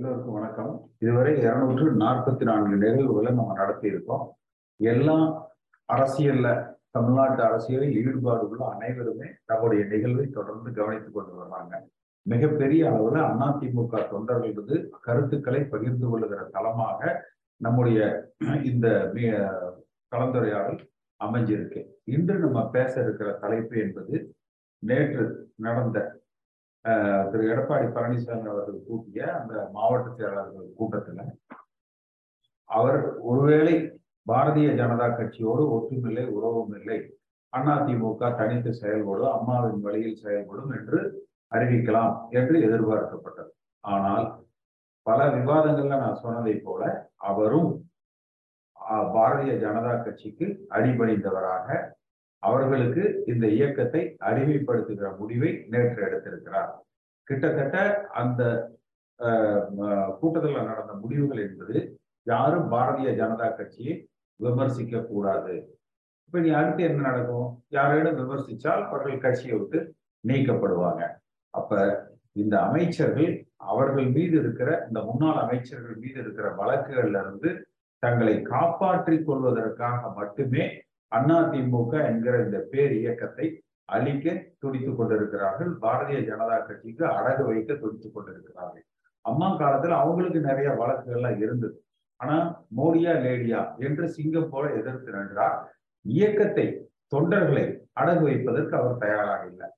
எல்லோருக்கும் 0.00 0.34
வணக்கம். 0.34 0.90
இதுவரை 0.98 1.38
இருநூற்று 1.38 1.96
நாற்பத்தி 1.96 2.42
நான்கு 2.42 2.76
நிகழ்வுகளை 2.76 3.32
நம்ம 3.32 3.52
நடத்தி 3.52 3.86
இருக்கோம் 3.86 4.36
எல்லா 4.76 5.16
அரசியல்ல 5.92 6.76
தமிழ்நாட்டு 6.90 7.42
அரசியலில் 7.42 7.96
ஈடுபாடு 7.96 8.48
உள்ள 8.48 8.68
அனைவருமே 8.68 9.26
நம்முடைய 9.46 9.84
நிகழ்வை 9.84 10.26
தொடர்ந்து 10.26 10.72
கவனித்துக் 10.72 11.14
கொண்டு 11.14 11.32
வர்றாங்க 11.40 11.74
மிகப்பெரிய 12.22 12.90
அளவுல 12.90 13.18
அதிமுக 13.46 14.08
தொண்டர்கள் 14.10 14.90
கருத்துக்களை 15.00 15.64
பகிர்ந்து 15.64 16.08
கொள்ளுகிற 16.08 16.48
தளமாக 16.52 17.26
நம்முடைய 17.56 18.30
இந்த 18.64 19.12
கலந்துரையாடல் 20.14 20.80
அமைஞ்சிருக்கு. 21.24 21.86
இன்று 22.04 22.38
நம்ம 22.38 22.70
பேச 22.70 23.02
இருக்கிற 23.02 23.32
தலைப்பு 23.32 23.78
என்பது 23.78 24.34
நேற்று 24.78 25.52
நடந்த 25.54 26.20
திரு 27.24 27.44
எடப்பாடி 27.52 27.86
பழனிசாமி 27.86 28.46
அவர்கள் 28.48 28.84
கூட்டிய 28.86 29.22
அந்த 29.38 29.54
மாவட்ட 29.72 30.08
செயலாளர்கள் 30.18 30.68
கூட்டத்துல 30.78 31.24
அவர் 32.70 32.98
ஒருவேளை 33.20 33.74
பாரதிய 34.26 34.68
ஜனதா 34.74 35.08
கட்சியோடு 35.10 35.62
ஒற்றுமில்லை 35.76 36.24
உறவும் 36.28 36.74
இல்லை 36.78 36.98
அதிமுக 37.52 38.30
தனித்து 38.36 38.70
செயல்படும் 38.74 39.32
அம்மாவின் 39.32 39.80
வழியில் 39.80 40.20
செயல்படும் 40.22 40.72
என்று 40.72 40.98
அறிவிக்கலாம் 41.52 42.14
என்று 42.30 42.56
எதிர்பார்க்கப்பட்டது. 42.66 43.50
ஆனால் 43.84 44.26
பல 45.06 45.18
விவாதங்கள்ல 45.28 45.98
நான் 45.98 46.20
சொன்னதை 46.22 46.54
போல 46.58 46.82
அவரும் 47.30 47.70
பாரதிய 49.14 49.52
ஜனதா 49.64 49.94
கட்சிக்கு 50.04 50.46
அடிபணிந்தவராக 50.70 51.66
அவர்களுக்கு 52.42 53.02
இந்த 53.32 53.46
இயக்கத்தை 53.56 54.02
அறிமுகப்படுத்துகிற 54.28 55.08
முடிவை 55.20 55.50
நேற்று 55.72 56.00
எடுத்திருக்கிறார். 56.08 56.70
கிட்டத்தட்ட 57.28 57.76
அந்த 58.20 58.42
கூட்டத்தில் 60.20 60.68
நடந்த 60.70 60.92
முடிவுகள் 61.02 61.42
என்பது 61.46 61.76
யாரும் 62.26 62.70
பாரதிய 62.72 63.10
ஜனதா 63.20 63.48
கட்சியை 63.58 63.94
விமர்சிக்க 64.40 65.02
கூடாது 65.10 65.54
இப்ப 66.26 66.40
நீ 66.44 66.50
அடுத்து 66.58 66.82
என்ன 66.88 67.00
நடக்கும்? 67.08 67.48
யாரேனும் 67.76 68.18
விமர்சிச்சால் 68.20 68.82
அவர்கள் 68.88 69.24
கட்சியை 69.24 69.54
விட்டு 69.58 69.78
நீக்கப்படுவாங்க. 70.24 71.02
அப்ப 71.54 71.78
இந்த 72.42 72.54
அமைச்சர்கள் 72.66 73.30
அவர்கள் 73.70 74.08
மீது 74.16 74.36
இருக்கிற 74.42 74.70
இந்த 74.88 75.00
முன்னாள் 75.08 75.40
அமைச்சர்கள் 75.44 75.96
மீது 76.02 76.18
இருக்கிற 76.22 76.46
வழக்குகள்ல 76.60 77.22
இருந்து 77.24 77.50
தங்களை 78.02 78.36
காப்பாற்றிக் 78.52 79.26
கொள்வதற்காக 79.28 80.00
மட்டுமே 80.18 80.64
அதிமுக 81.12 81.92
என்கிற 82.10 82.34
இந்த 82.44 82.58
பேர் 82.70 82.92
இயக்கத்தை 82.92 83.46
அழிக்க 83.88 84.34
துடித்துக் 84.58 84.98
கொண்டிருக்கிறார்கள். 84.98 85.70
பாரதிய 85.82 86.18
ஜனதா 86.30 86.56
கட்சிக்கு 86.66 87.04
அடகு 87.06 87.44
வைக்க 87.44 87.74
துடித்துக் 87.74 88.14
கொண்டிருக்கிறார்கள். 88.14 88.84
அம்மா 89.24 89.48
காலத்துல 89.58 89.96
அவங்களுக்கு 90.02 90.40
நிறைய 90.40 90.68
வழக்குகள்லாம் 90.70 91.40
இருந்தது. 91.40 91.76
ஆனா 92.20 92.36
மோடியா 92.76 93.12
லேடியா 93.24 93.60
என்று 93.78 94.08
சிங்கம் 94.08 94.50
போல 94.50 94.70
எதிர்த்து 94.70 95.12
நின்றார். 95.12 95.58
இயக்கத்தை 96.04 96.66
தொண்டர்களை 97.14 97.64
அடகு 97.92 98.22
வைப்பதற்கு 98.22 98.74
அவர் 98.76 98.98
தயாராக 98.98 99.42
இல்லை. 99.46 99.68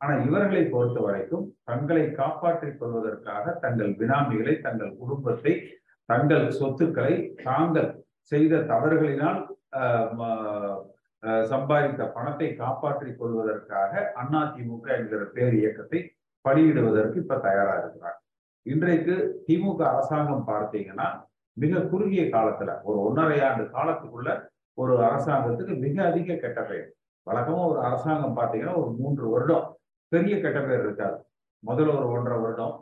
ஆனா 0.00 0.12
இவர்களை 0.24 0.62
பொறுத்த 0.64 0.98
வரைக்கும் 1.00 1.44
தங்களை 1.64 2.04
காப்பாற்றிக் 2.10 2.78
கொள்வதற்காக 2.80 3.52
தங்கள் 3.64 3.90
பினாமிகளை 3.90 4.60
தங்கள் 4.60 4.92
குடும்பத்தை 4.96 5.52
தங்கள் 6.08 6.46
சொத்துக்களை 6.50 7.14
தாங்கள் 7.42 7.90
செய்த 8.32 8.62
தவறுகளினால் 8.72 9.40
சம்பாதித்த 11.50 12.02
பணத்தை 12.16 12.48
காப்பாற்றிக் 12.60 13.18
கொள்வதற்காக 13.20 13.92
அதிமுக 14.20 14.86
என்கிற 14.98 15.22
பேர் 15.34 15.54
இயக்கத்தை 15.60 16.00
பலியிடுவதற்கு 16.44 17.16
இப்ப 17.24 17.38
தயாரா 17.46 17.74
இருக்கிறார். 17.80 18.16
இன்றைக்கு 18.66 19.14
திமுக 19.46 19.80
அரசாங்கம் 19.92 20.46
பார்த்தீங்கன்னா 20.52 21.08
மிக 21.56 21.82
குறுகிய 21.92 22.22
காலத்துல 22.34 22.70
ஒரு 22.88 22.98
ஒன்றரை 23.06 23.38
ஆண்டு 23.48 23.64
காலத்துக்குள்ள 23.76 24.30
ஒரு 24.78 24.94
அரசாங்கத்துக்கு 25.08 25.74
மிக 25.84 25.96
அதிக 26.10 26.36
கெட்ட 26.42 26.60
பெயர். 26.70 26.88
வழக்கமா 27.26 27.62
ஒரு 27.72 27.80
அரசாங்கம் 27.88 28.38
பார்த்தீங்கன்னா 28.38 28.76
ஒரு 28.82 28.90
மூன்று 29.00 29.24
வருடம் 29.34 29.66
பெரிய 30.12 30.34
கெட்ட 30.44 30.58
பெயர் 30.60 30.84
இருக்காது. 30.86 31.18
முதல்ல 31.62 31.96
ஒரு 31.98 32.08
ஒன்றரை 32.16 32.38
வருடம் 32.44 32.74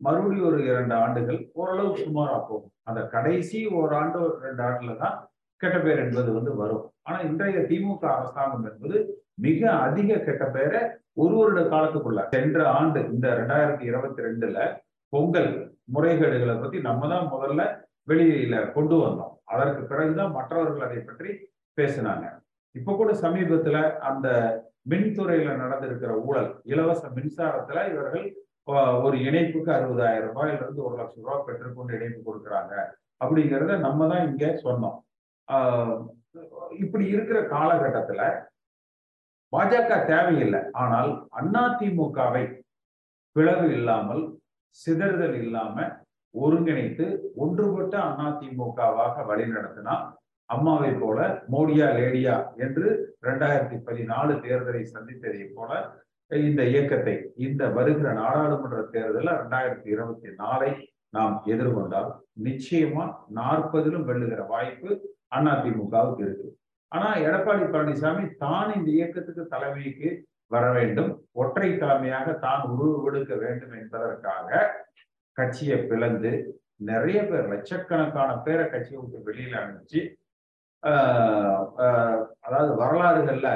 மறுபடியும் 0.00 0.48
ஒரு 0.50 0.58
இரண்டு 0.70 0.94
ஆண்டுகள் 1.02 1.40
ஓரளவு 1.60 1.90
சுமாராக 2.04 2.40
போகும். 2.48 2.72
அந்த 2.88 3.00
கடைசி 3.14 3.58
ஓராண்டு 3.80 4.18
ஒரு 4.24 4.34
ரெண்டு 4.46 4.62
ஆண்டுல 4.68 4.94
தான் 5.04 5.16
கெட்ட 5.64 5.78
பெயர் 5.84 6.02
என்பது 6.06 6.30
வந்து 6.38 6.52
வரும். 6.62 6.84
ஆனா 7.06 7.18
இன்றைய 7.28 7.60
திமுக 7.70 8.04
அரசாங்கம் 8.18 8.66
என்பது 8.70 8.98
மிக 9.46 9.60
அதிக 9.86 10.18
கெட்ட 10.26 10.44
பெயரை 10.56 10.80
ஒரு 11.22 11.34
வருட 11.38 11.60
காலத்துக்குள்ள 11.72 12.20
சென்ற 12.34 12.58
ஆண்டு 12.78 13.00
இந்த 13.14 13.26
ரெண்டாயிரத்தி 13.40 13.84
இருபத்தி 13.90 14.20
ரெண்டுல 14.26 14.58
பொங்கல் 15.12 15.50
முறைகேடுகளை 15.94 16.54
பத்தி 16.60 16.78
நம்ம 16.88 17.08
தான் 17.12 17.26
முதல்ல 17.34 17.62
வெளியில 18.10 18.56
கொண்டு 18.76 18.96
வந்தோம். 19.02 19.34
அதற்கு 19.54 19.82
பிறகுதான் 19.90 20.34
மற்றவர்கள் 20.36 20.86
அதை 20.86 21.00
பற்றி 21.00 21.30
பேசினாங்க. 21.78 22.26
இப்ப 22.74 22.94
கூட 23.00 23.10
சமீபத்துல 23.24 23.76
அந்த 24.10 24.28
மின்துறையில 24.92 25.52
நடந்திருக்கிற 25.62 26.12
ஊழல் 26.26 26.50
இலவச 26.72 27.02
மின்சாரத்துல 27.16 27.84
இவர்கள் 27.92 28.26
ஒரு 29.06 29.16
இணைப்புக்கு 29.28 29.70
அறுபதாயிரம் 29.76 30.28
ரூபாயில 30.28 30.60
இருந்து 30.60 30.84
ஒரு 30.88 30.94
லட்சம் 31.00 31.24
ரூபாய் 31.24 31.46
பெற்றுக்கொண்டு 31.46 31.96
இணைப்பு 31.98 32.20
கொடுக்குறாங்க. 32.28 32.74
அப்படிங்கிறத 33.24 33.74
நம்ம 33.86 34.06
தான் 34.12 34.26
இங்க 34.30 34.46
சொன்னோம். 34.66 34.96
இப்படி 36.78 37.04
இருக்கிற 37.06 37.38
காலகட்டத்துல 37.48 38.22
பாஜக 39.52 39.90
தேவையில்லை. 40.06 40.60
ஆனால் 40.74 41.10
அதிமுகவை 41.56 42.44
பிளவு 43.36 43.66
இல்லாமல் 43.68 44.22
சிதறுதல் 44.78 45.36
இல்லாம 45.42 45.76
ஒருங்கிணைத்து 46.34 47.04
ஒன்றுபட்ட 47.36 47.94
அதிமுகவாக 48.24 49.24
வழிநடத்தினா 49.26 49.94
அம்மாவை 50.48 50.90
போல 50.94 51.18
மோடியா 51.48 51.86
லேடியா 51.88 52.34
என்று 52.56 52.86
இரண்டாயிரத்தி 53.22 53.76
பதினாலு 53.86 54.32
தேர்தலை 54.42 54.82
சந்தித்ததை 54.86 55.44
போல 55.54 55.70
இந்த 56.30 56.62
இயக்கத்தை 56.62 57.14
இந்த 57.36 57.62
வருகிற 57.68 58.08
நாடாளுமன்ற 58.12 58.80
தேர்தலில் 58.92 59.38
ரெண்டாயிரத்தி 59.40 59.88
இருபத்தி 59.88 60.30
நாலை 60.34 60.70
நாம் 61.10 61.36
எதிர்கொண்டால் 61.46 62.10
நிச்சயமா 62.44 63.04
நாற்பதிலும் 63.30 64.06
வெல்லுகிற 64.06 64.42
வாய்ப்பு 64.46 64.90
அதிமுகவுக்கு 65.32 66.22
இருக்கு. 66.26 66.48
ஆனா 66.92 67.08
எடப்பாடி 67.26 67.64
பழனிசாமி 67.74 68.24
தான் 68.44 68.70
இந்த 68.78 68.88
இயக்கத்துக்கு 68.98 69.44
தலைமைக்கு 69.54 70.08
வர 70.54 70.64
வேண்டும். 70.76 71.12
ஒற்றை 71.42 71.70
தலைமையாக 71.82 72.32
தான் 72.46 72.62
உருவெடுக்க 72.72 73.34
வேண்டும் 73.44 73.74
என்பதற்காக 73.80 74.50
கட்சியை 75.36 75.78
பிளந்து 75.90 76.32
நிறைய 76.90 77.18
பேர் 77.30 77.50
லட்சக்கணக்கான 77.52 78.30
பேரை 78.46 78.66
கட்சியை 78.74 78.98
விட்டு 79.00 79.26
வெளியில 79.28 79.56
அனுப்பிச்சு 79.62 80.00
அதாவது 82.46 82.72
வரலாறுகள்ல 82.82 83.48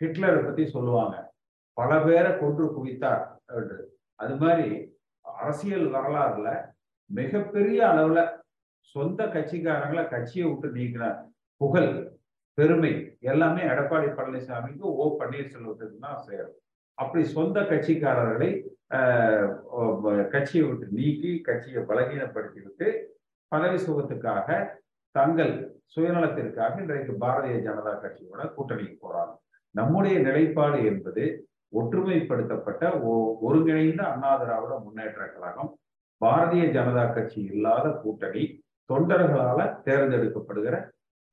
ஹிட்லரை 0.00 0.40
பத்தி 0.44 0.64
சொல்லுவாங்க. 0.74 1.14
பல 1.76 1.90
பேரை 2.06 2.30
கொன்று 2.40 2.66
குவித்தார் 2.76 3.24
என்று. 3.58 3.78
அது 4.20 4.34
மாதிரி 4.42 4.68
அரசியல் 5.24 5.86
வரலாறுல 5.94 6.48
மிகப்பெரிய 7.10 7.80
அளவுல 7.92 8.20
சொந்த 8.94 9.20
கட்சிக்காரங்களை 9.26 10.04
கட்சியை 10.08 10.46
விட்டு 10.48 10.68
நீக்கின 10.76 11.06
புகழ் 11.60 11.92
பெருமை 12.58 12.92
எல்லாமே 13.22 13.62
எடப்பாடி 13.62 14.08
பழனிசாமிக்கு 14.08 14.86
ஓ 14.96 15.06
பன்னீர்செல்வத்துக்கு 15.20 15.98
தான் 15.98 16.22
சேரும் 16.26 16.56
அப்படி 16.98 17.22
சொந்த 17.28 17.58
கட்சிக்காரர்களை 17.62 18.50
கட்சியை 20.30 20.64
விட்டு 20.66 20.86
நீக்கி 20.90 21.32
கட்சியை 21.40 21.80
பலகீனப்படுத்தி 21.82 22.60
விட்டு 22.60 22.86
பதவி 23.52 23.78
சுகத்துக்காக 23.78 24.48
தங்கள் 25.14 25.52
சுயநலத்திற்காக 25.86 26.80
இன்றைக்கு 26.80 27.12
பாரதிய 27.18 27.58
ஜனதா 27.58 27.92
கட்சியோட 28.02 28.40
கூட்டணிக்கு 28.56 28.96
போறாங்க. 29.04 29.32
நம்முடைய 29.74 30.16
நிலைப்பாடு 30.18 30.78
என்பது 30.84 31.24
ஒற்றுமைப்படுத்தப்பட்ட 31.72 32.90
ஓ 33.00 33.12
ஒருங்கிணைந்த 33.40 34.02
அண்ணா 34.12 34.30
திராவிட 34.36 34.74
முன்னேற்ற 34.84 35.22
கழகம் 35.26 35.70
பாரதிய 36.20 36.64
ஜனதா 36.72 37.04
கட்சி 37.12 37.40
இல்லாத 37.52 37.88
கூட்டணி 38.02 38.44
தொண்டர்களால 38.92 39.60
தேர்ந்தெடுக்கப்படுகிற 39.86 40.76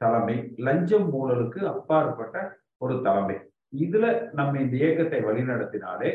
தலைமை 0.01 0.35
லஞ்சம் 0.67 1.07
ஊழலுக்கு 1.19 1.59
அப்பாற்பட்ட 1.73 2.37
ஒரு 2.83 2.95
தலைமை. 3.05 3.37
இதுல 3.85 4.05
நம்ம 4.33 4.59
இந்த 4.63 4.75
இயக்கத்தை 4.81 5.19
வழிநடத்தினாலே 5.27 6.09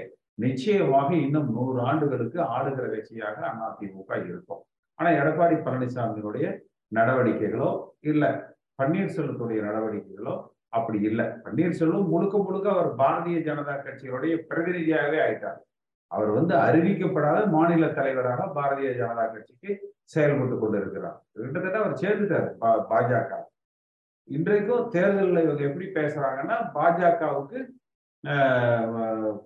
நிச்சயமாக 0.44 1.08
இன்னும் 1.24 1.48
நூறு 1.56 1.78
ஆண்டுகளுக்கு 1.80 2.38
ஆளுகிற 2.56 2.84
கட்சியாக 2.92 3.38
அதிமுக 3.66 4.10
இருக்கும். 4.28 4.60
ஆனா 4.98 5.10
எடப்பாடி 5.20 5.56
பழனிசாமியினுடைய 5.66 6.46
நடவடிக்கைகளோ 6.98 7.70
இல்ல 8.10 8.24
பன்னீர்செல்வத்துடைய 8.82 9.60
நடவடிக்கைகளோ 9.68 10.34
அப்படி 10.68 10.98
இல்லை. 11.10 11.26
பன்னீர்செல்வம் 11.44 12.10
முழுக்க 12.12 12.38
முழுக்க 12.38 12.66
அவர் 12.70 12.90
பாரதிய 13.00 13.38
ஜனதா 13.48 13.74
கட்சியுடைய 13.86 14.34
பிரதிநிதியாகவே 14.48 15.18
ஆயிட்டார். 15.26 15.58
அவர் 16.10 16.28
வந்து 16.28 16.54
அறிவிக்கப்படாத 16.54 17.48
மாநில 17.48 17.88
தலைவராக 17.88 18.44
பாரதிய 18.44 18.90
ஜனதா 19.00 19.32
கட்சிக்கு 19.32 19.94
செயல்பட்டு 20.02 20.58
கொண்டிருக்கிறார். 20.58 21.24
கிட்டத்தட்ட 21.32 21.78
அவர் 21.78 21.92
சேர்ந்துட்டார் 21.92 22.54
பா- 22.60 22.84
பாஜக. 22.90 23.36
இன்றைக்கும் 24.24 24.88
தேர்தலில் 24.90 25.42
இவங்க 25.42 25.62
எப்படி 25.62 25.86
பேசுறாங்கன்னா 25.86 26.56
பாஜகவுக்கு 26.74 27.66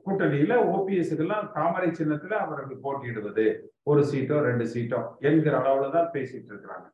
கூட்டணியில 0.06 0.52
ஓபிஎஸ்க்கெல்லாம் 0.74 1.52
தாமரை 1.52 1.90
சின்னத்துல 1.90 2.32
அவர்கள் 2.32 2.78
போட்டியிடுவது. 2.82 3.74
ஒரு 3.82 4.02
சீட்டோ 4.02 4.40
ரெண்டு 4.40 4.64
சீட்டோ 4.64 5.16
என்கிற 5.18 5.58
அளவுல 5.58 5.92
தான் 5.92 6.10
பேசிட்டு 6.12 6.50
இருக்கிறாங்க. 6.50 6.86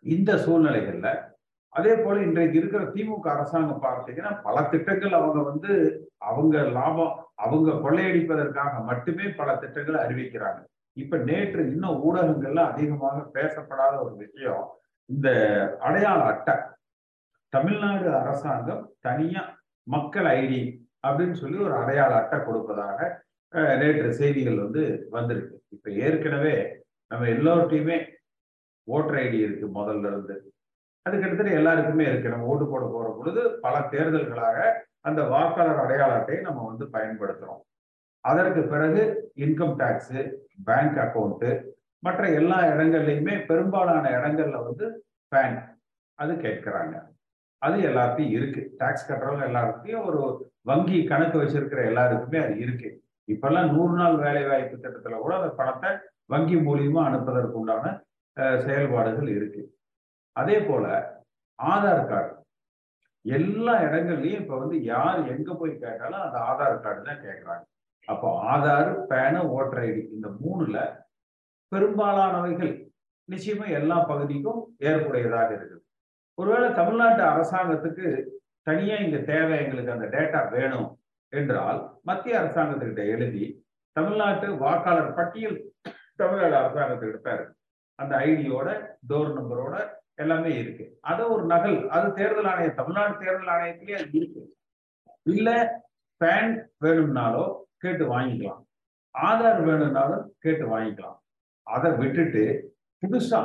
இந்த 0.00 0.34
சூழ்நிலைகள்ல 0.34 1.30
அதே 1.68 1.94
போல 1.96 2.22
இன்றைக்கு 2.22 2.58
இருக்கிற 2.58 2.84
திமுக 2.84 3.28
அரசாங்கம் 3.28 3.82
பார்த்தீங்கன்னா 3.82 4.42
பல 4.42 4.62
திட்டங்கள் 4.62 5.12
அவங்க 5.12 5.42
வந்து 5.42 5.72
அவங்க 6.18 6.62
லாபம் 6.62 7.21
அவங்க 7.44 7.70
கொள்ளையடிப்பதற்காக 7.84 8.72
மட்டுமே 8.90 9.26
பல 9.40 9.56
திட்டங்களை 9.62 10.00
அறிவிக்கிறாங்க. 10.04 10.60
இப்ப 10.96 11.16
நேற்று 11.28 11.62
இன்னும் 11.72 12.00
ஊடகங்கள்ல 12.06 12.62
அதிகமாக 12.72 13.18
பேசப்படாத 13.34 13.94
ஒரு 14.04 14.14
விஷயம் 14.24 14.64
இந்த 15.12 15.28
அடையாள 15.86 16.20
அட்டை. 16.32 16.54
தமிழ்நாடு 17.52 18.08
அரசாங்கம் 18.20 18.84
தனியா 19.06 19.42
மக்கள் 19.86 20.28
ஐடி 20.38 20.60
அப்படின்னு 21.06 21.36
சொல்லி 21.42 21.58
ஒரு 21.66 21.74
அடையாள 21.82 22.12
அட்டை 22.20 22.38
கொடுப்பதாக 22.42 22.98
நேற்று 23.80 24.10
செய்திகள் 24.20 24.62
வந்து 24.64 24.82
வந்திருக்கு. 25.10 25.56
இப்ப 25.68 25.90
ஏற்கனவே 26.04 26.54
நம்ம 27.10 27.26
எல்லோர்ட்டையுமே 27.34 27.98
ஓட்டர் 28.88 29.18
ஐடி 29.24 29.38
இருக்கு 29.46 29.66
முதல்ல 29.78 30.06
இருந்து. 30.10 30.36
அதுக்கடுத்து 31.06 31.58
எல்லாருக்குமே 31.58 32.04
இருக்கு. 32.10 32.32
நம்ம 32.32 32.46
ஓட்டு 32.52 32.66
போட 32.72 32.84
போற 32.92 33.08
பொழுது 33.18 33.42
பல 33.64 33.74
தேர்தல்களாக 33.90 34.58
அந்த 35.04 35.22
வாக்காளர் 35.22 35.82
அடையாள 35.84 36.12
அட்டையை 36.18 36.42
நம்ம 36.44 36.66
வந்து 36.70 36.84
பயன்படுத்துறோம். 36.96 37.62
அதற்கு 38.20 38.62
பிறகு 38.62 39.32
இன்கம் 39.36 39.76
டேக்ஸ் 39.80 40.16
பேங்க் 40.64 40.98
அக்கௌண்ட்டு 41.04 41.50
மற்ற 41.98 42.22
எல்லா 42.30 42.58
இடங்கள்லையுமே 42.62 43.34
பெரும்பாலான 43.46 44.10
இடங்கள்ல 44.10 44.58
வந்து 44.64 44.86
பேன் 45.32 45.58
அது 46.18 46.32
கேட்கிறாங்க. 46.34 46.94
அது 47.58 47.76
எல்லாத்தையும் 47.80 48.34
இருக்கு. 48.36 48.62
டாக்ஸ் 48.78 49.08
கட்டுறவங்க 49.08 49.44
எல்லாருக்கையும் 49.50 50.06
ஒரு 50.06 50.52
வங்கி 50.62 50.98
கணக்கு 51.04 51.36
வச்சிருக்கிற 51.42 51.86
எல்லாருக்குமே 51.86 52.38
அது 52.44 52.58
இருக்கு. 52.58 52.88
இப்பெல்லாம் 53.28 53.72
நூறு 53.72 53.94
நாள் 53.96 54.16
வேலை 54.16 54.42
வாய்ப்பு 54.46 54.76
திட்டத்துல 54.76 55.18
கூட 55.18 55.32
அந்த 55.36 55.50
பணத்தை 55.60 55.90
வங்கி 56.26 56.56
மூலியமா 56.56 57.00
அனுப்புவதற்கு 57.08 57.58
உண்டான 57.62 57.84
செயல்பாடுகள் 58.66 59.28
இருக்கு. 59.28 59.62
அதே 60.32 60.58
போல 60.60 60.86
ஆதார் 61.62 62.06
கார்டு. 62.06 62.32
எல்லா 63.24 63.74
இடங்கள்லயும் 63.82 64.40
இப்ப 64.40 64.58
வந்து 64.58 64.82
யார் 64.84 65.20
எங்க 65.28 65.54
போய் 65.54 65.72
கேட்டாலும் 65.78 66.22
அந்த 66.22 66.38
ஆதார் 66.40 66.80
கார்டு 66.80 67.02
தான் 67.02 67.22
கேட்கறாங்க 67.22 67.64
அப்போ 68.08 68.28
ஆதார் 68.44 68.90
பேனு 69.06 69.40
ஓட்டர் 69.48 69.80
ஐடி 69.80 70.02
இந்த 70.10 70.28
மூணுல 70.40 70.78
பெரும்பாலானவைகள் 71.72 72.72
நிச்சயமா 73.28 73.66
எல்லா 73.70 73.96
பகுதிக்கும் 74.02 74.60
ஏற்புடையதாக 74.80 75.50
இருக்குது. 75.50 75.80
ஒருவேளை 76.38 76.72
தமிழ்நாட்டு 76.72 77.22
அரசாங்கத்துக்கு 77.22 78.06
தனியா 78.62 78.96
இந்த 78.96 79.18
தேவை 79.22 79.54
எங்களுக்கு 79.58 79.92
அந்த 79.92 80.06
டேட்டா 80.06 80.50
வேணும் 80.50 80.88
என்றால் 81.32 81.78
மத்திய 82.02 82.40
அரசாங்கத்துக்கிட்ட 82.40 83.04
எழுதி 83.06 83.44
தமிழ்நாட்டு 83.96 84.46
வாக்காளர் 84.56 85.14
பட்டியல் 85.14 85.58
தமிழ்நாடு 86.16 86.56
அரசாங்கத்துக்கிட்ட 86.56 87.30
இருக்கு 87.34 87.56
அந்த 87.98 88.16
ஐடியோட 88.26 88.68
டோர் 89.06 89.32
நம்பரோட 89.32 89.76
எல்லாமே 90.18 90.50
இருக்கு. 90.58 90.84
அதை 91.00 91.24
ஒரு 91.34 91.44
நகல் 91.46 91.78
அது 91.88 92.06
தேர்தல் 92.12 92.48
ஆணையம் 92.52 92.78
தமிழ்நாடு 92.80 93.14
தேர்தல் 93.24 93.52
ஆணையத்திலேயே 93.54 93.98
அது 94.00 94.10
இருக்கு. 94.20 94.42
இல்ல 95.26 95.48
பேன் 96.20 96.52
வேணும்னாலோ 96.84 97.44
கேட்டு 97.78 98.04
வாங்கிக்கலாம். 98.14 98.62
ஆதார் 99.14 99.60
வேணும்னாலும் 99.68 100.24
கேட்டு 100.38 100.64
வாங்கிக்கலாம். 100.74 101.18
அதை 101.66 101.90
விட்டுட்டு 101.92 102.42
புதுசா 103.02 103.40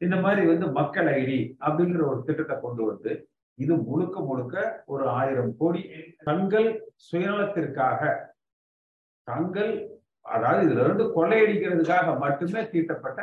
இந்த 0.00 0.16
மாதிரி 0.16 0.42
வந்து 0.46 0.66
மக்கள் 0.70 1.08
ஐடி 1.20 1.38
அப்படிங்கிற 1.66 2.02
ஒரு 2.08 2.20
திட்டத்தை 2.24 2.56
கொண்டு 2.60 2.82
வந்து 2.84 3.12
இது 3.58 3.74
முழுக்க 3.88 4.16
முழுக்க 4.20 4.56
ஒரு 4.86 5.04
ஆயிரம் 5.08 5.52
கோடி 5.56 5.82
தங்கள் 6.24 6.68
சுயநலத்திற்காக 7.06 8.00
தங்கள் 9.28 9.72
அதாவது 10.26 10.62
இதுல 10.66 10.84
இருந்து 10.84 11.04
கொள்ளையடிக்கிறதுக்காக 11.16 12.18
மட்டுமே 12.18 12.62
தீட்டப்பட்ட 12.72 13.20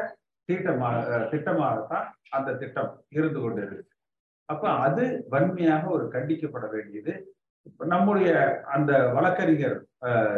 தீட்டமாக 0.49 1.19
திட்டமாகத்தான் 1.31 2.07
அந்த 2.37 2.55
திட்டம் 2.61 2.91
இருந்து 3.17 3.39
கொண்டிருக்கு 3.43 3.91
அப்ப 4.49 4.65
அது 4.85 5.03
வன்மையாக 5.33 5.83
ஒரு 5.95 6.05
கண்டிக்கப்பட 6.15 6.65
வேண்டியது. 6.75 7.13
நம்முடைய 7.93 8.31
அந்த 8.75 8.91
வழக்கறிஞர் 9.15 9.77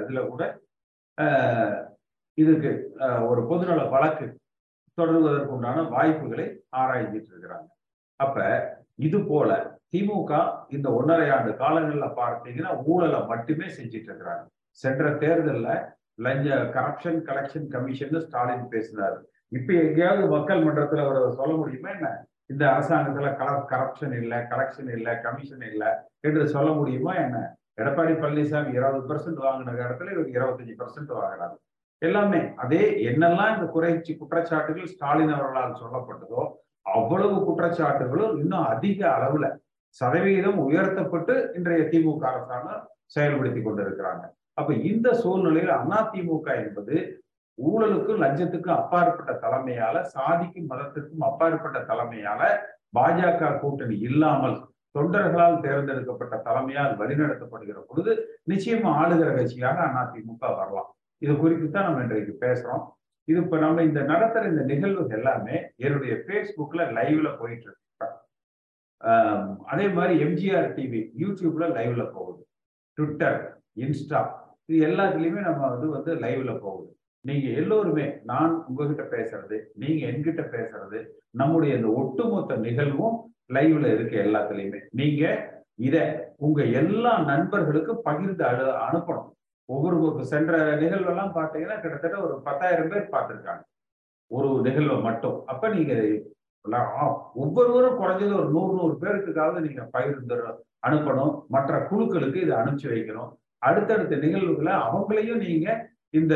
இதுல 0.04 0.22
கூட 0.31 0.44
இதுக்கு 2.38 2.72
ஒரு 3.30 3.42
பொதுநல 3.52 3.81
வழக்கு 3.94 4.25
தொடர்வதற்கு 4.98 5.54
உண்டான 5.56 5.86
வாய்ப்புகளை 5.96 6.46
ஆராய்ஞ்சிட்டு 6.81 7.31
இருக்கிறாங்க. 7.34 7.68
அப்ப 8.19 8.38
இது 9.08 9.19
போல 9.31 9.50
திமுக 9.94 10.34
இந்த 10.75 10.88
ஒன்றரை 10.98 11.28
ஆண்டு 11.36 11.51
காலங்களில் 11.63 12.18
பார்த்தீங்கன்னா 12.22 12.72
ஊழலை 12.92 13.19
மட்டுமே 13.31 13.68
செஞ்சிட்டு 13.78 14.10
இருக்கிறாங்க. 14.10 14.46
சென்ற 14.84 15.04
தேர்தலில் 15.24 15.86
லஞ்ச 16.25 16.58
கரப்ஷன் 16.75 17.19
கலெக்ஷன் 17.30 17.68
கமிஷன் 17.74 18.22
ஸ்டாலின் 18.25 18.69
பேசினாரு. 18.74 19.19
இப்ப 19.52 19.74
எங்கேயாவது 19.74 20.28
மக்கள் 20.28 20.64
மன்றத்துல 20.66 21.04
அவர் 21.06 21.38
சொல்ல 21.40 21.54
முடியுமா 21.56 21.90
என்ன? 21.90 22.08
இந்த 22.46 22.64
அரசாங்கத்துல 22.72 23.30
கரப்ஷன் 23.72 24.16
இல்லை 24.22 24.38
கலெக்ஷன் 24.52 24.90
இல்லை 24.98 25.14
கமிஷன் 25.22 25.66
இல்லை 25.72 25.90
என்று 26.20 26.48
சொல்ல 26.48 26.72
முடியுமா 26.72 27.14
என்ன? 27.16 27.38
எடப்பாடி 27.82 28.14
பழனிசாமி 28.14 28.74
இருபது 28.78 29.00
பெர்சன்ட் 29.10 29.40
வாங்கின 29.46 29.76
இடத்துல 29.86 30.12
இவர் 30.12 30.34
இருபத்தஞ்சு 30.36 30.76
பெர்சன்ட் 30.82 31.12
வாங்குறாரு. 31.18 31.56
எல்லாமே 32.02 32.40
அதே 32.56 32.84
என்னெல்லாம் 33.10 33.54
இந்த 33.56 33.68
குறைச்சி 33.74 34.14
குற்றச்சாட்டுகள் 34.18 34.92
ஸ்டாலின் 34.94 35.34
அவர்களால் 35.36 35.82
சொல்லப்பட்டதோ 35.82 36.42
அவ்வளவு 36.86 37.36
குற்றச்சாட்டுகளும் 37.48 38.34
இன்னும் 38.38 38.66
அதிக 38.66 39.00
அளவுல 39.10 39.46
சதவீதம் 39.96 40.58
உயர்த்தப்பட்டு 40.58 41.34
இன்றைய 41.54 41.84
திமுக 41.92 42.24
அரசாங்கம் 42.32 42.84
செயல்படுத்தி 43.16 43.62
கொண்டிருக்கிறாங்க. 43.62 44.24
அப்ப 44.54 44.74
இந்த 44.74 45.08
சூழ்நிலையில் 45.14 45.74
அண்ணா 45.80 46.00
திமுக 46.14 46.48
என்பது 46.64 46.96
ஊழலுக்கும் 47.57 48.22
லஞ்சத்துக்கும் 48.24 48.78
அப்பாற்பட்ட 48.80 49.34
தலைமையால 49.44 50.02
சாதிக்கும் 50.16 50.69
மதத்திற்கும் 50.72 51.28
அப்பாற்பட்ட 51.30 51.80
தலைமையால 51.92 52.42
பாஜக 52.98 53.52
கூட்டணி 53.62 53.96
இல்லாமல் 54.10 54.57
தொண்டர்களால் 54.96 55.63
தேர்ந்தெடுக்கப்பட்ட 55.63 56.36
தலைமையால் 56.48 56.94
வழிநடத்தப்படுகிற 57.00 57.80
பொழுது 57.88 58.12
நிச்சயமா 58.52 58.92
ஆளுகிற 59.02 59.30
கட்சியாக 59.38 59.88
அதிமுக 60.02 60.44
வரலாம். 60.60 60.90
இது 61.22 61.34
குறித்து 61.42 61.68
தான் 61.69 61.88
நம்ம 61.88 62.04
இன்றைக்கு 62.06 62.34
பேசுறோம். 62.46 62.84
இது 63.28 63.38
இப்ப 63.44 63.58
நம்ம 63.63 63.84
இந்த 63.90 64.01
நடத்துற 64.12 64.44
இந்த 64.51 64.63
நிகழ்வுகள் 64.72 65.18
எல்லாமே 65.19 65.56
என்னுடைய 65.86 66.13
பேஸ்புக்ல 66.28 66.81
லைவ்ல 66.98 67.30
போயிட்டு 67.42 67.68
இருக்கு. 67.68 67.81
அதே 69.72 69.86
மாதிரி 69.98 70.13
எம்ஜிஆர் 70.25 70.69
டிவி 70.78 71.01
யூடியூப்ல 71.24 71.66
லைவ்ல 71.78 72.04
போகுது. 72.16 72.42
ட்விட்டர் 72.98 73.40
இன்ஸ்டா 73.84 74.22
இது 74.69 74.78
எல்லாத்துலயுமே 74.90 75.42
நம்ம 75.50 75.62
வந்து 75.74 75.88
வந்து 75.96 76.12
லைவ்ல 76.25 76.51
போகுது. 76.66 76.90
நீங்க 77.25 77.48
எல்லோருமே 77.62 78.06
நான் 78.24 78.66
உங்ககிட்ட 78.68 79.04
பேசுறது 79.04 79.57
நீங்க 79.74 80.01
என்கிட்ட 80.07 80.44
பேசுறது 80.55 81.00
நம்முடைய 81.32 81.75
இந்த 81.75 81.88
ஒட்டுமொத்த 81.88 82.55
நிகழ்வும் 82.55 83.17
லைவ்ல 83.53 83.88
இருக்கு 83.94 84.17
எல்லாத்துலயுமே. 84.17 84.79
நீங்க 84.89 85.24
இத 85.75 85.96
உங்க 86.38 86.63
எல்லா 86.63 87.13
நண்பர்களுக்கும் 87.22 88.03
பகிர்ந்து 88.03 88.44
அழு 88.46 88.65
அனுப்பணும். 88.88 89.29
ஒவ்வொரு 89.65 90.25
சென்ற 90.25 90.75
நிகழ்வெல்லாம் 90.75 91.34
பார்த்தீங்கன்னா 91.38 91.79
கிட்டத்தட்ட 91.82 92.17
ஒரு 92.22 92.41
பத்தாயிரம் 92.41 92.89
பேர் 92.89 93.12
பார்த்துருக்காங்க. 93.12 93.63
ஒரு 94.32 94.62
நிகழ்வை 94.63 94.98
மட்டும். 95.00 95.38
அப்ப 95.46 95.70
நீங்க 95.70 95.94
ஒவ்வொருவரும் 97.34 98.00
குறைஞ்சது 98.01 98.34
ஒரு 98.34 98.50
நூறு 98.50 98.74
நூறு 98.77 98.96
பேருக்குக்காவது 99.01 99.60
நீங்க 99.60 99.82
பகிர்ந்து 99.91 100.38
அனுப்பணும். 100.88 101.34
மற்ற 101.48 101.88
குழுக்களுக்கு 101.91 102.36
இதை 102.36 102.58
அனுப்பிச்சு 102.58 102.88
வைக்கணும். 102.94 103.32
அடுத்தடுத்த 103.58 104.15
நிகழ்வுகளை 104.15 104.74
அவங்களையும் 104.74 105.44
நீங்க 105.48 105.67
இந்த 106.10 106.36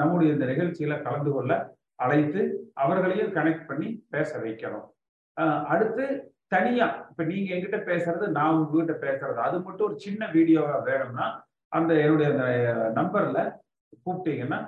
நம்முடைய 0.00 0.34
இந்த 0.34 0.46
நிகழ்ச்சியில 0.52 0.96
கலந்து 1.02 1.30
கொள்ள 1.32 1.52
அழைத்து 2.04 2.40
அவர்களையும் 2.82 3.34
கனெக்ட் 3.36 3.68
பண்ணி 3.68 3.88
பேச 4.14 4.30
வைக்கணும். 4.38 4.86
அடுத்து 5.72 6.04
தனியா 6.54 6.86
இப்ப 7.10 7.22
நீங்க 7.30 7.48
என்கிட்ட 7.54 7.78
பேசுறது 7.88 8.26
நான் 8.36 8.56
உங்ககிட்ட 8.58 8.94
பேசுறது 9.06 9.40
அது 9.46 9.56
மட்டும் 9.64 9.86
ஒரு 9.88 9.96
சின்ன 10.04 10.28
வீடியோவா 10.36 10.76
வேணும்னா 10.88 11.26
அந்த 11.72 11.92
என்னுடைய 12.04 12.28
அந்த 12.32 12.46
நம்பர்ல 12.98 13.40
கூப்பிட்டீங்கன்னா 14.04 14.58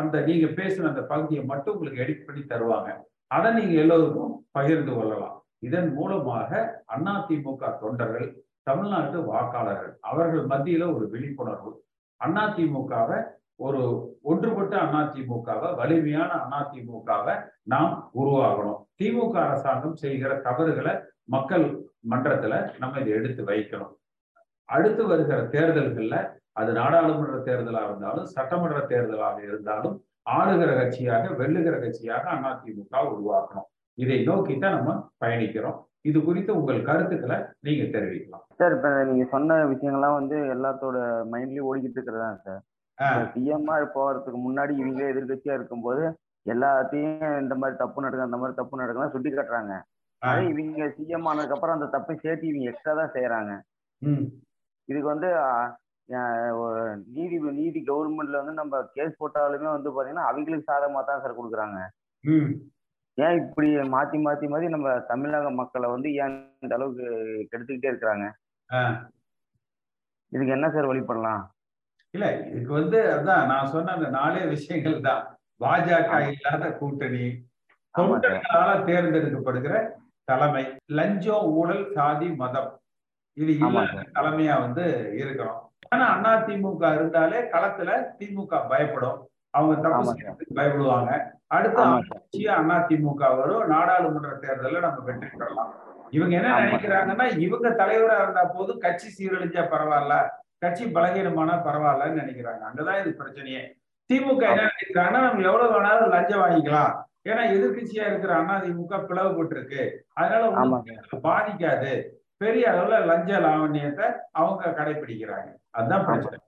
அந்த 0.00 0.16
நீங்க 0.28 0.46
பேசின 0.60 0.88
அந்த 0.90 1.02
பகுதியை 1.10 1.42
மட்டும் 1.50 1.74
உங்களுக்கு 1.74 2.02
எடிட் 2.04 2.26
பண்ணி 2.26 2.42
தருவாங்க. 2.52 2.88
அதை 3.36 3.48
நீங்க 3.58 3.74
எல்லோருக்கும் 3.82 4.32
பகிர்ந்து 4.56 4.92
கொள்ளலாம். 4.94 5.36
இதன் 5.66 5.90
மூலமாக 5.98 6.50
அதிமுக 6.94 7.70
தொண்டர்கள் 7.82 8.28
தமிழ்நாட்டு 8.68 9.18
வாக்காளர்கள் 9.32 9.92
அவர்கள் 10.10 10.44
மத்தியில 10.52 10.88
ஒரு 10.96 11.06
விழிப்புணர்வு. 11.12 11.72
அதிமுகவை 12.20 13.18
ஒரு 13.60 13.82
ஒன்றுபட்ட 14.22 14.76
அதிமுகவை 14.98 15.68
வலிமையான 15.76 16.32
அதிமுகவை 16.58 17.34
நாம் 17.62 17.92
உருவாகணும். 18.14 18.80
திமுக 18.98 19.34
அரசாங்கம் 19.46 20.00
செய்கிற 20.02 20.32
தவறுகளை 20.46 20.94
மக்கள் 21.24 21.64
மன்றத்துல 22.10 22.54
நம்ம 22.78 23.00
இதை 23.00 23.12
எடுத்து 23.12 23.44
வைக்கணும். 23.44 23.92
அடுத்து 24.68 25.06
வருகிற 25.06 25.38
தேர்தல்கள்ல 25.54 26.16
அது 26.52 26.72
நாடாளுமன்ற 26.72 27.38
தேர்தலா 27.48 27.80
இருந்தாலும் 27.84 28.24
சட்டமன்ற 28.24 28.78
தேர்தலாக 28.92 29.38
இருந்தாலும் 29.42 29.96
ஆளுகிற 30.36 30.70
கட்சியாக 30.78 31.24
வெல்லுகிற 31.40 31.74
கட்சியாக 31.82 32.24
அதிமுக 32.50 33.02
உருவாக்கணும். 33.14 33.68
இதை 33.98 34.16
நோக்கித்தான் 34.22 34.76
நம்ம 34.76 35.10
பயணிக்கிறோம். 35.24 35.76
இது 36.00 36.18
குறித்து 36.24 36.50
உங்கள் 36.58 36.80
கருத்துக்களை 36.82 37.36
நீங்க 37.60 37.98
தெரிவிக்கலாம். 37.98 38.44
சார் 38.58 38.74
இப்ப 38.76 38.88
நீங்க 39.04 39.24
சொன்ன 39.34 39.58
விஷயங்கள்லாம் 39.72 40.18
வந்து 40.20 40.36
எல்லாத்தோட 40.54 40.96
மைண்ட்லயும் 41.32 41.68
ஓடிக்கிட்டு 41.68 41.98
இருக்கிறதா 41.98 42.28
சார்? 42.46 42.62
ஆஹ் 42.98 43.24
சிஎம்ஆ 43.32 43.76
போறதுக்கு 43.94 44.38
முன்னாடி 44.44 44.72
இவங்களே 44.80 45.10
எதிர்கட்சியா 45.12 45.56
இருக்கும்போது 45.58 46.04
எல்லாத்தையும் 46.46 47.14
இந்த 47.42 47.54
மாதிரி 47.60 47.76
தப்பு 47.80 48.02
நடக்குது 48.02 48.28
அந்த 48.28 48.38
மாதிரி 48.40 48.54
தப்பு 48.58 48.80
நடக்குதுன்னு 48.80 49.14
சுட்டி 49.14 49.30
காட்டுறாங்க. 49.30 49.74
அதே 50.22 50.42
இவங்க 50.52 50.86
சிஎம் 50.96 51.26
ஆனதுக்கு 51.30 51.56
அப்புறம் 51.56 51.76
அந்த 51.76 51.88
தப்பை 51.94 52.14
சேர்த்து 52.22 52.50
இவங்க 52.50 52.70
எக்ஸ்ட்ரா 52.70 52.92
தான் 53.00 53.14
செய்யறாங்க 53.16 53.52
இதுக்கு 54.88 55.08
வந்து 55.12 55.28
நீதி 57.14 57.36
நீதி 57.58 57.80
கவர்மெண்ட்ல 57.88 58.40
வந்து 58.40 58.60
நம்ம 58.60 58.80
கேஸ் 58.96 59.18
போட்டாலுமே 59.20 59.68
வந்து 59.72 59.90
பாத்தீங்கன்னா 59.94 60.28
அவங்களுக்கு 60.28 60.68
சாதகமா 60.68 61.00
தான் 61.02 61.22
சார் 61.22 61.38
கொடுக்குறாங்க. 61.38 61.78
ஏன் 63.18 63.36
இப்படி 63.40 63.68
மாத்தி 63.94 64.18
மாத்தி 64.26 64.46
மாத்தி 64.52 64.68
நம்ம 64.74 64.88
தமிழக 65.10 65.50
மக்களை 65.60 65.88
வந்து 65.94 66.08
ஏன் 66.22 66.34
இந்த 66.64 66.72
அளவுக்கு 66.78 67.06
கெடுத்துக்கிட்டே 67.50 67.90
இருக்கிறாங்க. 67.92 68.26
இதுக்கு 70.32 70.56
என்ன 70.56 70.68
சார் 70.70 70.90
வழி 70.90 71.02
பண்ணலாம்? 71.10 71.42
இல்ல 72.14 72.26
இதுக்கு 72.48 72.72
வந்து 72.72 72.98
அதான் 73.14 73.46
நான் 73.46 73.70
சொன்ன 73.72 73.92
அந்த 73.92 74.08
நாலே 74.10 74.42
விஷயங்கள் 74.46 74.98
தான். 75.00 75.22
பாஜக. 75.60 76.10
இல்லாத 76.30 76.64
கூட்டணி. 76.78 77.26
தொண்டர்களால 77.94 78.70
தேர்ந்தெடுக்கப்படுகிற 78.88 79.74
தலைமை. 80.28 80.64
லஞ்சம் 80.90 81.46
ஊழல் 81.52 81.84
சாதி 81.92 82.28
மதம். 82.40 82.70
இது 83.36 83.52
இல்லாத. 83.58 84.02
தலைமையா 84.16 84.54
வந்து 84.60 84.84
இருக்கிறோம் 85.22 85.60
ஆனா 85.92 86.04
அண்ணா 86.14 86.32
திமுக 86.46 86.84
இருந்தாலே 86.94 87.40
களத்துல 87.52 87.90
திமுக 88.18 88.52
பயப்படும். 88.68 89.18
அவங்க 89.54 89.74
தப்பு 89.84 90.12
பயப்படுவாங்க. 90.56 91.10
அடுத்து 91.48 91.82
அண்ணா 92.56 92.76
திமுக 92.88 93.22
வரும். 93.36 93.66
நாடாளுமன்ற 93.68 94.32
தேர்தல்ல 94.44 94.80
நம்ம 94.86 95.04
வெற்றி 95.08 95.28
பெறலாம். 95.34 95.70
இவங்க 96.12 96.34
என்ன. 96.38 96.50
நினைக்கிறாங்கன்னா 96.60 97.26
இவங்க 97.46 97.68
தலைவரா 97.80 98.16
இருந்தா 98.22 98.44
போதும் 98.54 98.78
கட்சி 98.78 99.08
சீரழிஞ்சா 99.10 99.62
பரவாயில்ல. 99.72 100.16
கட்சி 100.62 100.84
பலகீனமானா 100.96 101.54
பரவாயில்லன்னு 101.66 102.20
நினைக்கிறாங்க. 102.22 102.62
அங்கதான் 102.68 103.00
இது 103.00 103.10
பிரச்சனையே. 103.20 103.62
திமுக 104.10 104.42
என்ன 104.52 104.68
நினைக்கிறாங்கன்னா 104.70 105.20
நம்ம 105.24 105.46
எவ்வளவு 105.50 105.74
வேணாலும் 105.74 106.12
லஞ்சம் 106.14 106.42
வாங்கிக்கலாம். 106.42 106.92
ஏன்னா 107.30 107.42
எதிர்க்கட்சியா 107.54 108.04
இருக்கிற 108.10 108.32
அண்ணா 108.38 108.56
திமுக 108.64 108.98
பிளவுபட்டு 109.08 109.54
இருக்கு 109.56 109.82
அதனால 110.20 110.80
பாதிக்காது. 111.28 111.92
பெரிய 112.42 112.64
அளவுல 112.72 112.96
லஞ்ச 113.10 113.30
லாவண்யத்தை 113.46 114.06
அவங்க 114.40 114.72
கடைபிடிக்கிறாங்க 114.78 115.48
அதுதான் 115.76 116.04
பிரச்சனை. 116.08 116.40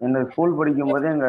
என்ன 0.00 0.22
ஸ்கூல் 0.30 0.56
படிக்கும் 0.58 0.92
போதே 0.92 1.08
எங்க 1.14 1.28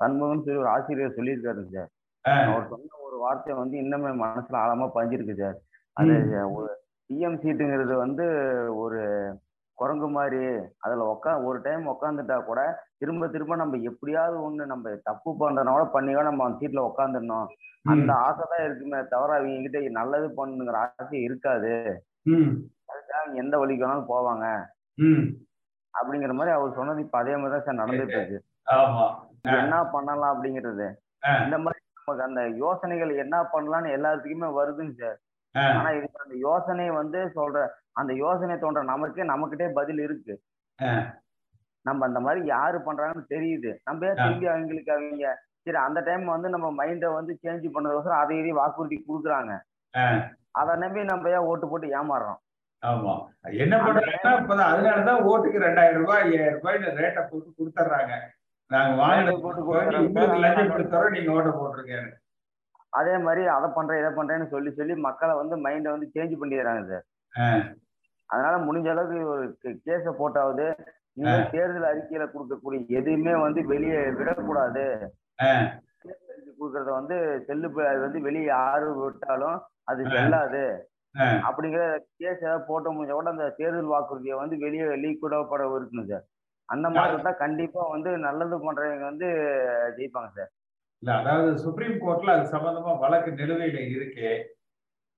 சண்முகம் 0.00 0.44
சொல்லி 0.44 0.60
ஒரு 0.62 0.70
ஆசிரியர் 0.74 1.16
சொல்லியிருக்காரு 1.18 1.62
சார். 1.74 1.90
அவர் 2.24 2.70
சொன்ன 2.72 2.98
ஒரு 3.06 3.16
வார்த்தை 3.24 3.54
வந்து 3.60 3.76
இன்னுமே 3.82 4.10
மனசுல 4.22 4.56
ஆழமா 4.62 4.86
பதிஞ்சிருக்கு 4.96 5.36
சார். 5.42 5.58
அது 5.96 6.14
ஒரு 6.56 6.70
சிஎம் 7.10 7.40
சீட்டுங்கிறது 7.42 7.94
வந்து 8.04 8.26
ஒரு 8.82 9.00
குரங்கு 9.80 10.08
மாதிரி. 10.16 10.42
அதுல 10.84 11.04
உக்கா 11.12 11.32
ஒரு 11.48 11.58
டைம் 11.66 11.84
உக்காந்துட்டா 11.92 12.36
கூட 12.48 12.60
திரும்ப 13.02 13.28
திரும்ப 13.34 13.56
நம்ம 13.62 13.78
எப்படியாவது 13.90 14.36
ஒண்ணு 14.46 14.64
நம்ம 14.72 14.94
தப்பு 15.08 15.30
பண்றதுனால 15.40 15.82
பண்ணியோ 15.94 16.22
நம்ம 16.28 16.44
அந்த 16.46 16.60
சீட்ல 16.62 16.82
உட்காந்துடணும் 16.90 17.48
அந்த 17.84 18.10
ஆசை 18.26 18.44
தான் 18.52 18.64
இருக்குமே 18.66 18.98
தவிர 19.12 19.36
அவங்க 19.36 19.60
கிட்ட 19.66 19.78
நல்லது 19.98 20.26
பண்ணுங்கிற 20.38 20.78
ஆசை 20.82 21.18
இருக்காது. 21.28 21.72
அதுக்காக 22.90 23.20
அவங்க 23.20 23.42
எந்த 23.44 23.54
வழிக்கு 23.60 23.84
வேணாலும் 23.84 24.10
போவாங்க. 24.12 24.46
அப்படிங்கிற 25.94 26.32
மாதிரி 26.38 26.52
அவர் 26.56 26.76
சொன்னது 26.78 27.04
இப்ப 27.06 27.18
அதே 27.22 27.34
மாதிரி 27.36 27.54
தான் 27.54 27.66
சார் 27.66 27.80
நடந்துட்டு 27.82 28.16
இருக்கு. 28.18 28.38
என்ன 29.60 29.76
பண்ணலாம் 29.94 30.32
அப்படிங்கிறது. 30.34 30.88
இந்த 31.44 31.56
மாதிரி 31.62 31.80
நமக்கு 31.98 32.26
அந்த 32.28 32.42
யோசனைகள் 32.64 33.20
என்ன 33.24 33.36
பண்ணலாம்னு 33.54 33.94
எல்லாத்துக்குமே 33.96 34.50
வருதுங்க 34.58 34.94
சார். 35.02 35.18
ஆனா 35.78 35.90
இதுக்கு 35.98 36.24
அந்த 36.24 36.36
யோசனை 36.48 36.86
வந்து 37.00 37.20
சொல்ற 37.38 37.62
அந்த 37.96 38.12
யோசனை 38.14 38.56
தோன்ற 38.58 38.82
நமக்கே 38.82 39.22
நமக்கிட்டே 39.32 39.66
பதில் 39.78 40.02
இருக்கு. 40.06 40.34
நம்ம 41.86 42.06
அந்த 42.06 42.20
மாதிரி 42.20 42.40
யாரு 42.46 42.78
பண்றாங்கன்னு 42.78 43.30
தெரியுது. 43.34 43.70
நம்ம 43.84 44.06
ஏன். 44.06 44.18
திரும்பி 44.20 44.46
அவங்களுக்கு 44.46 44.92
அவங்க 44.92 45.32
சரி 45.64 45.78
அந்த 45.86 46.00
டைம் 46.00 46.24
வந்து 46.34 46.48
நம்ம 46.48 46.68
மைண்டை 46.80 47.08
வந்து 47.14 47.32
சேஞ்ச் 47.42 47.66
பண்ணதுக்கோசரம் 47.74 48.22
அதை 48.22 48.36
இதையும் 48.36 48.60
வாக்குறுதி 48.60 48.96
கொடுக்குறாங்க. 49.08 49.52
அதை 50.60 50.72
நம்பி 50.82 51.00
நம்ம 51.10 51.30
ஏன் 51.30 51.46
ஓட்டு 51.50 51.66
போட்டு 51.68 51.88
ஏமாறுறோம்? 51.98 52.40
ஆமா. 52.82 53.14
என்ன 53.62 53.74
பண்றாங்கன்னா 53.76 54.32
இப்பதான் 54.40 54.70
அதனாலதான் 54.72 55.24
ஓட்டுக்கு 55.30 55.58
ரெண்டாயிரம் 55.66 56.00
ரூபாய் 56.02 56.22
ஐயாயிரம் 56.22 56.60
ரூபாய்னு 56.60 56.94
ரேட்டை 57.00 57.22
போட்டு 57.30 57.50
கொடுத்துட்றாங்க 57.58 58.14
நாங்க 58.70 58.90
வாங்கின 59.02 59.34
போட்டு 59.44 60.38
லஞ்சம் 60.44 60.72
கொடுத்தோம் 60.72 61.14
நீங்க 61.14 61.30
ஓட்ட 61.36 61.50
போட்டிருக்கீங்க. 61.58 62.10
அதே 62.98 63.14
மாதிரி 63.26 63.42
அதை 63.56 63.68
பண்றேன் 63.74 64.00
இதை 64.02 64.10
பண்றேன்னு 64.18 64.46
சொல்லி 64.54 64.70
சொல்லி 64.78 64.94
மக்களை 65.06 65.34
வந்து 65.40 65.56
மைண்டை 65.64 65.90
வந்து 65.94 66.08
சேஞ்ச் 66.14 66.34
பண்ணிடுறாங்க 66.40 66.82
சார். 66.90 67.04
அதனால 68.30 68.54
முடிஞ்ச 68.66 68.88
அளவுக்கு 68.92 69.20
ஒரு 69.34 69.44
கேஸை 69.86 70.12
போட்டாவது 70.18 70.66
இந்த 71.16 71.30
தேர்தல் 71.52 71.90
அறிக்கையில 71.90 72.24
கொடுக்கக்கூடிய 72.32 72.98
எதுவுமே 72.98 73.32
வந்து 73.44 73.60
வெளியே 73.72 74.00
விடக்கூடாது. 74.18 74.84
கொடுக்கறத 76.58 76.90
வந்து 77.00 77.16
செல்லு 77.46 77.68
அது 77.90 78.00
வந்து 78.06 78.20
வெளியே 78.26 78.46
யாரு 78.46 78.88
விட்டாலும் 79.00 79.58
அது 79.90 80.02
செல்லாது. 80.14 80.64
அப்படிங்கிற 81.46 81.84
கேஸ் 82.20 82.42
ஏதாவது 82.44 82.66
போட்ட 82.68 82.88
முடிஞ்ச 82.90 83.14
கூட 83.14 83.30
அந்த 83.34 83.46
தேர்தல் 83.58 83.92
வாக்குறுதியை 83.92 84.36
வந்து 84.40 84.56
வெளியே 84.64 84.86
லீக் 85.04 85.24
விடப்பட 85.24 85.62
இருக்கணும் 85.78 86.10
சார். 86.10 86.24
அந்த 86.68 86.86
மாதிரி 86.90 87.14
இருந்தா 87.14 87.32
கண்டிப்பா 87.44 87.82
வந்து 87.94 88.10
நல்லது 88.26 88.56
பண்றவங்க 88.66 89.06
வந்து 89.10 89.28
ஜெயிப்பாங்க 89.96 90.30
சார். 90.36 90.50
இல்ல 91.02 91.10
அதாவது 91.20 91.50
சுப்ரீம் 91.64 91.96
கோர்ட்ல 92.04 92.34
அது 92.36 92.46
சம்பந்தமா 92.54 92.92
வழக்கு 93.04 93.30
நிலுவையில 93.40 93.80
இருக்கு. 93.96 94.30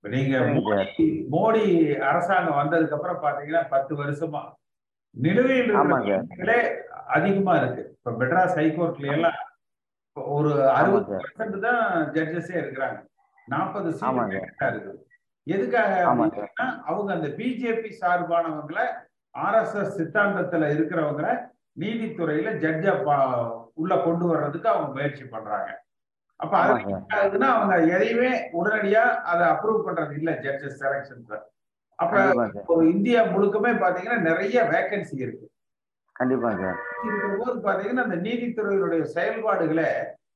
நீங்க. 0.04 0.36
மோடி 0.58 1.04
மோடி 1.32 1.64
அரசாங்கம் 2.02 2.58
வந்ததுக்கு 2.58 2.96
அப்புறம் 2.96 3.22
பாத்தீங்கன்னா 3.22 3.62
பத்து 3.68 3.94
வருஷமா 3.96 4.42
நிலுவையில் 5.16 5.70
இருக்கிற 5.70 6.52
அதிகமா 7.08 7.54
இருக்கு 7.56 7.82
இப்ப 7.92 8.12
மெட்ராஸ் 8.20 8.56
ஹைகோர்ட்ல 8.58 9.12
எல்லாம் 9.12 9.38
ஒரு 10.16 10.50
அறுபது. 10.72 11.12
பர்சன்ட் 11.14 11.58
தான் 11.60 11.82
ஜட்ஜஸே 12.14 12.56
இருக்கிறாங்க 12.62 12.98
நாற்பது. 13.48 13.88
சீட் 13.92 14.08
இருக்குது 14.66 14.98
எதுக்காக 15.46 15.92
அவங்க 16.88 17.12
அந்த 17.14 17.28
பிஜேபி 17.38 17.90
சார்பானவங்களை 18.00 18.84
ஆர்எஸ்எஸ் 19.34 19.96
சித்தாந்தத்துல 19.98 20.66
இருக்கிறவங்கள 20.74 21.28
நீதித்துறையில 21.78 22.50
ஜட்ஜா 22.64 22.92
உள்ள 23.74 23.94
கொண்டு 23.98 24.24
வர்றதுக்கு 24.26 24.68
அவங்க 24.68 24.88
முயற்சி 24.92 25.24
பண்றாங்க 25.26 25.70
அப்ப 26.42 26.54
அது 26.58 26.72
ஆமாங்க. 26.72 26.92
என்ன 26.92 27.16
ஆகுதுன்னா 27.18 27.48
அவங்க 27.56 27.74
எதையுமே 27.94 28.30
உடனடியா 28.52 29.02
அதை 29.30 29.44
அப்ரூவ் 29.50 29.84
பண்றது 29.86 30.14
இல்ல 30.20 30.30
ஜட்ஜஸ் 30.44 30.80
செலக்ஷன்ஸ் 30.80 31.34
அப்ப 31.98 32.22
இந்தியா 32.92 33.20
முழுக்கமே 33.32 33.72
பாத்தீங்கன்னா 33.82 34.20
நிறைய 34.28 34.62
வேகன்சி 34.70 35.16
இருக்கு. 35.24 35.46
கண்டிப்பா 36.16 36.50
சார் 36.54 36.78
இருக்கும்போது 37.06 37.58
பாத்தீங்கன்னா 37.60 38.04
அந்த 38.04 38.18
நீதித்துறையினுடைய 38.24 39.02
செயல்பாடுகளே 39.14 39.88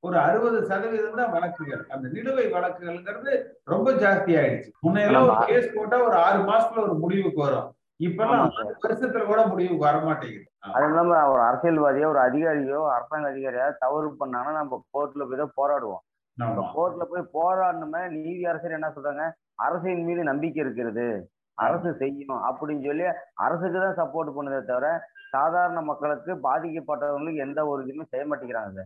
ஒரு 0.03 0.17
அறுபது 0.19 0.59
சதவீதம் 0.69 1.21
தான் 1.21 1.33
வழக்குகள். 1.35 1.83
அந்த 1.95 2.07
நிலுவை 2.09 2.45
வழக்குகள்ங்கிறது 2.53 3.33
ரொம்ப 3.67 3.89
ஜாஸ்தி 4.03 4.33
ஆயிடுச்சு. 4.41 4.71
முன்னையெல்லாம் 4.85 5.27
ஒரு. 5.27 5.47
கேஸ் 5.49 5.75
போட்டா 5.77 5.97
ஒரு 6.07 6.17
ஆறு 6.25 6.39
மாசத்துல 6.51 6.85
ஒரு 6.87 6.95
முடிவுக்கு 7.03 7.41
வரும். 7.43 7.69
இப்பெல்லாம் 8.01 8.51
வருஷத்துல 8.83 9.23
கூட 9.27 9.41
வர 9.85 9.97
மாட்டேங்குது. 10.01 10.47
அது 10.75 10.87
இல்லாம 10.89 11.21
ஒரு 11.33 11.43
அரசியல்வாதியோ 11.43 12.09
ஒரு 12.09 12.21
அதிகாரியோ 12.25 12.81
அரசாங்க 12.97 13.29
அதிகாரியோ 13.33 13.69
தவறு 13.85 14.09
பண்ணாங்கன்னா 14.21 14.61
நம்ம 14.61 14.81
கோர்ட்ல 14.95 15.27
போய் 15.29 15.43
தான் 15.43 15.57
போராடுவோம். 15.61 16.03
ஆமா. 16.39 16.65
கோர்ட்ல 16.75 17.05
போய் 17.05 17.31
போராடணுமே 17.37 18.03
நீதி 18.17 18.43
அரசர் 18.45 18.79
என்ன 18.79 18.91
சொல்றாங்க? 18.97 19.25
அரசின் 19.59 20.07
மீது 20.09 20.23
நம்பிக்கை 20.25 20.61
இருக்கிறது. 20.65 21.07
அரசு 21.59 21.91
செய்யணும் 22.01 22.43
அப்படின்னு 22.49 22.87
சொல்லி 22.87 23.05
அரசுக்கு 23.45 23.79
தான் 23.79 24.01
சப்போர்ட் 24.01 24.37
பண்ணுதே 24.37 24.59
தவிர 24.63 24.89
சாதாரண 25.33 25.79
மக்களுக்கு 25.83 26.33
பாதிக்கப்பட்டவங்களுக்கு 26.45 27.45
எந்த 27.47 27.61
ஒரு 27.67 27.81
இதுவுமே 27.85 28.05
செய்ய 28.11 28.25
மாட்டேங்கிறாங்க 28.27 28.83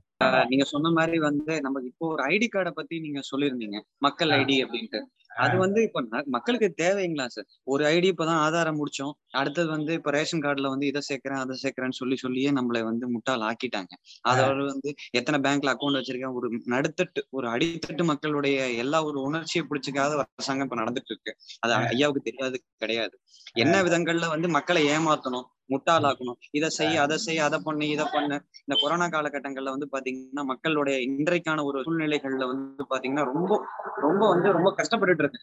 நீங்க 0.51 0.65
சொன்ன 0.65 0.91
மாதிரி 0.91 1.19
வந்து 1.27 1.55
நமக்கு 1.61 1.91
இப்போ 1.93 2.07
ஒரு 2.15 2.23
ஐடி 2.33 2.49
கார்டை 2.49 2.73
பத்தி 2.73 2.95
நீங்க 3.01 3.21
சொல்லியிருந்தீங்க. 3.31 3.79
மக்கள் 4.07 4.35
ஐடி 4.39 4.57
அப்படின்ட்டு. 4.65 5.01
அது 5.41 5.55
வந்து 5.63 5.81
இப்ப 5.87 6.01
மக்களுக்கு 6.35 6.69
தேவைங்களா 6.81 7.27
சார்? 7.29 7.47
ஒரு 7.67 7.83
ஐடி 7.91 8.09
இப்பதான் 8.13 8.41
ஆதாரம் 8.45 8.79
முடிச்சோம். 8.79 9.13
அடுத்தது 9.35 9.69
வந்து 9.71 9.93
இப்ப 9.99 10.11
ரேஷன் 10.11 10.43
கார்டுல 10.45 10.71
வந்து 10.73 10.87
இதை 10.87 11.03
சேர்க்கிறேன் 11.07 11.43
அதை 11.43 11.57
சேர்க்கிறேன்னு 11.63 11.99
சொல்லி 12.01 12.17
சொல்லியே 12.19 12.51
நம்மளை 12.59 12.83
வந்து 12.89 13.07
முட்டாள் 13.15 13.45
ஆக்கிட்டாங்க. 13.49 13.93
அதோட 14.25 14.61
வந்து 14.71 14.91
எத்தனை 15.19 15.39
பேங்க்ல 15.47 15.73
அக்கௌண்ட் 15.75 15.99
வச்சிருக்கேன் 16.01 16.37
ஒரு 16.41 16.51
நடுத்தட்டு 16.73 17.23
ஒரு 17.33 17.49
அடித்தட்டு 17.55 18.05
மக்களுடைய 18.13 18.57
எல்லா 18.83 19.01
ஒரு 19.05 19.21
உணர்ச்சியை 19.29 19.65
பிடிச்சிக்காத 19.71 20.19
அரசாங்கம் 20.25 20.69
இப்ப 20.69 20.79
நடந்துட்டு 20.83 21.13
இருக்கு. 21.15 21.33
அது 21.63 21.73
ஐயாவுக்கு 21.93 22.23
தெரியாது 22.29 22.57
கிடையாது. 22.83 23.15
என்ன 23.57 23.77
விதங்கள்ல 23.87 24.29
வந்து 24.35 24.51
மக்களை 24.57 24.83
ஏமாத்தணும் 24.93 25.47
முட்டாளாக்கணும். 25.71 26.39
இதை 26.51 26.69
செய் 26.69 26.97
அதை 26.97 27.17
செய் 27.19 27.39
அதை 27.39 27.61
பண்ணு 27.65 27.89
இதை 27.89 28.07
பண்ணு. 28.13 28.37
இந்த 28.65 28.75
கொரோனா 28.81 29.07
காலகட்டங்கள்ல 29.07 29.75
வந்து 29.75 29.89
பாத்தீங்கன்னா 29.93 30.45
மக்களுடைய 30.45 30.99
இன்றைக்கான 31.11 31.65
ஒரு 31.65 31.81
சூழ்நிலைகள்ல 31.81 32.47
வந்து 32.47 32.87
பாத்தீங்கன்னா 32.91 33.25
ரொம்ப 33.31 33.53
ரொம்ப 34.01 34.29
வந்து 34.29 34.53
ரொம்ப 34.53 34.75
கஷ்டப்பட்டுட்டு 34.77 35.19
இருக்கு. 35.19 35.41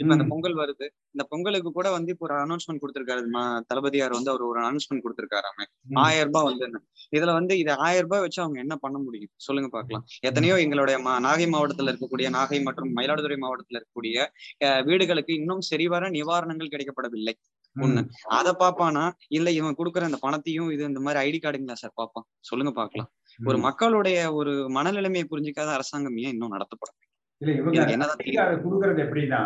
இப்ப 0.00 0.12
அந்த. 0.12 0.24
பொங்கல் 0.28 0.54
வருது. 0.54 0.86
இந்த 1.10 1.24
பொங்கலுக்கு 1.28 1.72
கூட 1.72 1.90
வந்து 1.90 2.12
இப்போ 2.12 2.26
ஒரு 2.26 2.36
அனௌன்ஸ்மெண்ட் 2.36 2.80
கொடுத்திருக்காரு. 2.80 3.22
தளபதியார் 3.66 4.10
வந்து 4.10 4.30
அவர் 4.30 4.42
ஒரு 4.42 4.60
அனௌன்ஸ்மெண்ட் 4.62 5.04
கொடுத்திருக்காராமே. 5.04 5.64
ம். 5.88 5.96
ஆயிரம் 5.98 6.32
ரூபாய் 6.32 6.56
வந்து 6.60 6.80
இதுல 7.16 7.32
வந்து 7.32 7.58
இது 7.58 7.72
ஆயிரம் 7.78 8.02
ரூபாய் 8.02 8.20
வச்சு 8.20 8.42
அவங்க 8.42 8.60
என்ன 8.60 8.76
பண்ண 8.76 8.98
முடியும்? 8.98 9.30
சொல்லுங்க 9.36 9.70
பார்க்கலாம் 9.70 10.04
எத்தனையோ 10.20 10.60
எங்களுடைய 10.60 10.98
மா- 11.00 11.20
நாகை 11.20 11.46
மாவட்டத்துல 11.48 11.90
இருக்கக்கூடிய 11.90 12.30
நாகை 12.30 12.62
மற்றும் 12.62 12.96
மயிலாடுதுறை 12.96 13.38
மாவட்டத்துல 13.38 13.78
இருக்கக்கூடிய 13.78 14.16
அஹ், 14.64 14.84
வீடுகளுக்கு 14.84 15.34
இன்னும் 15.34 15.60
சரிவர 15.60 16.08
நிவாரணங்கள் 16.10 16.72
கிடைக்கப்படவில்லை. 16.72 17.34
ஒண்ணு. 17.76 18.02
அத 18.36 18.48
பாப்பானா 18.60 19.02
இல்ல 19.30 19.48
இவன் 19.52 19.76
கொடுக்குற 19.76 20.08
அந்த 20.08 20.18
பணத்தையும் 20.22 20.70
இது 20.74 20.82
இந்த 20.88 21.00
மாதிரி 21.00 21.20
ஐடி 21.24 21.38
கார்டுங்களா 21.40 21.76
சார் 21.80 21.98
பாப்பான்? 22.00 22.26
சொல்லுங்க 22.48 22.72
பார்க்கலாம் 22.74 23.10
ஒரு. 23.38 23.58
மக்களுடைய 23.66 24.16
ஒரு 24.38 24.54
மனநிலைமையை 24.76 25.26
புரிஞ்சுக்காத 25.28 25.70
அரசாங்கம் 25.76 26.18
ஏன் 26.22 26.32
இன்னும் 26.34 26.54
நடத்தப்படும். 26.56 26.98
இல்ல 27.40 27.84
தெரியும்? 28.16 28.64
கொடுக்கறது 28.64 29.02
எப்படின்னா 29.04 29.42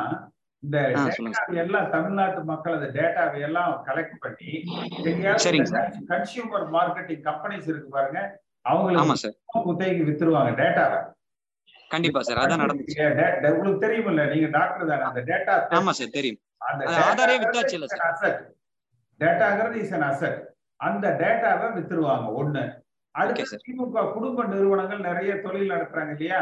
இந்த 0.62 0.78
எல்லாம் 1.62 1.88
தமிழ்நாட்டு 1.90 2.42
மக்கள் 2.50 2.76
அந்த 2.76 2.88
டேட்டாவை 2.94 3.40
எல்லாம் 3.48 3.72
கலெக்ட் 3.88 4.16
பண்ணி 4.22 4.50
கன்சியூமர் 6.10 6.64
மார்க்கெட்டிங் 6.76 7.24
கம்பெனிஸ் 7.26 7.68
இருக்கு 7.70 7.90
பாருங்க 7.96 8.20
அவங்களுக்கு 8.64 9.32
குத்தகைக்கு 9.66 10.08
வித்துருவாங்க 10.08 10.52
டேட்டாவை 10.60 11.00
கண்டிப்பா 11.90 12.20
சார் 12.22 12.40
அதான் 12.42 12.62
நடந்துச்சு. 12.62 12.96
உங்களுக்கு 13.50 13.82
தெரியுமில்ல 13.82 14.22
நீங்க 14.30 14.48
டாக்டர் 14.54 14.90
தானே 14.90 15.04
அந்த 15.08 15.20
டேட்டா 15.28 15.54
ஆமா 15.78 15.92
சார் 15.98 16.16
தெரியும். 16.16 16.40
ஆதாரே 17.08 17.36
வித்தாச்சு 17.42 17.76
இல்ல 17.78 17.86
சார். 17.92 18.04
அசட் 18.10 18.40
டேட்டாங்கிறது 19.20 19.76
இஸ் 19.84 19.94
அன் 19.98 20.06
அசட் 20.10 20.38
அந்த 20.80 21.06
டேட்டாவை 21.20 21.66
வித்துருவாங்க 21.76 22.28
ஒண்ணு. 22.40 22.64
அடுத்து 23.14 23.58
திமுக 23.66 24.04
குடும்ப 24.14 24.44
நிறுவனங்கள் 24.52 25.06
நிறைய 25.08 25.32
தொழில் 25.44 25.72
நடத்துறாங்க 25.72 26.14
இல்லையா? 26.16 26.40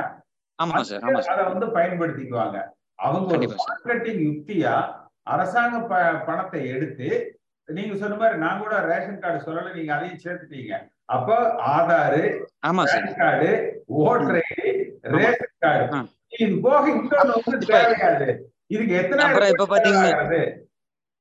அதை 1.33 1.45
வந்து 1.53 1.67
பயன்படுத்திக்குவாங்க. 1.77 2.59
அவங்க 2.99 3.29
ஒரு 3.37 3.47
மார்க்கெட்டிங் 3.63 4.23
யுக்தியா 4.29 4.75
அரசாங்க 5.35 5.77
பணத்தை 6.29 6.61
எடுத்து 6.75 7.09
நீங்க 7.69 7.95
சொன்ன 8.01 8.17
மாதிரி 8.21 8.37
நான் 8.45 8.63
கூட 8.63 8.77
ரேஷன் 8.91 9.21
கார்டு 9.23 9.45
சொல்லல 9.47 9.75
நீங்க 9.77 9.93
அதையும் 9.97 10.23
சேர்த்துட்டீங்க. 10.25 10.73
அப்ப 11.15 11.37
Aadhaar 11.75 12.23
PAN 12.95 13.19
card 13.21 13.51
voter 14.03 14.41
ration 15.17 15.55
card. 15.65 15.85
இது 16.39 16.55
போக 16.67 16.85
இன்னொன்னு 16.95 17.37
வந்து 17.39 17.59
தேவையாது. 17.73 18.29
இதுக்கு 18.73 18.95
எத்தனை 18.95 19.23
அப்புறம் 19.27 19.51
இப்ப 19.53 19.67
பாத்தீங்கன்னா? 19.67 20.13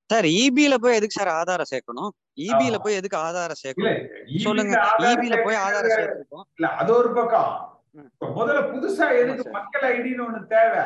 சார் 0.09 0.27
இபில 0.37 0.75
போய் 0.77 0.95
எதுக்கு 0.95 1.17
சார் 1.17 1.31
ஆதாரம் 1.35 1.69
சேர்க்கணும்? 1.71 2.11
இபில 2.45 2.71
ஆமா. 2.71 2.81
போய் 2.83 2.97
எதுக்கு 2.99 3.17
ஆதாரம் 3.19 3.59
சேர்க்கணும்? 3.61 3.99
EB 4.29 4.41
சொல்லுங்க 4.45 4.73
இபில 5.09 5.35
போய் 5.43 5.59
ஆதாரம் 5.65 5.93
சேர்த்துருக்கோம். 5.93 6.45
இல்ல 6.57 6.69
அது 6.75 6.91
ஒரு 6.95 7.11
பக்கம். 7.13 7.51
முதல்ல 8.35 8.61
புதுசா 8.69 9.05
எதுக்கு. 9.21 9.45
மக்கள் 9.51 9.85
ஐடின்னு 9.91 10.25
ஒண்ணு 10.25 10.41
தேவை? 10.47 10.83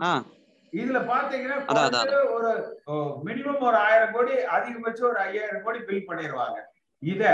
ஆ. 0.00 0.12
இதுல 0.72 0.98
பாத்தீங்கன்னா 1.08 1.56
ஒரு 2.32 2.50
மினிமம் 3.24 3.62
ஒரு 3.62 3.76
ஆயிரம் 3.82 4.12
கோடி 4.12 4.34
அதிகபட்சம் 4.52 5.08
ஒரு 5.08 5.20
ஐயாயிரம் 5.20 5.64
கோடி 5.64 5.80
பில் 5.80 6.06
பண்ணிடுவாங்க 6.08 6.58
இத 7.02 7.24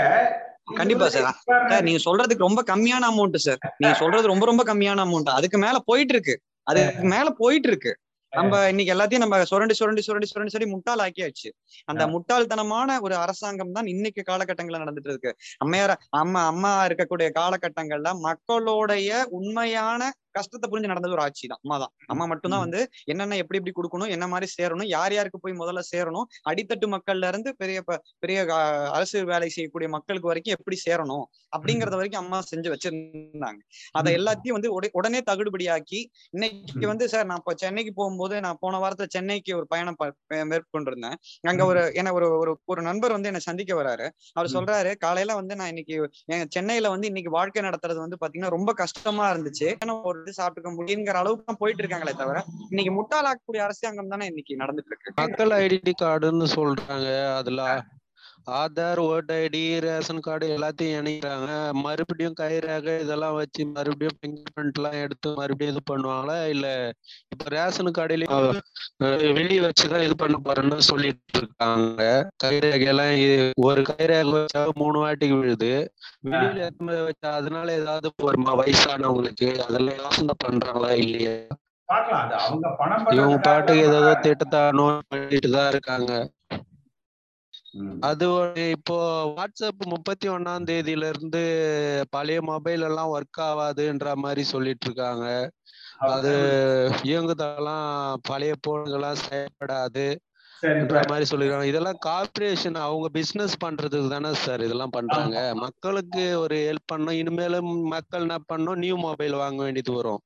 கண்டிப்பா 0.77 1.05
சார். 1.09 1.27
சார் 1.69 1.83
நீங்க 1.83 2.01
சொல்றதுக்கு 2.03 2.47
ரொம்ப 2.47 2.61
கம்மியான 2.67 3.07
அமௌண்ட் 3.11 3.37
சார். 3.45 3.61
நீங்க 3.77 3.95
சொல்றது 3.95 4.25
ரொம்ப 4.27 4.45
ரொம்ப 4.45 4.63
கம்மியான 4.63 5.05
அமௌண்ட் 5.05 5.29
அதுக்கு 5.31 5.57
மேல 5.57 5.77
போயிட்டு 5.85 6.13
இருக்கு. 6.13 6.35
அதுக்கு 6.69 7.09
மேல 7.11 7.29
போயிட்டு 7.39 7.69
இருக்கு 7.69 7.93
நம்ம 8.33 8.55
இன்னைக்கு 8.67 8.93
எல்லாத்தையும் 8.93 9.23
நம்ம 9.23 9.37
சுரண்டி 9.43 9.75
சுரண்டி 9.77 10.01
சுரண்டி 10.01 10.27
சுரண்டி 10.27 10.51
சுரண்டி 10.51 10.67
முட்டாள் 10.73 11.01
ஆக்கியாச்சு 11.05 11.49
அந்த 11.87 12.03
முட்டாள்தனமான 12.11 12.97
ஒரு 13.01 13.15
அரசாங்கம் 13.15 13.71
தான் 13.71 13.87
இன்னைக்கு 13.87 14.21
காலகட்டங்கள்ல 14.27 14.81
நடந்துட்டு 14.83 15.11
இருக்கு. 15.11 15.31
அம்மையார 15.59 15.91
அம்மா 16.19 16.41
அம்மா 16.45 16.71
இருக்கக்கூடிய 16.87 17.29
காலகட்டங்கள்ல 17.39 18.11
மக்களுடைய 18.27 19.09
உண்மையான 19.39 20.01
கஷ்டத்தை 20.31 20.69
புரிஞ்சு 20.69 20.85
நடந்தது 20.85 21.13
ஒரு 21.13 21.21
ஆட்சி 21.21 21.47
தான். 21.47 21.59
அம்மா 21.63 21.77
தான் 21.77 21.93
அம்மா 22.05 22.25
மட்டும்தான் 22.25 22.59
வந்து 22.59 22.89
என்னென்ன 23.03 23.35
எப்படி 23.35 23.61
எப்படி 23.63 23.75
கொடுக்கணும் 23.79 24.09
என்ன 24.09 24.27
மாதிரி 24.27 24.51
சேரணும் 24.61 24.85
யார் 24.85 25.13
யாருக்கு 25.13 25.39
போய் 25.39 25.53
முதல்ல 25.53 25.79
சேரணும் 25.95 26.23
அடித்தட்டு 26.49 26.85
மக்கள்ல 26.85 27.27
இருந்து 27.27 27.55
பெரிய 27.55 27.83
பெரிய 28.19 28.39
அரசு 28.91 29.25
வேலை 29.25 29.49
செய்யக்கூடிய 29.49 29.89
மக்களுக்கு 29.89 30.27
வரைக்கும் 30.27 30.55
எப்படி 30.57 30.77
சேரணும் 30.89 31.23
அப்படிங்கறத 31.57 31.91
வரைக்கும் 31.91 32.21
அம்மா 32.21 32.41
செஞ்சு 32.55 32.75
வச்சிருந்தாங்க. 32.75 33.59
அதை. 33.91 34.15
எல்லாத்தையும் 34.15 34.55
வந்து 34.57 34.73
உடனே- 34.79 35.21
தகுடுபடியாக்கி 35.29 35.99
இன்னைக்கு. 36.29 36.87
வந்து 36.87 37.09
சார் 37.09 37.25
நான் 37.25 37.37
இப்போ 37.37 37.53
சென்னைக்கு 37.55 37.93
போகும்போது 37.93 38.39
நான் 38.39 38.57
போன 38.59 38.77
வாரத்துல 38.77 39.05
சென்னைக்கு 39.07 39.55
ஒரு 39.55 39.67
பயணம் 39.67 39.95
மேற்கொண்டிருந்தேன். 40.27 41.15
அங்க 41.41 41.65
ஒரு 41.65 41.91
என்ன 41.93 42.13
ஒரு 42.13 42.37
ஒரு 42.37 42.59
ஒரு 42.65 42.81
நண்பர் 42.81 43.11
வந்து 43.11 43.27
என்ன 43.27 43.39
சந்திக்க 43.39 43.83
வராரு. 43.83 44.05
அவர். 44.33 44.51
சொல்றாரு 44.51 44.97
காலையில 44.97 45.33
வந்து 45.33 45.55
நான் 45.55 45.67
இன்னைக்கு 45.67 46.09
சென்னையில 46.49 46.89
வந்து 46.89 47.07
இன்னைக்கு 47.07 47.31
வாழ்க்கை 47.31 47.63
நடத்துறது 47.63 47.95
வந்து 47.95 48.17
பாத்தீங்கன்னா 48.21 48.49
ரொம்ப 48.49 48.73
கஷ்டமா 48.73 49.31
இருந்துச்சு. 49.33 49.75
ஏன்னா 49.85 50.03
ஒரு 50.03 50.18
இது 50.19 50.31
சாப்பிட்டுக்க 50.33 50.71
முடியுங்கிற 50.75 51.17
அளவுக்கு 51.17 51.45
தான் 51.45 51.59
போயிட்டு 51.59 51.83
இருக்காங்களே 51.83 52.13
தவிர 52.15 52.39
இன்னைக்கு 52.71 52.91
முட்டாளாக்கக்கூடிய 52.95 53.61
அரசாங்கம் 53.65 54.07
தானே 54.07 54.25
இன்னைக்கு 54.25 54.59
நடந்துட்டு 54.61 54.91
இருக்கு. 54.91 55.13
மக்கள் 55.21 55.53
ஐடென்டி 55.59 55.93
கார்டுன்னு 56.01 56.47
சொல்றாங்க. 56.55 57.07
அதுல 57.39 57.61
ஆதார் 58.47 58.99
ஓட் 59.03 59.31
ஐடி 59.31 59.79
ரேஷன் 59.79 60.19
கார்டு 60.19 60.57
எல்லாத்தையும் 60.57 60.99
இணைக்கிறாங்க. 60.99 61.73
மறுபடியும் 61.73 62.33
கைரேக 62.39 62.99
இதெல்லாம் 63.01 63.33
வச்சு 63.33 63.65
மறுபடியும் 63.65 64.17
ஃபிங்கர் 64.19 64.53
பிரிண்ட் 64.55 64.73
எல்லாம் 64.73 65.01
எடுத்து 65.01 65.33
மறுபடியும் 65.35 65.75
இது 65.75 65.81
பண்ணுவாங்களா? 65.89 66.47
இல்ல 66.47 66.91
இப்ப 67.29 67.49
ரேஷன் 67.49 67.91
கார்டுலயும் 67.97 68.59
வெளியே 69.33 69.59
வச்சுதான் 69.59 70.03
இது 70.03 70.15
பண்ண 70.15 70.37
போறேன்னு 70.45 70.77
சொல்லிட்டு 70.77 71.37
இருக்காங்க. 71.37 72.29
கைரேகை 72.43 72.85
எல்லாம் 72.85 73.05
இ- 73.05 73.51
ஒரு 73.55 73.81
கைரேகை 73.81 74.33
வச்சா 74.35 74.69
மூணு 74.73 75.07
வாட்டிக்கு 75.07 75.39
விழுது. 75.39 75.93
வெளியில 76.25 76.71
வச்சா 76.81 77.31
அதனால 77.31 77.73
ஏதாவது 77.73 78.11
வருமா? 78.17 78.55
வயசானவங்களுக்கு 78.63 79.59
அதெல்லாம் 79.59 79.97
யோசனை 79.97 80.33
பண்றாங்களா? 80.43 80.91
இல்லையா? 80.95 81.35
இவங்க 83.09 83.37
பாட்டுக்கு 83.37 83.81
ஏதோ 83.81 83.91
பண்றாங்க. 83.91 84.19
திட்டத்தை 84.19 84.59
நோட் 84.59 84.99
பண்ணிட்டு 85.07 85.49
தான் 85.49 85.69
இருக்காங்க. 85.69 86.11
அது 88.09 88.27
இப்போ 88.75 88.95
வாட்ஸ்அப் 89.37 89.83
முப்பத்தி 89.93 90.27
ஒண்ணாம் 90.29 90.67
தேதியில 90.69 91.09
இருந்து 91.13 91.41
பழைய 92.09 92.39
மொபைல் 92.51 92.85
எல்லாம் 92.89 93.11
ஒர்க் 93.15 93.41
ஆகாதுன்ற 93.49 94.13
மாதிரி 94.23 94.43
சொல்லிட்டு 94.53 94.87
இருக்காங்க 94.87 95.27
அது 96.13 96.33
இயங்குதெல்லாம் 97.09 97.87
பழைய 98.29 98.55
போன்கள்லாம் 98.67 99.23
செயல்படாது 99.27 100.07
மாதிரி 101.11 101.25
சொல்லிருக்காங்க. 101.29 101.67
இதெல்லாம் 101.71 101.99
கார்பரேஷன் 102.05 102.77
அவங்க 102.85 103.07
பிசினஸ் 103.17 103.53
பண்றதுக்கு 103.63 104.09
தானே 104.13 104.31
சார் 104.45 104.63
இதெல்லாம் 104.65 104.95
பண்றாங்க. 104.95 105.35
மக்களுக்கு 105.61 106.23
ஒரு 106.39 106.55
ஹெல்ப் 106.67 106.89
பண்ணணும். 106.91 107.17
இனிமேலும் 107.21 107.69
மக்கள் 107.93 108.25
என்ன 108.25 108.37
பண்ணணும்? 108.51 108.81
நியூ 108.83 108.97
மொபைல் 109.05 109.35
வாங்க 109.43 109.59
வேண்டியது 109.63 109.93
வரும். 109.99 110.21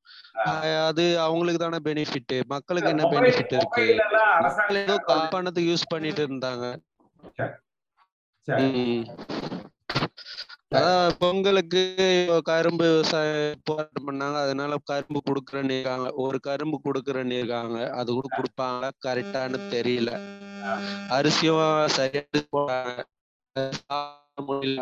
அது 0.87 1.05
அவங்களுக்கு 1.25 1.61
தானே 1.65 1.81
பெனிஃபிட் 1.89 2.35
மக்களுக்கு 2.53 2.91
என்ன 2.93 3.11
பெனிஃபிட் 3.13 3.55
இருக்கு? 3.59 3.85
ஏதோ 4.81 4.97
கால் 5.11 5.31
பண்ணதுக்கு 5.35 5.71
யூஸ் 5.73 5.91
பண்ணிட்டு 5.93 6.23
இருந்தாங்க. 6.27 6.65
அதான் 10.77 11.15
பொங்கலுக்கு 11.21 11.81
கரும்பு 12.49 12.85
விவசாயம் 12.91 13.59
போராட்டம் 13.69 14.07
பண்ணாங்க. 14.07 14.37
அதனால 14.45 14.77
கரும்பு 14.91 15.19
கொடுக்குறேன்னு 15.29 15.75
இருக்காங்க 15.77 16.07
ஒரு 16.23 16.37
கரும்பு 16.47 16.77
கொடுக்குறேன்னு 16.87 17.37
இருக்காங்க 17.39 17.77
அது 17.99 18.09
கூட 18.17 18.27
கொடுப்பாங்களா? 18.37 18.89
கரெக்டான்னு 19.07 19.59
தெரியல. 19.75 20.11
அரிசியும் 21.17 21.63
சரியா 21.97 22.23
போறாங்க 22.55 22.91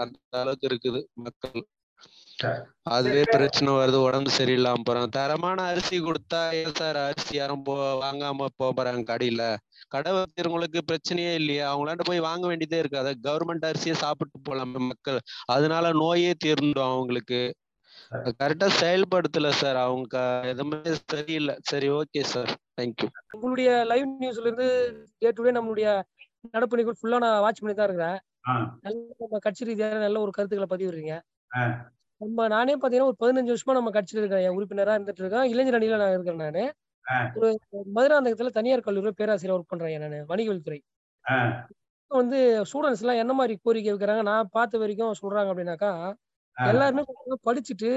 அந்த 0.04 0.18
அளவுக்கு 0.42 0.68
இருக்குது 0.72 1.00
மக்கள். 1.26 1.62
அதுவே 2.90 3.24
பிரச்சனை 3.32 3.72
வருது 3.74 3.98
உடம்பு 4.06 4.30
சரியில்லாம 4.38 4.84
போறாங்க. 4.88 5.10
தரமான 5.18 5.66
அரிசி 5.72 5.98
கொடுத்தா 6.00 6.40
ஏன் 6.60 6.78
சார் 6.80 6.98
அரிசி 7.04 7.34
யாரும் 7.38 7.64
போ 7.64 7.74
வாங்காம 8.04 8.48
போறாங்க 8.60 9.04
கடையில? 9.12 9.42
கடை 9.88 10.12
வைக்கிறவங்களுக்கு 10.18 10.82
பிரச்சனையே 10.90 11.34
இல்லையா. 11.34 11.66
அவங்களாண்ட 11.72 12.06
போய் 12.10 12.28
வாங்க 12.28 12.46
வேண்டியதே 12.48 12.80
இருக்கு 12.80 13.02
அதை 13.04 13.12
கவர்மெண்ட் 13.28 13.68
அரிசியை 13.70 13.96
சாப்பிட்டு 14.04 14.40
போலாமே 14.50 14.82
மக்கள். 14.92 15.20
அதனால 15.56 15.92
நோயே 16.04 16.32
தீர்ந்துடும் 16.46 16.90
அவங்களுக்கு. 16.90 17.42
கரெக்டா 18.40 18.68
செயல்படுத்தல 18.82 19.50
சார் 19.62 19.80
அவங்க. 19.86 20.16
எதுவுமே 20.44 20.80
சரியில்லை. 21.14 21.56
சரி 21.72 21.90
ஓகே 22.00 22.24
சார் 22.34 22.52
தேங்க்யூ 22.80 23.10
உங்களுடைய 23.36 23.72
லைவ் 23.92 24.08
நியூஸ்ல 24.24 24.48
இருந்து 24.48 24.68
டே 25.22 25.32
டு 25.32 25.44
டே 25.44 25.54
நம்மளுடைய 25.60 25.88
நடப்பு 26.54 26.80
நிகழ்வு 26.80 27.00
ஃபுல்லா 27.00 27.20
நான் 27.26 27.42
வாட்ச் 27.46 27.62
பண்ணி 27.62 27.76
தான் 27.76 27.90
இருக்கிறேன். 27.90 28.20
நல்ல 28.86 29.40
கட்சி 29.46 29.68
ரீதியான 29.70 30.02
நல்ல 30.06 30.20
ஒரு 30.20 30.32
கருத்துக்களை 30.38 30.70
பதிவிடுறீங்க. 30.72 31.16
நம்ம 32.22 32.48
நானே 32.48 32.74
பாத்தீங்கன்னா 32.76 33.10
ஒரு 33.10 33.20
பதினஞ்சு 33.22 33.52
வருஷமா 33.54 33.76
நம்ம 33.78 33.92
கட்சியில 33.92 34.22
இருக்கேன் 34.22 34.44
என் 34.46 34.58
உறுப்பினரா 34.58 34.96
இருந்துட்டு 34.96 35.22
இருக்கேன் 35.24 35.48
இளைஞர் 35.52 35.78
அணியில 35.78 35.98
நான் 35.98 36.16
இருக்கேன் 36.16 36.42
நானு. 36.44 36.64
ஒரு 37.38 37.48
மதுராந்தகத்துல 37.96 38.52
தனியார் 38.58 38.86
கல்லூரியில 38.86 39.14
பேராசிரியர் 39.18 39.56
ஒர்க் 39.56 39.72
பண்றேன் 39.72 40.04
நானு 40.04 40.20
வணிகவல்துறை 40.30 40.80
ஆ. 41.26 41.38
வந்து 42.12 42.38
ஸ்டூடெண்ட்ஸ் 42.70 43.04
எல்லாம் 43.04 43.22
என்ன 43.22 43.34
மாதிரி 43.34 43.54
கோரிக்கை 43.60 43.92
வைக்கிறாங்க 43.92 44.24
நான் 44.30 44.52
பார்த்த 44.52 44.80
வரைக்கும் 44.80 45.20
சொல்றாங்க 45.20 45.52
அப்படின்னாக்கா. 45.52 45.92
எல்லாருமே 46.58 47.04
படிச்சுட்டு 47.46 47.90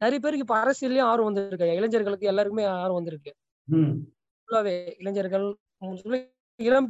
நிறைய 0.00 0.18
பேருக்கு 0.18 0.44
இப்ப 0.44 0.56
அரசியல்லயும் 0.58 1.08
ஆர்வம் 1.08 1.28
வந்திருக்கு 1.30 1.76
இளைஞர்களுக்கு 1.78 2.26
எல்லாருக்குமே 2.26 2.64
ஆர்வம் 2.74 2.98
வந்திருக்கு. 3.00 3.32
ஃபுல்லாவே 3.68 4.74
இளைஞர்கள் 4.98 5.46
இளம் 6.60 6.88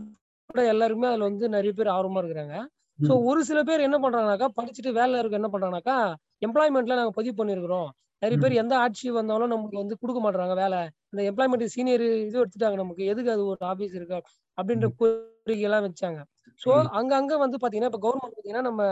கூட 0.51 0.61
எல்லாருமே 0.69 1.07
அதுல 1.09 1.25
வந்து 1.25 1.47
நிறைய 1.49 1.73
பேர் 1.73 1.95
ஆர்வமா 1.95 2.21
இருக்கிறாங்க 2.23 2.57
சோ. 2.99 3.13
ஒரு 3.29 3.41
சில 3.45 3.61
பேர் 3.65 3.85
என்ன 3.85 3.97
பண்றாங்கனாக்கா 3.99 4.49
படிச்சுட்டு 4.57 4.91
வேலை 4.97 5.19
இருக்க 5.21 5.41
என்ன 5.41 5.51
பண்றாங்கனாக்கா 5.53 5.97
எம்ப்ளாய்மெண்ட்ல 6.43 6.97
நாங்க 6.97 7.13
பதிவு 7.19 7.35
பண்ணிருக்கிறோம் 7.39 7.89
நிறைய. 8.23 8.39
பேர் 8.43 8.61
எந்த 8.63 8.75
ஆட்சி 8.79 9.09
வந்தாலும் 9.17 9.53
நமக்கு 9.53 9.77
வந்து 9.77 9.97
கொடுக்க 10.01 10.21
மாட்டாங்க 10.21 10.55
வேலை 10.61 10.81
இந்த 11.13 11.23
எம்ப்ளாய்மெண்ட் 11.29 11.75
சீனியர் 11.75 12.05
இது 12.21 12.37
எடுத்துட்டாங்க 12.41 12.79
நமக்கு 12.81 13.03
எதுக்கு 13.13 13.31
அது 13.35 13.45
ஒரு 13.53 13.63
ஆபீஸ் 13.71 13.95
இருக்கு 13.99 14.19
அப்படின்ற. 14.59 14.87
கோரிக்கை 15.01 15.65
எல்லாம் 15.69 15.87
வச்சாங்க 15.87 16.21
சோ. 16.61 16.69
அங்க 16.99 17.13
அங்க 17.17 17.33
வந்து 17.45 17.59
பாத்தீங்கன்னா 17.63 17.91
இப்ப 17.93 18.03
கவர்மெண்ட் 18.05 18.37
பாத்தீங்கன்னா 18.37 18.65
நம்ம 18.69 18.83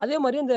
அதே 0.00 0.16
மாதிரி 0.24 0.38
இந்த 0.38 0.56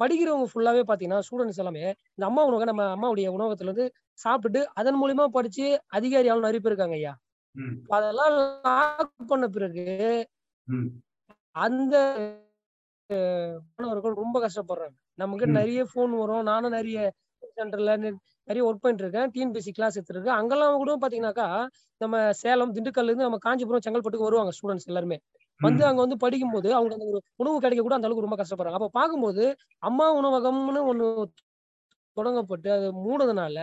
படிக்கிறவங்க 0.00 0.46
ஃபுல்லாவே 0.52 0.82
பாத்தீங்கன்னா 0.84 1.20
ஸ்டூடெண்ட்ஸ் 1.26 1.60
எல்லாமே 1.62 1.84
இந்த 2.14 2.24
அம்மா 2.28 2.42
உணவகம் 2.48 2.70
நம்ம 2.70 2.86
அம்மாவுடைய 2.94 3.28
உணவகத்துல 3.36 3.70
இருந்து 3.70 3.86
சாப்பிட்டுட்டு 4.18 4.60
அதன் 4.74 4.98
மூலியமா 5.00 5.26
படிச்சு 5.36 5.66
அதிகாரி 5.90 6.28
ஆளும் 6.28 6.46
நிறைய 6.46 6.60
பேர் 6.60 6.72
இருக்காங்க 6.72 6.96
ஐயா. 6.96 7.12
அதெல்லாம் 7.90 8.36
பண்ண 9.28 9.46
பிறகு. 9.50 9.84
அந்த 11.56 11.94
மாணவர்கள் 13.78 14.14
ரொம்ப 14.14 14.36
கஷ்டப்படுறாங்க. 14.44 14.94
நமக்கு. 15.18 15.46
நிறைய 15.58 15.80
ஃபோன் 15.90 16.12
வரும். 16.20 16.42
நானும் 16.42 16.72
நிறைய 16.72 16.98
சென்டர்ல 17.58 17.92
நிறைய 18.48 18.62
ஒர்க் 18.68 18.82
பண்ணிட்டு 18.82 19.04
இருக்கேன். 19.04 19.28
டிஎன்பிசி 19.34 19.70
கிளாஸ் 19.70 19.96
எடுத்துருக்கேன் 19.98 20.38
அங்கெல்லாம் 20.38 20.80
கூட 20.82 20.92
பாத்தீங்கன்னாக்கா 21.02 21.46
நம்ம 22.00 22.16
சேலம் 22.40 22.72
திண்டுக்கல்ல 22.76 23.10
இருந்து 23.10 23.26
நம்ம 23.26 23.38
காஞ்சிபுரம் 23.46 23.84
செங்கல்பட்டுக்கு 23.86 24.28
வருவாங்க 24.28 24.52
ஸ்டூடெண்ட்ஸ் 24.56 24.88
எல்லாருமே. 24.90 25.18
வந்து. 25.60 25.82
அங்க 25.84 26.00
வந்து 26.00 26.18
படிக்கும்போது 26.18 26.68
அவங்க 26.74 26.94
அந்த 26.96 27.06
ஒரு 27.12 27.20
உணவு 27.42 27.56
கிடைக்க 27.60 27.82
கூட 27.82 27.96
அந்த 27.96 28.08
அளவுக்கு 28.08 28.26
ரொம்ப 28.28 28.38
கஷ்டப்படுறாங்க. 28.42 28.78
அப்ப 28.80 28.90
பார்க்கும்போது 28.98 29.44
அம்மா 29.82 30.06
உணவகம்னு 30.18 30.82
ஒண்ணு 30.92 31.06
தொடங்கப்பட்டு 32.16 32.68
அது 32.76 32.88
மூடுறதுனால. 33.04 33.58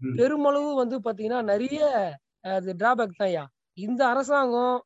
பெருமளவு 0.00 0.70
வந்து 0.74 0.96
பாத்தீங்கன்னா 1.06 1.40
நிறைய 1.52 1.78
அது 2.52 2.70
டிராபேக் 2.80 3.18
தான் 3.18 3.30
ஐயா 3.30 3.44
இந்த 3.78 4.02
அரசாங்கம் 4.08 4.76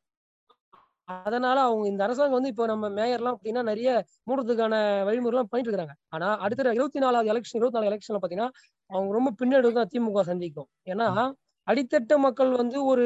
அதனால 1.25 1.57
அவங்க 1.61 1.85
இந்த 1.87 2.01
அரசாங்கம் 2.03 2.37
வந்து 2.37 2.51
இப்போ 2.53 2.65
நம்ம 2.65 2.89
மேயர்லாம் 2.97 3.35
பாத்தீங்கன்னா 3.35 3.63
நிறைய 3.63 3.89
மூடுறதுக்கான 4.27 4.75
வழிமுறைலாம் 5.07 5.49
பண்ணிட்டு 5.51 5.71
இருக்காங்க 5.71 5.95
ஆனா 6.09 6.27
அடுத்த 6.45 6.73
இருபத்தி 6.77 6.99
நாலாவது 6.99 7.31
எலெக்ஷன் 7.33 7.59
இருபத்தி 7.59 7.77
நாலு 7.77 7.89
எலெக்ஷன்ல 7.91 8.21
பாத்தீங்கன்னா 8.23 8.49
அவங்க 8.89 9.11
ரொம்ப 9.13 9.31
பின்னாடி 9.41 9.71
தான் 9.71 9.91
திமுக 9.93 10.23
சந்திக்கும். 10.23 10.69
ஏன்னா 10.87 11.07
அடித்தட்ட 11.67 12.13
மக்கள் 12.19 12.51
வந்து 12.61 12.77
ஒரு 12.91 13.05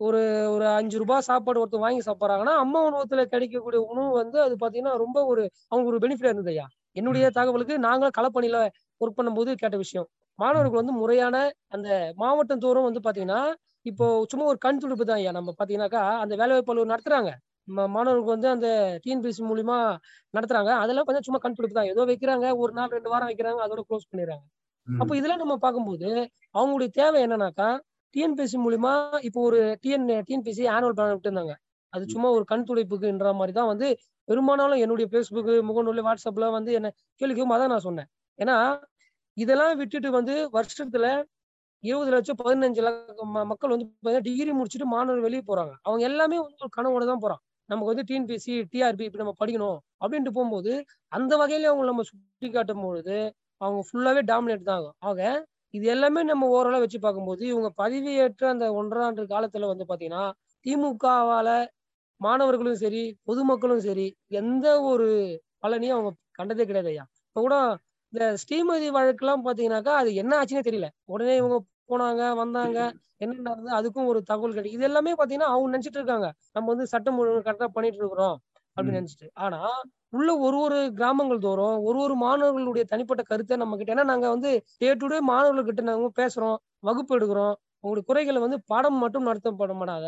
ஒரு 0.00 0.20
ஒரு 0.52 0.66
அஞ்சு 0.76 0.96
ரூபாய் 0.98 1.26
சாப்பாடு 1.26 1.60
ஒருத்தர் 1.62 1.84
வாங்கி 1.84 2.02
சாப்பிட்றாங்கன்னா 2.06 2.54
அம்மா 2.56 2.78
உணவகத்துல 2.86 3.24
கிடைக்கக்கூடிய 3.32 3.80
உணவு 3.90 4.10
வந்து 4.20 4.38
அது 4.42 4.54
பாத்தீங்கன்னா 4.62 4.94
ரொம்ப 5.02 5.18
ஒரு 5.30 5.42
அவங்க 5.72 5.86
ஒரு 5.90 5.98
பெனிஃபிட் 6.04 6.28
இருந்தது 6.28 6.52
ஐயா. 6.54 6.66
என்னுடைய 6.96 7.24
தகவலுக்கு 7.36 7.74
நாங்களும் 7.86 8.16
களப்பணியில 8.18 8.58
ஒர்க் 9.00 9.18
பண்ணும்போது 9.18 9.50
கேட்ட 9.62 9.76
விஷயம். 9.76 10.06
மாணவர்கள் 10.38 10.80
வந்து 10.82 10.94
முறையான 11.00 11.36
அந்த 11.68 11.88
மாவட்டம் 12.16 12.62
தோறும் 12.64 12.86
வந்து 12.88 13.02
பாத்தீங்கன்னா 13.06 13.40
இப்போ 13.86 14.06
சும்மா 14.30 14.44
ஒரு 14.52 14.58
கண் 14.64 14.80
துடுப்பு 14.82 15.04
தான் 15.10 15.20
ஐயா. 15.20 15.32
நம்ம 15.38 15.52
பாத்தீங்கன்னாக்கா 15.58 16.02
அந்த 16.22 16.34
வேலைவாய்ப்பு 16.40 16.72
அலுவலர் 16.74 16.92
நடத்துறாங்க 16.94 17.30
மாணவர்களுக்கு 17.94 18.32
வந்து 18.34 18.48
அந்த 18.54 18.68
டிஎன்பிசி 19.04 19.42
மூலியமா 19.48 19.76
நடத்துறாங்க. 20.34 20.70
அதெல்லாம் 20.82 21.06
கொஞ்சம் 21.08 21.26
சும்மா 21.26 21.40
கண் 21.44 21.56
துடுப்பு 21.58 21.76
தான். 21.78 21.90
ஏதோ 21.92 22.02
வைக்கிறாங்க 22.10 22.46
ஒரு 22.62 22.72
நாள் 22.78 22.94
ரெண்டு 22.96 23.10
வாரம் 23.12 23.28
வைக்கிறாங்க 23.30 23.60
அதோட 23.66 23.82
க்ளோஸ் 23.88 24.08
பண்ணிடுறாங்க. 24.10 24.44
அப்போ 24.86 25.12
இதெல்லாம் 25.18 25.42
நம்ம 25.42 25.56
பார்க்கும்போது 25.64 26.08
அவங்களுடைய 26.58 26.90
தேவை 27.00 27.18
என்னன்னாக்கா 27.26 27.68
டிஎன்பிஎஸ்சி 28.14 28.58
மூலியமா 28.64 28.92
இப்போ 29.28 29.40
ஒரு 29.48 29.58
டிஎன் 29.82 30.06
டிஎன்பிஎஸ்சி 30.28 30.64
ஆனுவல் 30.76 30.96
பிளான் 30.98 31.14
விட்டுருந்தாங்க. 31.16 31.54
அது 31.92 32.04
சும்மா 32.14 32.28
ஒரு 32.36 32.44
கண் 32.52 32.66
துடைப்புக்குன்ற 32.68 33.30
மாதிரி 33.40 33.54
தான் 33.58 33.70
வந்து 33.72 33.88
பெரும்பாலும் 34.28 34.82
என்னுடைய 34.84 35.06
ஃபேஸ்புக் 35.12 35.50
முகநூல் 35.68 36.00
வாட்ஸ்அப்ல 36.08 36.48
வந்து 36.56 36.72
என்ன 36.78 36.88
கேள்வி 37.20 37.34
கேட்கும் 37.36 37.56
அதான் 37.56 37.72
நான் 37.74 37.86
சொன்னேன். 37.88 38.08
ஏன்னா 38.38 38.56
இதெல்லாம் 39.36 39.74
விட்டுட்டு 39.80 40.10
வந்து 40.18 40.34
வருஷத்துல 40.56 41.06
இருபது 41.84 42.10
லட்சம் 42.14 42.38
பதினஞ்சு 42.40 42.80
லட்சம் 42.86 43.30
மக்கள் 43.50 43.72
வந்து 43.74 43.86
டிகிரி 44.26 44.52
முடிச்சுட்டு 44.52 44.88
மாணவர் 44.94 45.24
வெளியே 45.26 45.42
போறாங்க. 45.46 45.72
அவங்க 45.86 46.02
எல்லாமே 46.10 46.38
வந்து 46.40 46.64
ஒரு 46.66 46.72
கனவோட 46.76 47.04
தான் 47.10 47.22
போறான் 47.24 47.40
நமக்கு 47.68 47.90
வந்து 47.92 48.04
டிஎன்பிஎஸ்சி 48.08 48.54
டிஆர்பி 48.72 49.04
இப்படி 49.06 49.22
நம்ம 49.22 49.34
படிக்கணும் 49.40 49.78
அப்படின்ட்டு 50.02 50.32
போகும்போது 50.36 50.72
அந்த 51.12 51.32
வகையில 51.40 51.70
அவங்க 51.70 51.84
நம்ம 51.90 52.04
சுட்டி 52.08 52.48
காட்டும் 52.50 52.84
பொழுது 52.84 53.16
அவங்க 53.60 53.80
ஃபுல்லாவே 53.88 54.22
டாமினேட் 54.30 54.68
தான் 54.68 54.78
ஆகும். 54.78 54.96
ஆக 55.02 55.20
இது 55.74 55.86
எல்லாமே 55.94 56.20
நம்ம 56.24 56.44
ஓரளவு 56.54 56.84
வச்சு 56.84 56.98
பார்க்கும்போது 57.00 57.42
இவங்க 57.50 57.68
பதவியேற்ற 57.80 58.44
அந்த 58.52 58.66
ஒன்றாண்டு 58.78 59.24
காலத்துல 59.32 59.68
வந்து 59.72 59.84
பாத்தீங்கன்னா 59.90 60.24
திமுகவால 60.66 61.48
மாணவர்களும் 62.20 62.80
சரி 62.82 63.02
பொதுமக்களும் 63.28 63.84
சரி 63.86 64.06
எந்த 64.40 64.66
ஒரு 64.90 65.06
பலனையும் 65.62 65.96
அவங்க 65.96 66.10
கண்டதே 66.38 66.64
கிடையாது 66.64 66.90
ஐயா. 66.92 67.04
இப்ப 67.28 67.40
கூட 67.40 67.56
இந்த 68.12 68.24
ஸ்ரீமதி 68.42 68.86
வழக்குலாம் 68.94 69.44
பாத்தீங்கன்னாக்கா 69.46 69.92
அது 70.00 70.10
என்ன 70.22 70.32
ஆச்சுன்னே 70.38 70.62
தெரியல. 70.68 70.86
உடனே 71.06 71.34
இவங்க 71.40 71.56
போனாங்க 71.90 72.22
வந்தாங்க 72.40 72.78
என்ன 73.24 73.34
நடந்தது 73.40 73.72
அதுக்கும் 73.78 74.08
ஒரு 74.10 74.20
தகவல் 74.30 74.54
கிடைக்கும் 74.54 74.76
இது 74.76 74.86
எல்லாமே 74.88 75.12
பாத்தீங்கன்னா 75.12 75.50
அவங்க 75.52 75.70
நினைச்சிட்டு 75.70 76.00
இருக்காங்க. 76.00 76.26
நம்ம 76.54 76.66
வந்து 76.72 76.86
சட்டம் 76.92 77.18
ஒழுங்கு 77.20 77.42
கரெக்டா 77.46 77.68
பண்ணிட்டு 77.76 78.00
இருக்கிறோம் 78.00 78.36
அப்படின்னு. 78.76 78.98
நினைச்சிட்டு. 79.00 79.28
ஆனா 79.44 79.60
உள்ள 80.12 80.30
ஒரு 80.46 80.56
ஒரு 80.66 80.78
கிராமங்கள் 80.98 81.44
தோறும் 81.46 81.76
ஒரு 81.88 81.98
ஒரு 82.04 82.14
மாணவர்களுடைய 82.24 82.84
தனிப்பட்ட 82.92 83.22
கருத்தை 83.30 83.56
நம்ம 83.56 83.76
கிட்ட 83.76 83.94
ஏன்னா 83.94 84.06
நாங்க 84.12 84.28
வந்து 84.34 84.50
டே 84.80 84.88
டு 84.94 85.08
டே 85.08 85.18
மாணவர்கள்கிட்ட 85.30 85.82
நாங்க 85.90 86.08
பேசுறோம் 86.20 86.56
வகுப்பு 86.88 87.12
எடுக்கிறோம். 87.18 87.54
உங்களுடைய 87.82 88.04
குறைகளை 88.08 88.40
வந்து 88.44 88.58
பாடம் 88.72 88.98
மட்டும் 89.04 89.28
நடத்தப்பட 89.28 89.74
மாட்டாத 89.80 90.06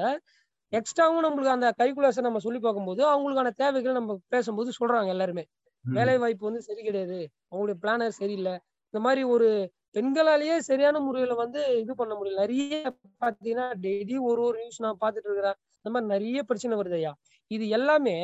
எக்ஸ்ட்ராவும் 0.72 1.24
நம்மளுக்கு 1.24 1.54
அந்த 1.54 1.68
கரிக்குலர்ஸை 1.80 2.22
நம்ம 2.26 2.40
சொல்லி 2.44 2.60
பார்க்கும்போது 2.60 3.02
அவங்களுக்கான 3.12 3.50
தேவைகளை 3.62 3.94
நம்ம 3.98 4.16
பேசும்போது 4.34 4.70
சொல்றாங்க 4.78 5.10
எல்லாருமே. 5.14 5.44
வேலை 5.84 6.16
வாய்ப்பு 6.18 6.48
வந்து 6.48 6.62
சரி 6.68 6.82
கிடையாது. 6.82 7.18
அவங்களுடைய 7.50 7.76
பிளானர் 7.82 8.18
சரியில்லை. 8.20 8.54
இந்த 8.94 9.00
மாதிரி 9.06 9.22
ஒரு 9.34 9.48
பெண்களாலேயே 9.96 10.56
சரியான 10.68 10.96
முறையில 11.00 11.34
வந்து 11.34 11.60
இது 11.82 11.92
பண்ண 11.94 12.12
முடியல. 12.18 12.42
நிறைய 12.44 12.74
பாத்தீங்கன்னா 13.22 13.66
டெய்லி 13.84 14.16
ஒரு 14.30 14.40
ஒரு 14.42 14.56
நியூஸ் 14.60 14.82
நான் 14.86 15.00
பார்த்துட்டு 15.02 15.28
இருக்கிறேன். 15.30 15.56
இந்த 15.80 15.90
மாதிரி 15.94 16.10
நிறைய 16.14 16.42
பிரச்சனை 16.50 16.76
வருது 16.80 16.98
ஐயா. 17.00 17.12
இது 17.50 17.64
எல்லாமே 17.78 18.16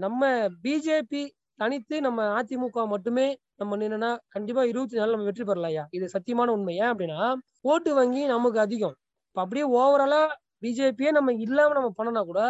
நம்ம 0.00 0.22
பிஜேபி 0.64 1.22
தனித்து 1.60 1.96
நம்ம 2.06 2.20
அதிமுக 2.38 2.86
மட்டுமே 2.94 3.26
நம்ம 3.60 3.76
நின்னா 3.76 4.10
கண்டிப்பா 4.28 4.62
இருபத்தி 4.70 4.96
நாலு 4.96 5.12
நம்ம 5.14 5.26
வெற்றி 5.28 5.44
பெறலாம் 5.44 5.70
ஐயா. 5.72 5.84
இது 5.96 6.06
சத்தியமான 6.14 6.48
உண்மை. 6.56 6.74
ஏன் 6.82 6.90
அப்படின்னா 6.92 7.20
ஓட்டு 7.64 7.90
வங்கி 7.94 8.22
நமக்கு 8.34 8.58
அதிகம். 8.60 8.96
இப்ப 9.28 9.40
அப்படியே 9.44 9.66
ஓவராலா 9.80 10.22
பிஜேபியே 10.62 11.10
நம்ம 11.18 11.32
இல்லாம 11.46 11.74
நம்ம 11.78 11.90
பண்ணனா 11.98 12.22
கூட 12.30 12.40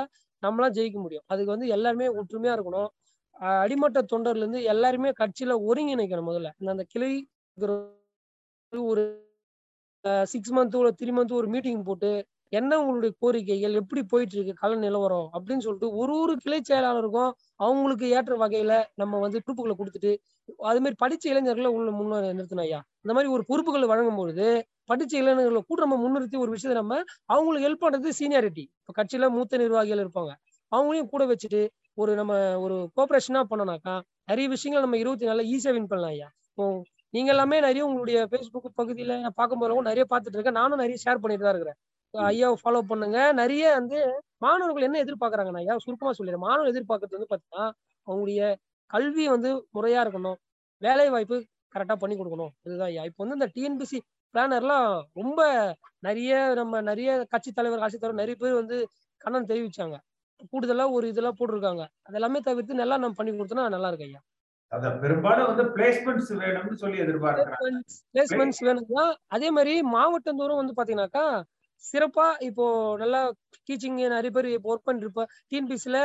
நம்மளாம் 0.43 0.75
ஜெயிக்க 0.79 0.99
முடியும். 1.05 1.25
அதுக்கு 1.33 1.55
வந்து 1.55 1.69
எல்லாருமே 1.77 2.07
ஒற்றுமையா 2.21 2.55
இருக்கணும். 2.57 2.91
அடிமட்ட 3.41 3.99
தொண்டர்ல 4.13 4.43
இருந்து 4.43 4.61
எல்லாருமே 4.73 5.11
கட்சியில 5.21 5.55
ஒருங்கிணைக்கணும் 5.69 6.29
முதல்ல. 6.31 6.51
அந்த 6.75 6.85
கிளை 6.93 7.11
ஒரு 8.73 9.05
சிக்ஸ் 10.25 10.53
மந்த் 10.53 10.77
ஒரு 10.77 10.91
த்ரீ 10.99 11.11
மந்த் 11.11 11.33
ஒரு 11.33 11.49
மீட்டிங் 11.55 11.85
போட்டு 11.85 12.11
என்ன 12.53 12.73
உங்களுடைய 12.81 13.13
கோரிக்கைகள்? 13.23 13.77
எப்படி 13.81 14.03
போயிட்டு 14.05 14.35
இருக்கு 14.37 14.55
கள 14.61 14.73
நிலவரம்? 14.77 15.29
அப்படின்னு 15.37 15.65
சொல்லிட்டு 15.67 15.89
ஒரு 16.01 16.15
ஒரு 16.23 16.35
கிளை 16.45 16.59
செயலாளருக்கும் 16.63 17.31
அவங்களுக்கு 17.61 18.07
ஏற்ற 18.17 18.35
வகையில 18.43 18.73
நம்ம 18.95 19.19
வந்து 19.19 19.39
பொறுப்புகளை 19.47 19.75
கொடுத்துட்டு 19.77 20.13
அது 20.67 20.81
மாதிரி 20.81 20.97
படிச்ச 21.05 21.25
இளைஞர்களை 21.33 21.71
உள்ள 21.77 21.91
முன்னே 21.99 22.19
நிறுத்தணும் 22.31 22.67
ஐயா. 22.67 22.81
இந்த 23.05 23.13
மாதிரி 23.15 23.31
ஒரு 23.33 23.45
பொறுப்புகளை 23.51 23.89
வழங்கும் 23.93 24.21
பொழுது 24.21 24.47
படிச்ச 24.91 25.13
இளைஞர்களை 25.23 25.63
கூட 25.69 25.79
நம்ம 25.85 25.99
முன்னிறுத்தி 26.05 26.39
ஒரு 26.45 26.51
விஷயத்த 26.55 26.77
நம்ம 26.81 27.01
அவங்களுக்கு 27.29 27.67
ஹெல்ப் 27.69 27.85
பண்றது 27.85 28.13
சீனியாரிட்டி 28.21 28.65
இப்போ 28.81 28.95
கட்சியில 28.99 29.29
மூத்த 29.37 29.57
நிர்வாகிகள் 29.57 30.03
இருப்பாங்க. 30.05 30.33
அவங்களையும் 30.73 31.11
கூட 31.15 31.25
வச்சுட்டு 31.27 31.61
ஒரு 31.99 32.13
நம்ம 32.21 32.33
ஒரு 32.65 32.77
கோஆபரேஷனா 32.97 33.43
பண்ணனாக்கா 33.51 33.95
நிறைய 34.31 34.47
விஷயங்கள் 34.55 34.85
நம்ம 34.85 34.99
இருபத்தி 35.03 35.27
நாலுல 35.29 35.45
ஈஸியா 35.55 35.73
வின் 35.77 35.91
பண்ணலாம் 35.93 36.15
ஐயா. 36.17 36.29
இப்போ 36.51 36.65
நீங்க 37.15 37.31
எல்லாமே 37.35 37.57
நிறைய 37.67 37.83
உங்களுடைய 37.89 38.19
ஃபேஸ்புக் 38.31 38.79
பகுதியில 38.81 39.15
நான் 39.25 39.37
பார்க்கும்போது 39.41 39.89
நிறைய 39.91 40.05
பார்த்துட்டு 40.13 40.37
இருக்கேன். 40.39 40.59
நானும் 40.61 40.83
நிறைய 40.83 40.97
ஷேர் 41.05 41.23
பண்ணிட்டு 41.23 41.47
தான் 41.47 41.55
இருக்கிறேன். 41.55 41.79
ஐயாவை 42.15 42.57
ஃபாலோ 42.63 42.81
பண்ணுங்க. 42.91 43.19
நிறைய 43.41 43.65
வந்து 43.79 43.99
மாணவர்கள் 44.45 44.87
என்ன 44.89 45.01
எதிர்பார்க்கறாங்கன்னா 45.05 45.63
ஐயா 45.65 45.75
சுருக்கமா 45.85 46.13
சொல்லிடுறேன். 46.19 46.45
மாணவர்கள் 46.47 46.73
எதிர்பார்க்கறது 46.75 47.17
வந்து 47.19 47.31
பாத்தீங்கன்னா 47.33 47.65
அவங்களுடைய 48.07 48.41
கல்வி 48.91 49.25
வந்து 49.35 49.51
முறையா 49.77 50.01
இருக்கணும். 50.07 50.39
வேலை 50.83 51.07
வாய்ப்பு 51.15 51.37
கரெக்டா 51.75 51.97
பண்ணி 52.03 52.15
கொடுக்கணும். 52.19 52.53
இதுதான் 52.67 52.91
ஐயா. 52.93 53.05
இப்போ 53.11 53.21
வந்து 53.25 53.39
இந்த 53.39 53.49
டிஎன்பிசி 53.55 53.99
பிளானர்லாம் 54.35 54.89
ரொம்ப 55.21 55.41
நிறைய 56.07 56.33
நம்ம 56.61 56.81
நிறைய 56.91 57.11
கட்சி 57.35 57.51
தலைவர் 57.59 57.85
ஆட்சி 57.87 57.99
தலைவர் 57.99 58.23
நிறைய 58.23 58.37
பேர் 58.43 58.61
வந்து 58.63 58.79
கண்ணன் 59.25 59.51
தெரிவிச்சாங்க. 59.53 59.97
கூடுதலா 60.53 60.85
ஒரு 60.93 61.07
இதெல்லாம் 61.09 61.39
போட்டிருக்காங்க. 61.39 61.85
அதெல்லாமே 62.09 62.41
தவிர்த்து 62.49 62.81
நல்லா 62.81 62.97
நம்ம 62.97 63.17
பண்ணி 63.19 63.33
கொடுத்தோம்னா 63.33 63.75
நல்லா 63.75 63.89
இருக்கு 63.89 64.09
ஐயா. 64.09 64.21
அத 64.73 64.89
பெரும்பாலும் 65.03 65.49
வந்து 65.51 65.65
பிளேஸ்மெண்ட்ஸ் 65.75 66.31
வேணும்னு 66.41 66.77
சொல்லி 66.77 66.99
எதிர்பார்க்கிறாங்க. 67.05 67.69
பிளேஸ்மெண்ட்ஸ் 68.15 68.63
வேணும்னா 68.67 69.05
அதே 69.29 69.49
மாதிரி 69.57 69.75
மாவட்டம் 69.95 70.41
தோறும் 70.41 70.61
வந்து 70.61 70.77
பாத்தீங்கன்னாக்கா 70.79 71.27
சிறப்பா 71.85 72.27
இப்போ 72.49 72.65
நல்லா 73.03 73.21
டீச்சிங் 73.69 74.01
நிறைய 74.15 74.31
பேர் 74.31 74.49
இப்போ 74.53 74.71
ஒர்க் 74.73 74.89
பண்ணிருப்ப 74.89 75.23
டிஎன்பிசில 75.51 75.97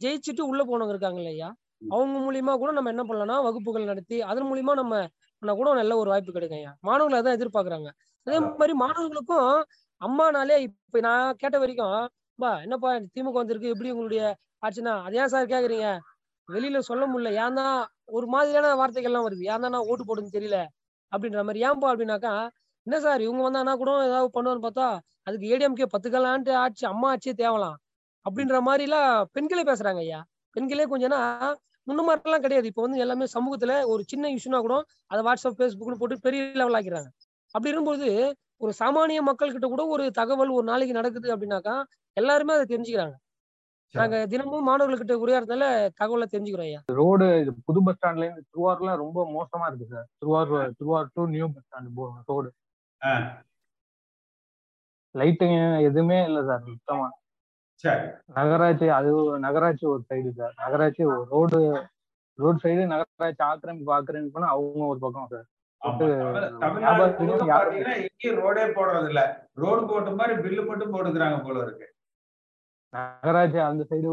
ஜெயிச்சுட்டு 0.00 0.42
உள்ள 0.50 0.62
போனவங்க 0.64 0.94
இருக்காங்க 0.94 1.20
இல்லையா? 1.22 1.48
அவங்க 1.92 2.16
மூலியமா 2.24 2.52
கூட 2.58 2.70
நம்ம 2.72 2.90
என்ன 2.94 3.02
பண்ணலாம்னா 3.02 3.36
வகுப்புகள் 3.46 3.90
நடத்தி 3.90 4.16
அதன் 4.30 4.48
மூலியமா 4.50 4.72
நம்ம 4.74 4.94
பண்ணா 5.42 5.52
கூட 5.54 5.70
நல்ல 5.78 5.92
ஒரு 5.96 6.08
வாய்ப்பு 6.12 6.32
கிடைக்கும் 6.32 6.60
ஐயா. 6.60 6.72
மாணவர்கள் 6.88 7.20
அதான் 7.20 7.36
எதிர்பார்க்கறாங்க. 7.38 7.90
அதே 8.26 8.38
மாதிரி 8.52 8.74
மாணவர்களுக்கும் 8.82 9.50
அம்மானாலே 10.00 10.56
இப்ப 10.66 11.00
நான் 11.00 11.36
கேட்ட 11.36 11.56
வரைக்கும் 11.58 11.94
பா 12.42 12.50
என்னப்பா 12.64 12.90
திமுக 13.14 13.36
வந்திருக்கு 13.40 13.72
எப்படி 13.74 13.90
உங்களுடைய 13.94 14.22
ஆச்சுன்னா 14.64 14.94
அது 15.06 15.16
ஏன் 15.22 15.32
சார் 15.34 15.52
கேக்குறீங்க? 15.52 15.88
வெளியில 16.48 16.78
சொல்ல 16.88 17.04
முடியல. 17.10 17.30
ஏன் 17.42 17.58
தான் 17.60 17.76
ஒரு 18.16 18.26
மாதிரியான 18.26 18.72
வார்த்தைகள்லாம் 18.80 19.26
வருது. 19.26 19.44
ஏன் 19.52 19.64
தான் 19.66 19.86
ஓட்டு 19.90 20.04
போடுன்னு 20.08 20.36
தெரியல. 20.38 20.58
அப்படின்ற 21.12 21.40
மாதிரி 21.46 21.60
ஏன்பா 21.68 21.88
அப்படின்னாக்கா 21.92 22.32
என்ன 22.86 22.98
சார் 23.00 23.24
இவங்க 23.26 23.42
வந்தானா 23.46 23.72
கூட 23.80 23.90
ஏதாவது 24.08 24.30
பண்ணுவான்னு 24.36 24.64
பார்த்தா 24.66 24.86
அதுக்கு 25.26 25.50
ஏடிஎம்கே 25.54 25.86
பத்துக்கலான்ட்டு 25.94 26.52
ஆட்சி 26.62 26.84
அம்மா 26.92 27.08
ஆட்சியே 27.14 27.34
தேவலாம். 27.42 27.76
அப்படின்ற 28.26 28.56
மாதிரி 28.68 28.84
எல்லாம் 28.88 29.10
பெண்களே 29.36 29.64
பேசுறாங்க 29.70 30.00
ஐயா. 30.06 30.20
பெண்களே 30.56 30.86
கொஞ்சம்னா 30.92 31.20
முன்ன 31.86 32.00
மாதிரிலாம் 32.08 32.44
கிடையாது. 32.44 32.66
இப்போ 32.70 32.82
வந்து 32.86 33.02
எல்லாமே 33.04 33.26
சமூகத்துல 33.36 33.74
ஒரு 33.92 34.02
சின்ன 34.12 34.30
இஷ்யூனா 34.36 34.60
கூட 34.66 34.74
அதை 35.12 35.20
வாட்ஸ்அப் 35.28 35.58
ஃபேஸ்புக்னு 35.58 36.00
போட்டு 36.02 36.16
பெரிய 36.26 36.42
லெவல் 36.60 36.78
ஆக்கிறாங்க 36.80 37.08
அப்படி 37.54 37.70
இருக்கும்போது 37.70 38.08
ஒரு 38.60 38.72
சாமானிய 38.78 39.20
மக்கள் 39.22 39.52
கிட்ட 39.52 39.66
கூட 39.66 39.82
ஒரு 39.86 40.04
தகவல் 40.10 40.56
ஒரு 40.58 40.64
நாளைக்கு 40.64 40.96
நடக்குது 40.98 41.28
அப்படின்னாக்கா 41.34 41.74
எல்லாருமே 42.16 42.52
அதை 42.52 42.64
தெரிஞ்சுக்கிறாங்க. 42.72 43.16
நாங்க 43.94 44.16
தினமும் 44.26 44.66
மாணவர்கள்கிட்ட 44.68 45.14
உரையாடுறதுனால 45.22 45.64
தகவலை 46.00 46.26
தெரிஞ்சுக்கிறோம் 46.32 46.68
ஐயா. 46.68 46.80
ரோடு 46.98 47.26
இது 47.40 47.52
புது 47.68 47.80
பஸ் 47.86 47.96
ஸ்டாண்ட்ல 47.96 48.26
இருந்து 48.26 48.44
திருவாரூர்லாம் 48.50 49.02
ரொம்ப 49.04 49.20
மோசமா 49.36 49.68
இருக்கு 49.70 49.86
sir. 49.94 50.06
Thiruvarur 50.18 50.74
Thiruvarur 50.78 51.14
to 51.14 51.24
new 51.34 51.46
bus 51.54 51.66
stand 51.66 51.96
போகணும் 51.98 52.26
ரோடு 52.32 52.50
லைட்டுங்க 55.14 55.56
எதுவுமே 55.88 56.18
இல்லை 56.28 56.42
சார் 56.48 56.62
சுத்தமா. 56.66 57.06
சரி. 57.84 58.04
நகராட்சி 58.38 58.88
அது 58.98 59.10
நகராட்சி 59.46 59.84
ஒரு 59.86 60.02
சைடு 60.10 60.30
சார். 60.40 60.54
நகராட்சி 60.62 61.02
ஒரு 61.12 61.22
ரோடு 61.34 61.58
ரோடு 62.38 62.58
சைடு 62.64 62.82
நகராட்சி 62.92 63.42
ஆக்கிரமிப்பு 63.50 63.92
ஆக்கிரமிப்புனா 63.98 64.50
அவங்க 64.54 64.84
ஒரு 64.92 65.00
பக்கம் 65.06 65.30
சார். 65.32 65.48
ரோடே 68.38 68.64
போடுறது 68.74 69.08
இல்ல 69.10 69.22
ரோடு 69.56 69.82
போட்ட 69.88 70.10
மாதிரி 70.18 70.34
பில்லு 70.42 70.62
மட்டும் 70.64 70.92
போட்டுக்கிறாங்க 70.94 71.38
போல 71.44 71.62
இருக்கு. 71.64 71.86
நகராட்சி 72.94 73.58
அந்த 73.64 73.82
சைடு 73.90 74.10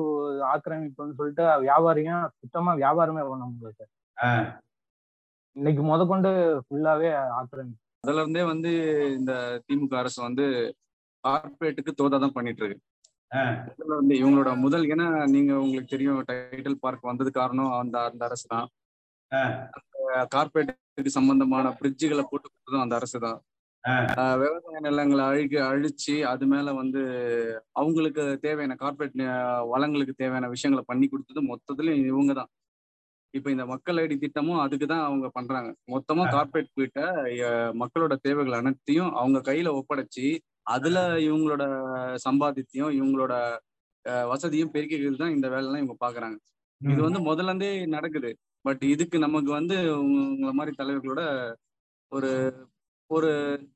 ஆக்கிரமிப்புன்னு 0.49 1.17
சொல்லிட்டு 1.19 1.43
வியாபாரிங்க 1.63 2.11
சுத்தமா 2.35 2.71
வியாபாரமே 2.81 3.23
பண்ண 3.25 3.83
ஆ, 4.17 4.29
இன்னைக்கு 5.55 5.81
முத 5.83 6.01
கொண்டு 6.07 6.29
ஃபுல்லாவே 6.65 7.09
ஆக்கிரமிப்பு. 7.37 7.81
அதுல 8.03 8.21
இருந்தே 8.21 8.43
வந்து 8.49 8.71
இந்த 9.17 9.31
திமுக 9.67 9.95
அரசு 9.99 10.19
வந்து 10.23 10.45
கார்பரேட்டுக்கு 11.23 11.91
தோதா 11.99 12.17
தான் 12.19 12.35
பண்ணிட்டு 12.35 12.61
இருக்கு. 12.61 12.83
வந்து 13.95 14.13
இவங்களோட 14.19 14.51
முதல் 14.61 14.85
ஏன்னா 14.87 15.05
நீங்க 15.33 15.53
உங்களுக்கு 15.63 15.93
தெரியும் 15.93 16.19
டைட்டில் 16.29 16.81
பார்க் 16.83 17.09
வந்தது 17.09 17.31
காரணம் 17.33 17.73
அந்த 17.79 17.97
அந்த 18.05 18.21
அரசு 18.27 18.45
தான். 18.47 18.67
கார்பரேட்டுக்கு 20.33 21.11
சம்பந்தமான 21.17 21.67
பிரிட்ஜுகளை 21.79 22.23
போட்டு 22.27 22.47
கொடுத்ததும் 22.47 22.85
அந்த 22.85 22.95
அரசு 22.99 23.19
தான். 23.25 23.39
விவசாய 24.41 24.79
நிலங்களை 24.85 25.23
அழிக்க 25.29 25.55
அழிச்சு 25.69 26.15
அது 26.31 26.45
மேல 26.53 26.71
வந்து 26.79 27.01
அவங்களுக்கு 27.79 28.23
தேவையான 28.45 28.75
கார்பரேட் 28.81 29.17
வளங்களுக்கு 29.73 30.13
தேவையான 30.21 30.49
விஷயங்களை 30.55 30.83
பண்ணி 30.89 31.07
கொடுத்தது 31.07 31.41
மொத்தத்துல 31.51 31.93
இவங்க 32.05 32.33
தான். 32.33 32.51
இப்ப 33.33 33.49
இந்த 33.53 33.65
மக்கள் 33.71 33.99
ஐடி 34.01 34.15
திட்டமும் 34.21 34.61
அதுக்கு 34.63 34.87
தான் 34.91 35.05
அவங்க 35.07 35.27
பண்றாங்க. 35.37 35.69
மொத்தமா. 35.93 36.23
கார்பரேட் 36.35 36.69
கிட்ட 36.77 36.99
அஹ், 37.47 37.73
மக்களோட 37.81 38.13
தேவைகள் 38.25 38.59
அனைத்தையும் 38.61 39.11
அவங்க 39.21 39.39
கையில 39.49 39.71
ஒப்படைச்சு 39.79 40.27
அதுல 40.75 40.97
இவங்களோட 41.27 41.63
சம்பாதித்தையும் 42.27 42.93
இவங்களோட 42.99 43.33
வசதியும் 44.31 44.73
பெருக்கிக்கிறது 44.73 45.21
தான் 45.21 45.35
இந்த 45.35 45.47
வேலைலாம் 45.53 45.81
இவங்க 45.81 45.97
பாக்குறாங்க. 46.03 46.37
இது 46.81 47.01
வந்து 47.07 47.21
முதல்ல 47.27 47.51
இருந்தே 47.51 47.69
நடக்குது. 47.95 48.31
பட் 48.67 48.83
இதுக்கு 48.93 49.17
நமக்கு 49.25 49.51
வந்து 49.59 49.77
உங்களை 50.03 50.53
மாதிரி 50.59 50.73
தலைவர்களோட 50.79 51.23
ஒரு 52.11 52.31
ஒரு 53.09 53.29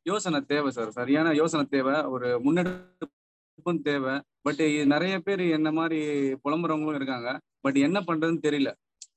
யோசனை 0.09 0.39
தேவை 0.51 0.69
சார் 0.75 0.89
சரியான 0.99 1.33
யோசனை 1.39 1.63
தேவை 1.75 1.95
ஒரு 2.13 2.27
முன்னெடுப்பும் 2.45 3.83
தேவை. 3.89 4.13
பட் 4.45 4.61
நிறைய 4.93 5.15
பேர் 5.27 5.43
என்ன 5.57 5.69
மாதிரி 5.77 5.99
புலம்புறவங்களும் 6.43 6.99
இருக்காங்க. 6.99 7.29
பட் 7.65 7.77
என்ன 7.87 7.97
பண்றதுன்னு 8.07 8.45
தெரியல. 8.47 8.71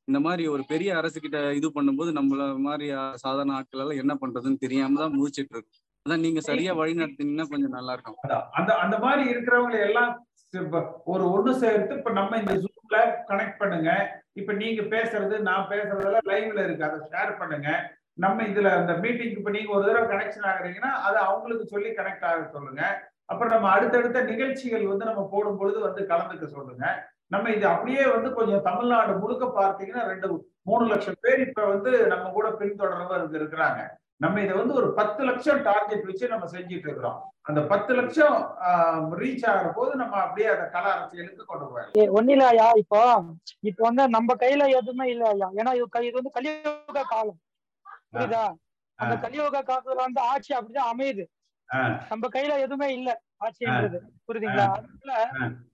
இந்த 0.09 0.19
மாதிரி 0.27 0.45
ஒரு 0.55 0.63
பெரிய 0.73 0.91
அரசு 1.01 1.19
கிட்ட 1.21 1.39
இது 1.59 1.69
பண்ணும்போது 1.77 2.11
நம்மள 2.19 2.47
மாதிரி 2.69 2.87
சாதாரண 3.23 3.55
ஆட்கள் 3.59 3.83
எல்லாம் 3.85 4.01
என்ன 4.03 4.15
பண்றதுன்னு 4.23 4.63
தெரியாம 4.65 5.01
தான் 5.03 5.17
முடிச்சிட்டு 5.19 5.55
இருக்கு. 5.57 5.75
அதான் 6.07 6.25
நீங்க 6.27 6.41
சரியா 6.51 6.73
வழி 6.81 6.95
நடத்தினீங்கன்னா 7.01 7.47
கொஞ்சம் 7.53 7.77
நல்லா 7.79 7.95
இருக்கும். 7.97 8.19
அந்த 8.59 8.71
அந்த 8.85 8.97
மாதிரி 9.05 9.23
இருக்கிறவங்களை 9.33 9.81
எல்லாம் 9.89 10.13
ஒரு 11.13 11.25
ஒண்ணு 11.35 11.53
சேர்த்து 11.63 11.97
இப்ப 12.01 12.11
நம்ம 12.21 12.39
இந்த 12.43 12.55
ஜூம்ல 12.65 12.99
கனெக்ட் 13.31 13.61
பண்ணுங்க. 13.63 13.91
இப்ப 14.35 14.53
நீங்க 14.53 14.83
பேசுறது 14.83 15.39
நான் 15.39 15.69
பேசுறதெல்லாம் 15.71 16.29
லைவ்ல 16.29 16.65
இருக்கு. 16.65 16.85
அதை 16.85 16.99
ஷேர் 17.13 17.39
பண்ணுங்க. 17.39 17.69
நம்ம 18.15 18.43
இதுல 18.43 18.69
அந்த 18.77 18.93
மீட்டிங் 18.93 19.37
இப்ப 19.37 19.51
நீங்க 19.51 19.73
ஒரு 19.73 19.85
தடவை 19.87 20.17
கனெக்ஷன் 20.17 20.49
ஆகுறீங்கன்னா 20.51 20.91
அதை 21.07 21.23
அவங்களுக்கு 21.23 21.67
சொல்லி 21.67 21.89
கனெக்ட் 21.89 22.25
ஆக 22.25 22.49
சொல்லுங்க. 22.53 22.83
அப்புறம் 23.25 23.53
நம்ம 23.53 23.69
அடுத்தடுத்த 23.69 24.23
நிகழ்ச்சிகள் 24.23 24.87
வந்து 24.87 25.05
நம்ம 25.05 25.29
போடும் 25.31 25.59
பொழுது 25.59 25.79
வந்து 25.81 26.03
கலந்துக்க 26.03 26.47
சொல்லுங்க. 26.47 27.13
நம்ம 27.27 27.51
இது 27.51 27.67
அப்படியே 27.67 28.07
வந்து 28.07 28.33
கொஞ்சம் 28.33 28.63
தமிழ்நாடு 28.63 29.13
முழுக்க 29.19 29.45
பார்த்தீங்கன்னா 29.47 30.03
ரெண்டு 30.07 30.29
மூணு 30.63 30.85
லட்சம் 30.87 31.21
பேர் 31.21 31.41
இப்ப 31.41 31.65
வந்து 31.65 32.07
நம்ம 32.07 32.31
கூட 32.31 32.51
பின்தொடர்ந்து 32.51 33.39
இருக்கிறாங்க. 33.41 33.81
நம்ம 34.21 34.41
இதை 34.41 34.55
வந்து 34.59 34.75
ஒரு 34.75 34.89
பத்து 34.99 35.23
லட்சம் 35.29 35.63
டார்கெட் 35.63 36.05
வச்சு 36.09 36.27
நம்ம 36.33 36.47
செஞ்சுட்டு 36.53 36.87
இருக்கிறோம். 36.89 37.17
அந்த 37.43 37.61
பத்து 37.71 37.93
லட்சம் 37.95 38.37
ரீச் 39.21 39.47
ஆகிற 39.51 39.69
போது 39.79 39.93
நம்ம 40.03 40.15
அப்படியே 40.17 40.49
அந்த 40.53 40.67
கல 40.75 40.85
அரசியலுக்கு 40.97 41.45
கொண்டு 41.45 41.67
போயிடலாம். 41.71 42.13
ஒன்னும் 42.17 42.35
இல்ல 42.35 42.47
ஐயா 42.49 42.69
இப்போ 42.83 43.01
இப்போ 43.61 43.83
வந்து 43.89 44.05
நம்ம 44.09 44.35
கையில 44.35 44.69
எதுவுமே 44.81 45.07
இல்ல 45.15 45.25
ஐயா. 45.29 45.49
ஏன்னா 45.61 45.73
இது 46.09 46.19
வந்து 46.21 46.37
கலியுக 46.37 47.05
காலம். 47.15 47.41
புரியுதா? 48.13 48.45
அந்த 48.99 49.15
கலியுக 49.25 49.63
காலத்துல 49.71 50.05
வந்து 50.07 50.21
ஆட்சி 50.33 50.53
அப்படிதான் 50.59 50.93
அமையுது. 50.95 51.25
நம்ம 52.11 52.29
கையில 52.35 52.59
எதுவுமே 52.65 52.89
இல்ல 52.99 53.11
ஆட்சின்றது. 53.45 53.99
புரியுதுங்களா. 54.27 54.67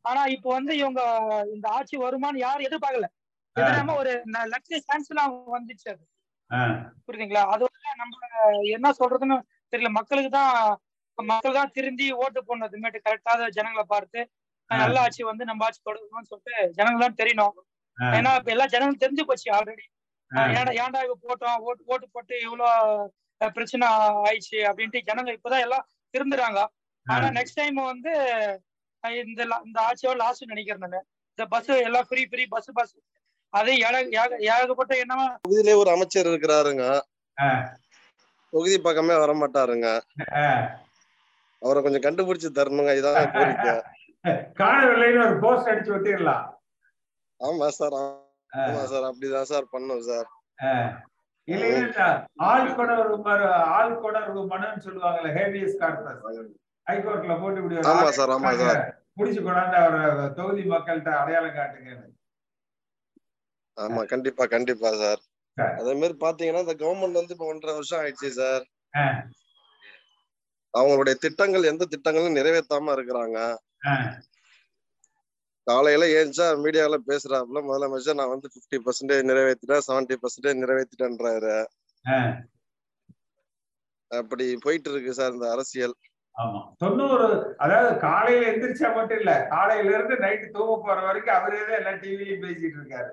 ஆனா 0.02 0.22
இப்போ 0.36 0.48
வந்து 0.58 0.72
இவங்க 0.76 1.00
இந்த 1.54 1.66
ஆட்சி 1.68 1.96
வருமான்னு 1.98 2.44
யாரும் 2.46 2.68
எதிர்பார்க்கல. 2.68 3.08
ஒரு 4.00 4.12
லட்சிய 4.54 4.78
சான்ஸ்ல 4.88 5.20
வந்துச்சு 5.56 5.88
அது. 5.94 6.04
புரியுதுங்களா? 7.04 7.42
அது 7.52 7.64
நம்ம 8.00 8.14
என்ன 8.74 8.88
சொல்றதுன்னு 8.98 9.36
தெரியல. 9.72 9.90
மக்களுக்கு 9.98 10.30
தான் 10.32 10.54
மக்கள் 11.18 11.56
தான் 11.56 11.72
திருந்தி 11.76 12.06
ஓட்டு 12.20 12.40
போனதுமேட்டு 12.46 12.98
கரெக்டாத 13.06 13.48
ஜனங்களை 13.56 13.84
பார்த்து 13.86 14.20
நல்ல 14.70 14.96
ஆட்சி 15.04 15.22
வந்து 15.28 15.44
நம்ம 15.48 15.64
ஆட்சி 15.66 15.80
கொடுக்கணும்னு 15.80 16.30
சொல்லிட்டு 16.30 16.54
ஜனங்கள் 16.76 17.04
தான் 17.04 17.18
தெரியணும். 17.20 17.54
ஏன்னா 18.14 18.30
இப்ப 18.38 18.50
எல்லா 18.54 18.66
ஜனங்களும் 18.72 19.02
தெரிஞ்சு 19.02 19.24
போச்சு 19.28 19.48
ஆல்ரெடி. 19.56 19.84
ஏன்டா 20.52 20.74
ஏன்டா 20.82 21.00
இவ 21.06 21.14
போட்டோம்? 21.24 21.56
ஓட்டு 21.66 21.82
ஓட்டு 21.88 22.06
போட்டு 22.10 22.34
இவ்வளோ 22.44 22.66
அஹ், 23.40 23.52
பிரச்சனை 23.56 23.86
ஆயிடுச்சு 24.24 24.58
அப்படின்ட்டு 24.70 25.00
ஜனங்க 25.08 25.30
இப்பதான் 25.36 25.64
எல்லாம் 25.66 25.84
திருந்துறாங்க. 26.14 26.60
ஆனா 27.06 27.26
நெக்ஸ்ட் 27.38 27.58
டைம் 27.60 27.78
வந்து 27.86 28.12
இந்த 29.24 29.40
இந்த 29.66 29.78
ஆட்சியோட 29.86 30.16
லாஸ்ட் 30.18 30.50
நினைக்கிறேன் 30.52 30.84
நான். 30.86 31.06
இந்த 31.38 31.44
பஸ் 31.52 31.70
எல்லாம் 31.84 32.06
ஃப்ரீ 32.08 32.22
ஃப்ரீ 32.30 32.44
பஸ் 32.54 32.70
பஸ் 32.78 32.94
அது 33.52 33.76
ஏக- 33.78 34.08
ஏக- 34.12 34.38
ஏகப்பட்ட 34.52 34.94
என்னவா? 34.96 35.24
தொகுதியிலே 35.40 35.76
ஒரு 35.76 35.90
அமைச்சர் 35.90 36.26
இருக்கிறாருங்க. 36.26 36.84
தொகுதி 38.52 38.80
பக்கமே 38.80 39.18
வர 39.18 39.32
மாட்டாருங்க. 39.34 39.88
அவரை 41.62 41.82
கொஞ்சம் 41.82 42.04
கண்டுபிடிச்சு 42.06 42.48
தரணுங்க 42.50 42.92
இதான் 42.96 43.32
கோரிக்கை. 43.32 43.74
காணவில்லைன்னு 44.60 45.26
ஒரு 45.26 45.38
போஸ்ட் 45.40 45.68
அடிச்சு 45.68 45.92
விட்டுடலாம் 45.92 46.46
ஆமா 47.40 47.68
சார் 47.68 47.96
ஆமா 48.52 48.84
சார் 48.84 49.02
அப்படிதான் 49.02 49.42
சார் 49.42 49.66
பண்ணும் 49.70 50.02
சார். 50.02 50.28
ஆள் 52.42 52.74
மனு 52.74 52.94
ஆள் 53.72 54.00
கொணர்வு 54.00 54.40
மனுன்னு 54.50 54.84
சொல்லுவாங்கல்ல 54.84 55.30
ஹேபியஸ் 55.34 55.78
கார்பஸ். 55.80 56.40
ஹைகோர்ட்ல 56.86 57.40
போட்டு 57.40 57.64
ஒரு 57.64 57.74
ஆமா 57.74 58.08
சார், 58.10 58.28
ஆமா 58.28 58.52
சார். 58.56 58.80
புடிச்சு 59.18 59.40
கொண்டாந்து 59.40 59.78
அவரை 59.80 60.32
தொகுதி 60.32 60.62
மக்கள்கிட்ட 60.68 61.10
அடையாளம் 61.14 61.54
காட்டுங்க 61.54 61.92
ஆமா 63.80 64.02
கண்டிப்பா 64.12 64.44
கண்டிப்பா 64.46 64.90
சார். 65.02 65.20
அதே 65.78 65.92
மாதிரி 66.00 66.14
பாத்தீங்கன்னா 66.20 66.62
இந்த 66.64 66.74
கவர்மெண்ட் 66.82 67.20
வந்து 67.20 67.34
இப்ப 67.36 67.46
ஒன்றரை 67.46 67.72
வருஷம் 67.74 68.00
ஆயிடுச்சு 68.00 68.30
சார். 68.38 68.64
அவங்களுடைய 70.74 71.14
திட்டங்கள் 71.18 71.70
எந்த 71.70 71.84
திட்டங்களும் 71.86 72.38
நிறைவேற்றாம 72.38 72.92
இருக்கிறாங்க. 72.96 73.38
காலையில 75.66 76.04
ஏஞ்சா 76.18 76.46
மீடியால 76.62 76.96
பேசுறாப்புல 77.08 77.60
முதலமைச்சர் 77.62 78.18
நான் 78.20 78.32
வந்து 78.34 78.48
பிப்டி 78.54 78.78
பர்சன்டேஜ் 78.86 79.28
நிறைவேற்றிட்டேன் 79.30 79.86
செவன்டி 79.88 80.16
பர்சன்டேஜ் 80.22 80.62
நிறைவேற்றிட்டேன்றாரு. 80.62 81.56
அப்படி 84.10 84.44
போயிட்டு 84.58 84.88
இருக்கு 84.90 85.12
சார் 85.12 85.34
இந்த 85.34 85.48
அரசியல் 85.50 85.94
ஆமா 86.36 86.60
தொண்ணூறு 86.78 87.26
அதாவது 87.58 87.90
காலையில 88.00 88.48
எந்திரிச்சா 88.50 88.88
மட்டும் 88.96 89.20
இல்ல 89.20 89.32
காலையில 89.48 89.94
இருந்து 89.96 90.16
நைட்டு 90.16 90.46
தூங்க 90.50 90.74
போற 90.84 90.98
வரைக்கும் 91.00 91.36
அவரே 91.38 91.60
தான் 91.60 91.78
எல்லா 91.80 91.92
டிவிலையும் 92.02 92.44
பேசிட்டு 92.44 92.78
இருக்காரு 92.80 93.10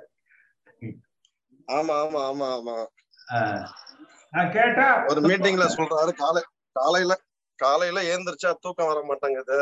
ஆமா 1.70 1.94
ஆமா 2.02 2.20
ஆமா 2.28 2.48
ஆமா. 2.58 2.76
நான் 4.34 4.52
கேட்டா 4.52 4.86
ஒரு 5.10 5.20
மீட்டிங்ல 5.30 5.66
சொல்றாரு 5.78 6.12
காலை 6.16 6.42
காலையில 6.76 7.14
காலையில 7.60 8.00
ஏந்திரிச்சா 8.10 8.50
தூக்கம் 8.58 8.90
வர 8.90 9.00
மாட்டேங்குது 9.04 9.58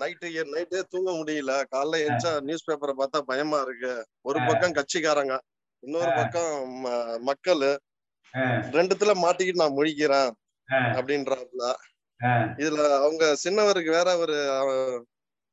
நைட்டு 0.00 0.26
நைட்டே 0.52 0.80
தூங்க 0.86 1.10
முடியல. 1.12 1.52
காலைல 1.72 2.00
ஏந்திரிச்சா 2.02 2.32
நியூஸ் 2.42 2.66
பேப்பரை 2.68 2.94
பார்த்தா 2.96 3.20
பயமா 3.26 3.58
இருக்கு. 3.60 3.92
ஒரு 4.22 4.38
பக்கம் 4.48 4.76
கட்சிக்காரங்க 4.78 5.36
இன்னொரு 5.82 6.10
பக்கம் 6.18 6.54
மக்கள் 7.24 7.64
ரெண்டுத்துல 8.74 9.12
மாட்டிக்கிட்டு 9.22 9.62
நான் 9.62 9.76
முழிக்கிறேன் 9.76 10.30
ஆஹ் 10.68 10.94
இதுல 12.60 12.84
அவங்க 12.98 13.24
சின்னவருக்கு 13.42 13.90
வேற 13.90 14.08
ஒரு 14.18 14.36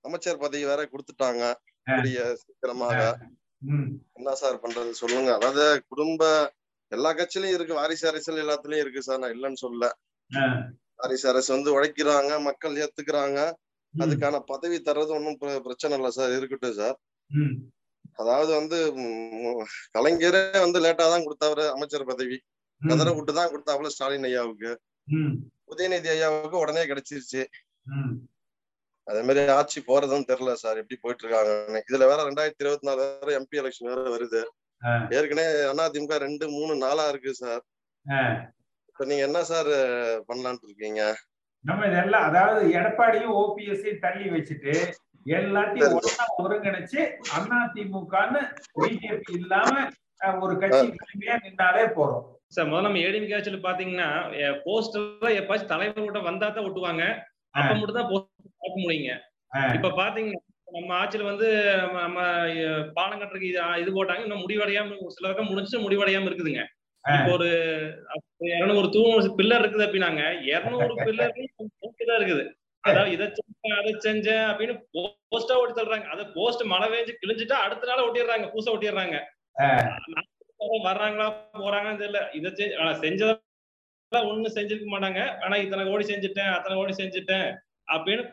அமைச்சர் 0.06 0.42
பதவி 0.42 0.64
வேற 0.66 0.82
கொடுத்துட்டாங்க. 0.86 1.44
சீக்கிரமாக. 2.42 3.00
என்ன 4.18 4.34
சார் 4.42 4.62
பண்றது? 4.64 4.92
சொல்லுங்க. 5.02 5.30
அதாவது 5.38 5.66
குடும்ப 5.92 6.24
எல்லா 6.92 7.12
கட்சியிலயும் 7.20 7.56
இருக்கு. 7.58 7.80
வாரிசு 7.82 8.06
அரசியல் 8.10 8.42
எல்லாத்துலயும் 8.44 8.84
இருக்கு 8.84 9.02
சார். 9.08 9.22
நான் 9.24 9.36
இல்லைன்னு 9.36 9.64
சொல்ல 9.66 9.92
வாரிசு 11.02 11.26
அரசு 11.32 11.50
வந்து 11.56 11.70
உழைக்கிறாங்க 11.76 12.34
மக்கள் 12.48 12.80
ஏத்துக்கிறாங்க. 12.84 13.40
அதுக்கான 13.94 14.36
பதவி 14.52 14.78
தர்றது 14.88 15.12
ஒன்றும் 15.18 15.40
பிரச்சனை 15.68 15.94
இல்லை 15.98 16.12
சார். 16.18 16.34
இருக்கட்டும் 16.38 16.80
சார். 16.82 16.98
அதாவது 18.22 18.52
வந்து 18.60 18.78
கலைஞரே 19.96 20.44
வந்து 20.66 20.80
லேட்டா 20.86 21.06
தான் 21.14 21.26
கொடுத்தாரு 21.28 21.66
அமைச்சர் 21.76 22.10
பதவி. 22.12 22.38
கதரை 22.82 23.12
விட்டு 23.18 23.34
தான் 23.40 23.52
கொடுத்தாப்புல 23.54 23.92
ஸ்டாலின் 23.96 24.28
ஐயாவுக்கு. 24.30 24.72
உதயநிதி 25.72 26.10
ஐயாவுக்கு 26.16 26.58
உடனே 26.64 26.84
கிடைச்சிருச்சு. 26.92 27.44
அதே 29.08 29.22
மாதிரி 29.28 29.42
ஆட்சி 29.56 29.80
போறதுன்னு 29.88 30.30
தெரியல 30.30 30.52
சார் 30.62 30.80
எப்படி 30.82 30.98
போயிட்டு 31.00 31.24
இருக்காங்க 31.24 31.82
இதுல 31.84 32.08
வேற 32.12 32.20
ரெண்டாயிரத்தி 32.28 32.64
இருபத்தி 32.66 32.88
நாலு 32.90 33.02
வேற 33.22 33.32
எம்பி 33.40 33.60
எலெக்ஷன் 33.62 33.90
வேற 33.92 34.04
வருது. 34.14 34.42
ஏற்கனவே 35.18 35.48
அதிமுக 35.84 36.18
ரெண்டு 36.24 36.46
மூணு 36.56 36.74
நாளா 36.84 37.04
இருக்கு 37.12 37.32
சார். 37.42 37.62
இப்ப 38.90 39.06
நீங்க 39.10 39.24
என்ன 39.28 39.40
சார் 39.52 39.70
பண்ணலான்ட்டு 40.30 40.68
இருக்கீங்க? 40.70 41.02
நம்ம 41.66 41.82
இதெல்லாம் 41.90 42.26
அதாவது 42.30 42.62
எடப்பாடியும் 42.80 43.36
ஓபிஎஸ்ஸையும் 43.42 44.04
தள்ளி 44.06 44.26
வச்சுட்டு 44.34 44.74
எல்லாத்தையும் 45.26 45.94
ஒண்ணா 46.00 46.26
ஒருங்கிணைச்சு 46.44 47.02
அண்ணா 47.36 47.60
திமுகன்னு 47.76 48.42
பிஜேபி 48.78 49.32
இல்லாம 49.40 49.72
ஒரு 50.42 50.56
கட்சி 50.62 50.86
தலைமையா 51.00 51.36
நின்னாலே 51.44 51.86
போறோம் 51.98 52.24
சார் 52.56 52.68
முதல்ல 52.68 52.88
நம்ம 52.88 53.04
ஏடிஎம் 53.06 53.32
ஆட்சியில் 53.38 53.66
பாத்தீங்கன்னா 53.68 54.10
போஸ்டர்ல 54.66 55.30
எப்பாச்சும் 55.40 55.72
தலைவர் 55.72 56.10
கூட 56.10 56.20
வந்தா 56.28 56.48
தான் 56.50 56.68
ஒட்டுவாங்க. 56.68 57.04
அப்ப 57.56 57.72
மட்டும் 57.74 57.98
தான் 58.00 58.10
போஸ்டர் 58.12 58.33
பார்க்க 58.64 58.86
முடியுங்க 58.86 59.14
இப்ப 59.78 59.94
பாத்தீங்கன்னா 60.02 60.42
நம்ம 60.76 60.94
ஆட்சியில 61.00 61.26
வந்து 61.32 61.48
நம்ம 62.06 62.20
பாலம் 62.98 63.20
கட்டுறதுக்கு 63.22 63.50
இது 63.82 63.92
போட்டாங்க. 63.98 64.24
இன்னும் 64.26 64.44
முடிவடையாம 64.44 64.96
ஒரு 65.06 65.16
சில 65.16 65.28
பக்கம் 65.28 65.50
முடிச்சு 65.52 65.84
முடிவடையாம 65.86 66.28
இருக்குதுங்க. 66.30 66.64
இப்போ 67.06 67.32
ஒரு 67.38 67.50
இருநூறு 68.58 68.88
தூண் 68.96 69.36
பில்லர் 69.40 69.64
இருக்குது 69.64 69.86
அப்படின்னாங்க. 69.88 70.22
இருநூறு 70.52 70.94
பில்லர் 71.08 71.34
தான் 72.10 72.20
இருக்குது 72.20 72.44
அதாவது 72.84 73.12
இதை 73.16 73.26
செஞ்சேன் 73.38 73.76
அதை 73.80 73.92
செஞ்சேன் 74.06 74.46
அப்படின்னு 74.52 74.74
போஸ்டா 75.34 75.58
ஒட்டி 75.60 75.74
தள்ளுறாங்க. 75.76 76.08
அதை 76.14 76.24
போஸ்ட் 76.38 76.64
மழை 76.72 76.88
பெஞ்சு 76.94 77.14
கிழிஞ்சிட்டா 77.22 77.58
அடுத்த 77.66 77.90
நாள் 77.90 78.06
ஒட்டிடுறாங்க 78.08 78.48
புதுசா 78.54 78.74
ஒட்டிடுறாங்க. 78.76 79.18
வர்றாங்களா 80.88 81.28
போறாங்கன்னு 81.66 82.02
தெரியல. 82.02 82.22
இதை 82.40 82.50
செஞ்சு 82.60 82.76
செஞ்சதெல்லாம் 83.04 84.28
ஒண்ணு 84.32 84.56
செஞ்சிருக்க 84.58 84.90
மாட்டாங்க. 84.96 85.22
ஆனா 85.46 85.56
இத்தனை 85.64 85.86
கோடி 85.92 86.06
செஞ்சுட்டேன் 86.12 86.52
அத்தனை 86.56 86.76
கோடி 86.80 86.96
செஞ்சுட்டேன். 87.02 87.48
அப்படின்னு 87.88 88.24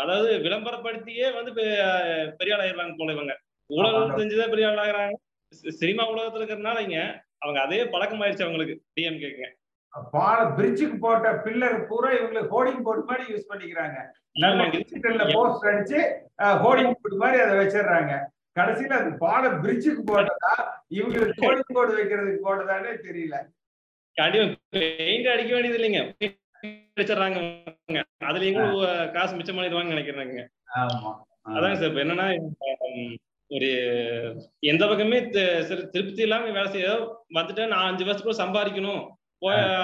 அதாவது 0.00 0.38
விளம்பரப்படுத்தியே 0.38 1.34
வந்து 1.34 1.50
பெரிய 1.54 2.56
ஆள் 2.56 2.64
ஆயிடுறாங்க 2.64 2.94
போல 2.98 3.12
இவங்க. 3.12 3.34
உலகம் 3.70 4.18
செஞ்சுதான் 4.18 4.48
பெரிய 4.48 4.68
ஆள் 4.68 4.82
ஆகுறாங்க. 4.84 5.14
சி- 5.52 5.72
சினிமா 5.72 6.10
உலகத்துல 6.10 6.42
இருக்கிறதுனால 6.42 6.80
இங்க 6.80 6.98
அவங்க 7.38 7.60
அதே 7.60 7.86
பழக்கம் 7.86 8.22
ஆயிடுச்சு 8.22 8.42
அவங்களுக்கு 8.42 8.74
டிஎம்கேங்க 8.96 9.46
பால 10.12 10.38
பிரிட்ஜுக்கு 10.56 10.96
போட்ட 10.98 11.32
பில்லர் 11.44 11.86
பூரா 11.86 12.10
இவங்களுக்கு 12.10 12.52
ஹோர்டிங் 12.54 12.82
போர்டு 12.82 13.04
மாதிரி 13.04 13.24
யூஸ் 13.32 13.50
பண்ணிக்கிறாங்க. 13.50 13.98
நல்ல 14.36 14.64
டிஜிட்டல்ல 14.66 15.24
போஸ்ட் 15.32 15.64
அடிச்சு 15.64 15.98
ஹோர்டிங் 16.62 16.94
போர்டு 16.94 17.16
மாதிரி 17.16 17.42
அதை 17.42 17.54
வச்சிடுறாங்க. 17.58 18.12
கடைசியில 18.56 18.94
அது 18.94 19.18
பால 19.18 19.48
பிரிட்ஜுக்கு 19.62 20.02
போட்டதா 20.06 20.54
இவங்களுக்கு 20.94 21.36
ஹோர்டிங் 21.44 21.74
போர்டு 21.74 21.92
வைக்கிறதுக்கு 21.98 22.40
போட்டதானே 22.44 22.92
தெரியல. 23.06 23.36
கண்டிப்பா 24.16 24.56
பெயிண்ட் 24.70 25.26
அடிக்க 25.26 25.52
வேண்டியது 25.54 25.78
இல்லைங்க. 25.78 26.02
அவங்க. 26.66 27.40
அதுல 28.24 28.48
எங்க 28.50 28.62
காசு 29.14 29.36
மிச்சம் 29.36 29.58
பண்ணிடுவாங்கன்னு 29.58 29.94
நினைக்கிறாங்க 29.94 30.42
அதாங்க 31.50 31.74
சார் 31.74 31.90
இப்ப 31.90 32.02
என்னன்னா 32.04 32.26
ஒரு 33.50 33.68
எந்த 34.64 34.84
பக்கமே 34.86 35.18
திருப்தி 35.92 36.22
இல்லாம 36.26 36.50
வேலை 36.50 36.68
செய்ய 36.68 36.92
வந்துட்டு 37.34 37.62
நான் 37.72 37.88
அஞ்சு 37.88 38.04
வருஷத்துக்குள்ள 38.04 38.42
சம்பாதிக்கணும் 38.42 39.02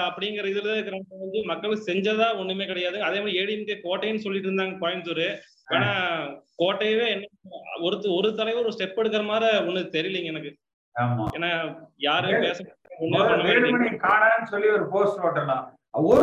அப்படிங்கிற 0.07 0.45
இதுல 0.51 0.75
இருக்கிறவங்க 0.75 1.17
வந்து 1.17 1.39
மக்களுக்கு 1.43 1.87
செஞ்சதா 1.89 2.27
ஒண்ணுமே 2.37 2.65
கிடையாது. 2.65 2.97
அதே 3.01 3.17
மாதிரி 3.19 3.39
ஏடிஎம்கே 3.41 3.75
கோட்டைன்னு 3.83 4.23
சொல்லிட்டு 4.23 4.49
இருந்தாங்க 4.49 4.81
கோயம்புத்தூர். 4.81 5.27
ஆனா 5.67 5.89
கோட்டையவே 6.59 7.05
என்ன 7.07 7.27
ஒரு 7.81 7.97
ஒரு 8.11 8.29
தலைவர் 8.35 8.63
ஒரு 8.63 8.75
ஸ்டெப் 8.77 8.99
எடுக்கிற 9.01 9.23
மாதிரி 9.25 9.49
ஒண்ணு 9.69 9.81
தெரியலைங்க 9.95 10.31
எனக்கு. 10.33 10.51
ஏன்னா 11.35 11.51
யாரும் 11.99 12.45
பேச. 12.45 12.59
காணான்னு 14.05 14.49
சொல்லி 14.49 14.69
ஒரு 14.69 14.87
போஸ்ட் 14.89 15.21
ஓட்டலாம் 15.21 15.63
ஒரு 15.93 16.21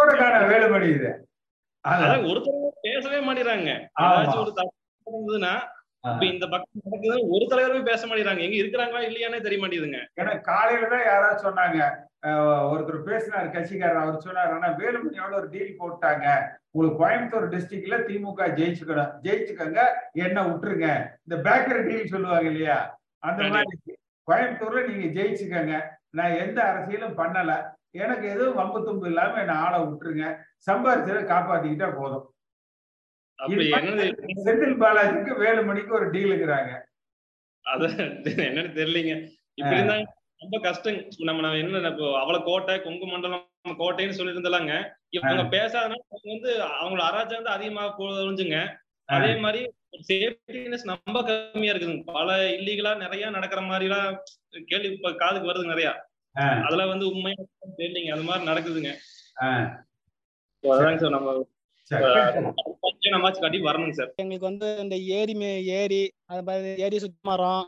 கூட 0.00 0.10
காண 0.20 0.34
வேலுமணி 0.50 0.88
இது 0.96 1.10
அதான். 1.84 2.24
ஒருத்தர் 2.30 2.84
பேசவே 2.86 3.20
மாட்டேறாங்க. 3.26 3.70
ஒரு 4.42 4.52
தப்பு 4.58 4.74
நடந்ததுன்னா 5.06 5.54
இப்ப 6.04 6.24
இந்த 6.32 6.44
பக்கம் 6.52 6.84
நடக்குது 6.84 7.16
ஒரு 7.34 7.44
தலைவருமே 7.50 7.82
பேச 7.88 8.06
மாட்டேறாங்க. 8.06 8.42
எங்க 8.46 8.56
இருக்கிறாங்களா 8.60 9.02
இல்லையானே 9.08 9.38
தெரிய 9.44 9.58
மாட்டேங்குதுங்க. 9.62 10.00
ஏன்னா 10.20 10.32
காலையில 10.48 10.88
தான் 10.94 11.06
யாராவது 11.10 11.44
சொன்னாங்க 11.46 11.78
ஒருத்தர் 12.72 13.06
பேசினார் 13.08 13.52
கட்சிக்காரர். 13.54 14.02
அவர் 14.02 14.24
சொன்னார் 14.26 14.54
ஆனா 14.56 14.68
வேலுமணியோட 14.80 15.32
ஒரு 15.40 15.48
டீல் 15.54 15.78
போட்டாங்க. 15.80 16.26
உங்களுக்கு 16.74 17.00
கோயம்புத்தூர் 17.02 17.52
டிஸ்ட்ரிக்ட்ல 17.54 17.96
திமுக 18.08 18.48
ஜெயிச்சுக்கணும். 18.58 19.12
ஜெயிச்சுக்கோங்க. 19.24 19.80
என்ன 20.26 20.44
விட்டுருங்க. 20.48 20.88
இந்த 21.26 21.36
பேக்கரி 21.46 21.82
டீல் 21.88 22.12
சொல்லுவாங்க 22.14 22.48
இல்லையா? 22.52 22.78
அந்த 23.28 23.42
மாதிரி. 23.54 23.94
கோயம்புத்தூர்ல 24.28 24.82
நீங்க 24.90 25.08
ஜெயிச்சுக்கோங்க. 25.18 25.74
நான் 26.18 26.38
எந்த 26.44 26.58
அரசியலும் 26.70 27.18
பண்ணல. 27.20 27.52
எனக்கு 27.94 28.26
எதுவும் 28.34 28.58
வம்பு 28.58 28.78
தும்பு 28.86 29.06
இல்லாம 29.10 29.40
என்ன 29.42 29.54
ஆளை 29.64 29.78
விட்டுருங்க. 29.82 30.26
சம்பாரிச்சதை 30.66 31.22
காப்பாத்திக்கிட்டா 31.32 31.88
போதும். 31.98 32.26
செந்தில் 34.46 34.80
பாலாஜிக்கு 34.82 35.32
வேலுமணிக்கு 35.42 35.96
ஒரு 35.98 36.06
டீலுங்கிறாங்க 36.14 36.72
அது 37.64 37.86
என்னன்னு 38.46 38.76
தெரியலீங்க. 38.78 39.14
இப்படி 39.58 39.78
இருந்தா 39.78 39.96
ரொம்ப 40.42 40.56
கஷ்டம். 40.66 41.00
நம்ம 41.28 41.42
நம்ம 41.44 41.58
என்ன 41.62 41.90
இப்போ 41.92 42.06
அவள 42.20 42.36
கோட்டை 42.48 42.74
கொங்கு 42.84 43.06
மண்டலம் 43.10 43.76
கோட்டைன்னு 43.82 44.16
சொல்லி 44.18 44.34
இருந்தாங்க 44.34 44.74
இவங்க 45.16 45.42
பேசாதனால 45.56 46.30
வந்து 46.32 46.52
அவங்களோட 46.78 47.04
அராஜகம் 47.10 47.40
வந்து 47.40 47.54
அதிகமாக 47.56 47.90
போதுங்க 47.98 48.58
அதே 49.08 49.30
மாதிரி 49.44 49.60
சேஃப்டினஸ் 50.08 50.88
ரொம்ப 50.90 51.18
கம்மியா 51.28 51.72
இருக்குதுங்க. 51.72 52.04
பல 52.16 52.36
இல்லீகலா 52.58 52.92
நிறைய 53.04 53.24
நடக்கிற 53.36 53.60
மாதிரி 53.70 53.88
எல்லாம் 53.88 54.16
கேள்வி 54.70 54.88
காதுக்கு 55.22 55.50
வருது 55.50 55.72
நிறைய. 55.72 55.88
அதுல 56.62 56.84
வந்து 56.90 57.04
உண்மையா 57.08 57.40
தெரியலீங்க 57.72 58.10
அது 58.14 58.24
மாதிரி 58.24 58.48
நடக்குதுங்க. 58.48 58.90
அதாங்க 60.64 61.00
சார் 61.00 61.14
நம்ம 61.16 61.32
எங்களுக்கு 64.18 64.48
வந்து 64.48 64.68
இந்த 64.82 64.96
ஏரி 65.16 65.34
மே- 65.40 65.50
ஏரி 65.76 66.00
அது 66.28 66.42
மாதிரி 66.44 66.82
ஏரி 66.84 66.98
சுத்தி 67.00 67.20
மரம் 67.28 67.66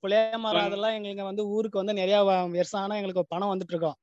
புளிய 0.00 0.20
மரம் 0.38 0.64
அதெல்லாம் 0.64 0.94
எங்களுக்கு 0.96 1.28
வந்து 1.28 1.44
ஊருக்கு 1.52 1.80
வந்து 1.80 1.94
நிறைய 1.94 2.16
வருஷம் 2.52 2.80
ஆனா 2.80 2.96
எங்களுக்கு 2.96 3.24
பணம் 3.32 3.52
வந்துட்டு 3.52 3.74
இருக்கோம் 3.74 3.98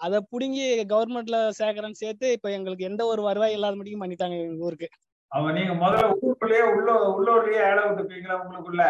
அதை 0.00 0.18
புடுங்கி 0.30 0.64
கவர்மெண்ட்ல 0.90 1.36
சேர்க்கறேன்னு 1.58 2.00
சேர்த்து 2.00 2.26
இப்ப 2.32 2.48
எங்களுக்கு 2.52 2.88
எந்த 2.88 3.02
ஒரு 3.06 3.22
வருவாய் 3.22 3.54
இல்லாத 3.54 3.76
முடியும் 3.76 4.02
பண்ணிட்டாங்க 4.02 4.36
எங்க 4.42 4.66
ஊருக்கு. 4.66 4.88
அவங்க 5.32 5.52
நீங்க 5.52 5.72
முதல்ல 5.76 6.10
ஊருக்குள்ளேயே 6.18 6.64
உள்ள 6.72 6.88
உள்ளூர்லயே 7.12 7.62
ஏழை 7.68 7.82
விட்டுப்பீங்களா 7.86 8.36
உங்களுக்குள்ள? 8.42 8.82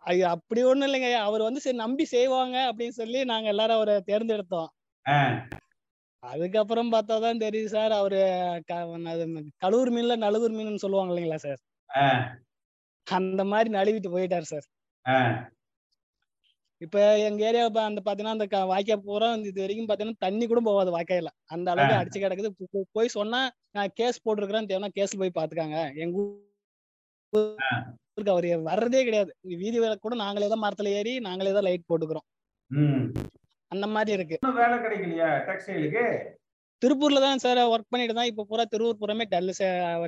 ஐயா 0.00 0.30
அப்படி 0.30 0.62
ஒண்ணும் 0.62 0.92
இல்லைங்க. 0.92 1.14
அவர் 1.14 1.42
வந்து 1.42 1.60
சரி 1.60 1.76
நம்பி 1.76 2.04
செய்வாங்க 2.04 2.72
அப்படின்னு 2.72 2.88
சொல்லி 2.88 3.24
நாங்க 3.24 3.48
எல்லாரும் 3.48 3.76
அவரை 3.76 4.02
தேர்ந்தெடுத்தோம். 4.06 4.66
அதுக்கப்புறம் 6.18 6.92
பார்த்தாதான் 6.92 7.42
தெரியுது 7.44 7.64
சார் 7.64 7.92
அவரு 7.92 8.20
க- 8.66 9.00
அது 9.06 9.26
கலூர் 9.64 9.92
மீன்ல 9.92 10.16
நழுவூர் 10.16 10.50
மீன் 10.50 10.76
சொல்லுவாங்க 10.76 11.14
இல்லைங்களா 11.14 11.34
சார்? 11.34 11.60
அந்த 13.04 13.44
மாதிரி 13.44 13.70
நழுவிட்டு 13.70 14.12
போயிட்டாரு 14.12 14.40
சார். 14.40 14.66
இப்ப 16.76 17.18
எங்க 17.18 17.46
ஏரியா 17.46 17.64
அந்த 17.64 18.00
பாத்தீங்கன்னா 18.04 18.34
அந்த 18.34 18.46
வாய்க்கா 18.46 18.96
பூரா 18.96 19.34
இது 19.34 19.60
வரைக்கும் 19.60 19.88
பாத்தீங்கன்னா 19.88 20.16
தண்ணி 20.18 20.46
கூட 20.46 20.60
போகாது 20.60 20.90
வாய்க்காயில. 20.98 21.26
அந்த 21.44 21.70
அளவுக்கு. 21.70 22.20
அடிச்சு 22.20 22.22
கிடக்குது. 22.22 22.84
போய் 22.92 23.08
சொன்னா 23.08 23.50
நான் 23.70 23.90
கேஸ் 23.94 24.28
போட்டிருக்கிறேன் 24.28 24.68
தேவைன்னா 24.70 24.88
கேஸ்ல 24.94 25.28
போய் 25.30 25.44
பாத்துக்காங்க. 25.44 25.96
எங்க 25.96 26.18
ஊருக்கு 28.22 28.34
அவர் 28.54 28.68
வர்றதே 28.70 29.00
கிடையாது. 29.04 29.30
வீதி 29.60 29.78
விளக்கு 29.78 30.04
கூட 30.06 30.16
நாங்களே 30.16 30.48
தான் 30.48 30.64
மரத்துல 30.64 30.92
ஏறி 30.98 31.12
நாங்களே 31.20 31.52
தான் 31.52 31.66
லைட் 31.68 31.88
போட்டுக்கிறோம். 31.90 32.26
ம். 32.70 33.04
அந்த 33.72 33.86
மாதிரி 33.94 34.12
இருக்கு. 34.18 34.36
வேலை 34.60 34.76
கிடைக்கலையா 34.78 35.30
டெக்ஸ்டைலுக்கு 35.48 36.04
திருப்பூர்ல 36.82 37.20
தான் 37.20 37.42
சார் 37.42 37.58
ஒர்க் 37.72 37.90
பண்ணிட்டு 37.92 38.14
தான் 38.14 38.30
இப்ப 38.30 38.44
பூரா 38.50 38.64
திருப்பூர் 38.66 39.00
பூராமே 39.00 39.24
டல்லு 39.32 39.52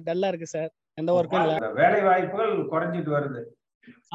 டல்லா 0.07 0.29
இருக்கு 0.29 0.49
சார். 0.49 0.71
எந்த 0.99 1.11
ஒர்க்கும் 1.13 1.43
இல்ல. 1.43 1.55
வேலை 1.81 2.01
வாய்ப்புகள் 2.03 2.55
குறைஞ்சிட்டு 2.73 3.11
வருது. 3.11 3.43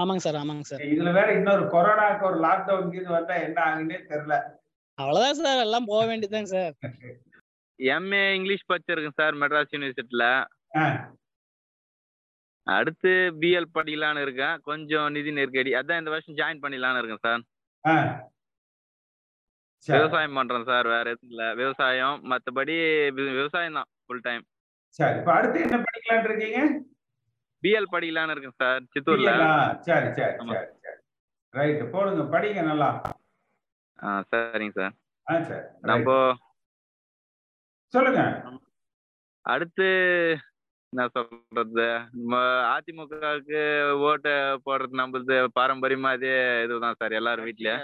ஆமாங்க 0.02 0.22
சார் 0.26 0.40
ஆமாங்க 0.42 0.66
சார். 0.70 0.82
இதுல 0.94 1.12
வேற 1.14 1.30
இன்னொரு 1.38 1.64
கொரோனாக்கு 1.74 2.26
ஒரு 2.26 2.38
லாக்டவுன் 2.46 2.92
இது 2.94 3.10
வந்தா 3.16 3.36
என்ன 3.46 3.60
ஆகுன்னே 3.68 3.98
தெரியல. 4.12 4.36
அவ்வளவுதான் 4.98 5.40
சார் 5.42 5.64
எல்லாம் 5.66 5.90
போக 5.90 6.04
வேண்டியதுதாங்க 6.06 6.52
சார். 6.56 6.74
எம்ஏ 7.80 8.22
இங்கிலீஷ் 8.38 8.70
படிச்சிருக்கேன் 8.70 9.18
சார் 9.20 9.36
மெட்ராஸ் 9.42 9.74
யூனிவர்சிட்டியில். 9.74 10.28
அடுத்து 12.68 13.12
பிஎல் 13.42 13.74
படிக்கலான்னு 13.76 14.24
இருக்கேன். 14.26 14.56
கொஞ்சம் 14.70 15.08
நிதி 15.16 15.32
நெருக்கடி. 15.38 15.72
அதான் 15.80 16.02
இந்த 16.02 16.12
வருஷம் 16.14 16.38
ஜாயின் 16.40 16.64
பண்ணிடலான்னு 16.64 17.02
இருக்கேன் 17.02 17.26
சார். 17.28 17.44
விவசாயம் 19.88 20.38
பண்றேன் 20.38 20.68
சார் 20.70 20.88
வேற 20.94 21.06
எதுவும் 21.14 21.32
இல்லை. 21.34 21.48
விவசாயம் 21.62 22.18
மற்றபடி 22.32 22.76
விவசாயம் 23.38 23.78
தான் 23.80 23.90
ஃபுல் 24.06 24.26
டைம் 24.28 24.44
சரி. 25.00 25.18
இப்ப 25.20 25.32
அடுத்து 25.38 25.58
என்ன 25.66 25.78
படிக்கலாம்னு 25.86 26.30
இருக்கீங்க? 26.30 26.60
பிஎல் 27.64 27.92
படிக்கலான்னு 27.94 28.34
இருக்கேன் 28.36 28.60
சார் 28.64 28.82
சித்தூர்ல? 28.94 29.32
சரி. 29.88 30.10
சரி 30.18 30.34
சரி 30.50 30.96
ரைட் 31.54 31.84
போடுங்க. 31.94 32.24
படிங்க 32.34 32.62
நல்லா. 32.72 32.90
ஆ 34.00 34.10
சரிங்க 34.32 34.74
சார் 34.80 34.94
ஆ 35.28 35.36
சரி. 35.50 35.64
நம்ம 35.92 36.10
சொல்லுங்க. 37.94 38.22
அடுத்து 39.46 39.88
என்ன 40.94 41.06
சொல்றது? 41.08 41.86
அதிமுகவுக்கு 42.72 43.62
ஓட்டு 44.02 44.34
போடுறது 44.66 44.96
நம்மளது 44.98 45.36
பாரம்பரியமா 45.60 46.10
அதே 46.10 46.34
இதுதான் 46.64 46.96
சார் 46.98 47.12
எல்லாரும் 47.12 47.46
வீட்லயும். 47.46 47.84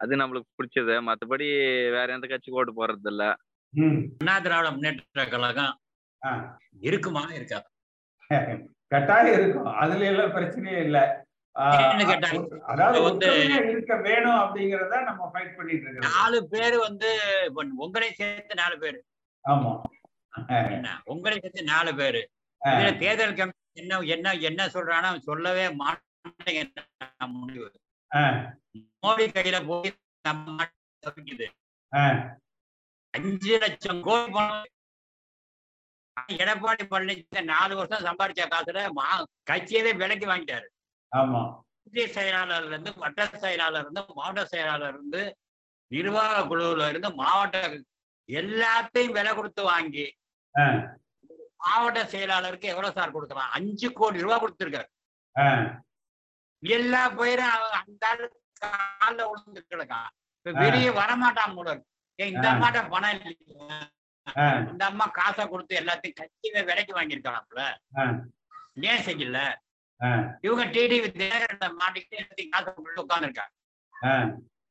அது 0.00 0.16
நம்மளுக்கு 0.16 0.54
பிடிச்சது. 0.56 0.94
மத்தபடி 1.06 1.46
வேற 1.90 2.12
எந்த 2.12 2.26
கட்சிக்கு 2.26 2.58
ஓட்டு 2.58 2.74
போடுறது 2.74 3.10
இல்ல 3.10 3.24
அண்ணா 3.74 4.38
திராவிட 4.38 4.70
முன்னேற்ற 4.70 5.24
கழகம். 5.26 5.74
இருக்குமா 6.80 7.22
இருக்காது 7.32 7.66
கட்டாயம் 8.88 9.34
இருக்கும். 9.34 9.68
அதுல 9.74 10.04
எல்லாம் 10.04 10.30
பிரச்சனையே 10.30 10.78
இல்ல. 10.80 10.98
அதாவது 12.66 12.98
வந்து- 13.00 13.28
ஒற்றுமையா 13.28 13.68
இருக்க 13.70 13.94
வேணும் 14.00 14.38
அப்படிங்கறத 14.38 15.02
நம்ம 15.02 15.30
ஃபைட் 15.32 15.56
பண்ணிட்டு 15.56 15.84
இருக்கிறோம். 15.84 16.12
நாலு 16.14 16.48
பேர் 16.48 16.76
வந்து 16.78 17.10
உங்களை 17.76 18.10
சேர்த்து 18.12 18.54
நாலு 18.54 18.78
பேர். 18.78 18.98
ஆமா. 19.44 19.70
என்ன? 20.70 20.88
உங்களை 21.04 21.36
சேர்த்து 21.38 21.62
நாலு 21.64 21.92
பேரு. 21.94 22.22
இதுல 22.62 22.90
தேர்தல் 22.98 23.36
கமிஷன் 23.38 23.62
என்ன 23.74 24.00
என்ன 24.14 24.32
என்ன 24.48 24.66
சொல்றானா 24.66 25.08
சொல்லவே 25.20 25.66
மாட்டேங்க 25.80 26.62
முடிவு. 27.34 27.68
மோடி 29.02 29.26
கையில 29.28 29.58
போய் 29.66 29.90
நம்ம 30.24 30.66
தப்பிக்குது. 31.04 31.46
அஞ்சு 33.14 33.54
லட்சம் 33.58 34.00
கோடி 34.02 34.30
பணம். 34.32 34.72
எடப்பாடி 36.36 36.84
பழனிசாமி 36.86 37.42
நாலு 37.44 37.72
வருஷம் 37.76 38.06
சம்பாதிச்ச 38.06 38.44
காசுல 38.52 38.82
மா 38.92 39.06
கட்சியவே 39.50 39.92
விலைக்கு 39.92 40.26
வாங்கிட்டாரு. 40.26 40.66
ஆமா. 41.12 41.42
ஒன்றிய 41.86 42.06
செயலாளர்ல 42.14 42.72
இருந்து 42.72 42.92
வட்ட 42.96 43.26
செயலாளர் 43.42 43.82
இருந்து 43.82 44.02
மாவட்ட 44.14 44.44
செயலாளர் 44.44 44.94
இருந்து 44.94 45.22
நிர்வாக 45.90 46.40
குழுவுல 46.48 46.88
இருந்து 46.88 47.10
மாவட்ட 47.14 47.58
எல்லாத்தையும் 48.28 49.16
விலை 49.16 49.32
கொடுத்து 49.34 49.62
வாங்கி 49.62 50.06
மாவட்ட 51.62 52.00
செயலாளருக்கு 52.10 52.70
எவ்வளவு 52.72 52.96
சார் 52.96 53.14
கொடுக்கலாம்? 53.14 53.52
அஞ்சு 53.56 53.88
கோடி 53.94 54.24
ரூபாய் 54.24 54.42
கொடுத்திருக்காரு 54.42 54.88
எல்லா 56.62 57.02
அவன் 57.54 57.74
அந்த 57.80 58.04
கால்ல 58.62 59.20
விழுந்து 59.26 59.60
கிடக்கான் 59.64 60.10
வெளியே 60.46 60.90
வரமாட்டான் 60.98 61.56
போல 61.56 61.70
இந்த. 62.18 62.44
அம்மாட்ட 62.50 62.80
பணம் 62.92 63.14
இல்லையா 63.14 63.78
இந்த 64.66 64.82
அம்மா 64.86 65.06
காசை 65.16 65.44
கொடுத்து 65.46 65.74
எல்லாத்தையும் 65.80 66.18
கட்சியில 66.20 66.62
விலைக்கு 66.68 66.92
வாங்கியிருக்காங்கல்ல 66.94 67.64
ஏன் 68.86 69.04
செய்யல? 69.06 69.38
இவங்க 70.44 70.64
டிடிவி 70.72 71.08
தினகரனை 71.12 71.68
மாட்டிக்கிட்டு 71.76 72.16
எல்லாத்தையும் 72.18 72.54
காசை 72.54 72.72
உள்ள 72.80 72.98
உட்காந்துருக்காங்க 73.02 73.52
ஆ, 73.94 74.10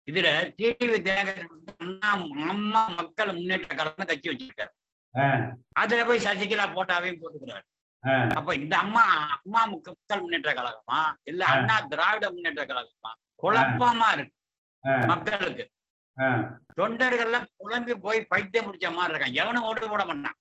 இதுல 0.07 0.27
டிடிவி 0.57 0.97
அண்ணா 1.75 2.09
அம்மா 2.49 2.81
மக்கள் 2.97 3.33
முன்னேற்ற 3.33 3.71
கழகம் 3.73 4.09
கட்சி 4.09 4.27
வச்சிருக்காரு. 4.31 4.73
அதுல 5.73 6.05
போய் 6.05 6.19
சசிகலா 6.19 6.65
போட்டாவையும் 6.71 7.21
போட்டுக்கிறாரு 7.21 7.65
அப்ப 8.31 8.55
இந்த 8.55 8.77
அம்மா 8.77 9.03
அம்மா 9.35 9.61
முக்க- 9.65 9.93
மக்கள் 9.93 10.21
முன்னேற்ற 10.21 10.51
கழகமா? 10.53 10.99
இல்ல. 11.23 11.41
அண்ணா 11.53 11.79
திராவிட 11.83 12.25
முன்னேற்ற 12.29 12.63
கழகமா? 12.65 13.11
குழப்பமா 13.43 14.07
இருக்கு 14.13 14.33
மக்களுக்கு. 15.07 15.63
ஆ, 16.17 16.25
தொண்டர்கள்லாம் 16.75 17.47
குழம்பி 17.57 17.93
போய் 17.97 18.19
பைத்தியம் 18.25 18.67
முடிச்ச 18.67 18.93
மாதிரி 18.93 19.13
இருக்கான் 19.13 19.33
எவனும் 19.33 19.63
ஓட்டு 19.63 19.89
போட 19.89 20.05
மாட்டான். 20.05 20.37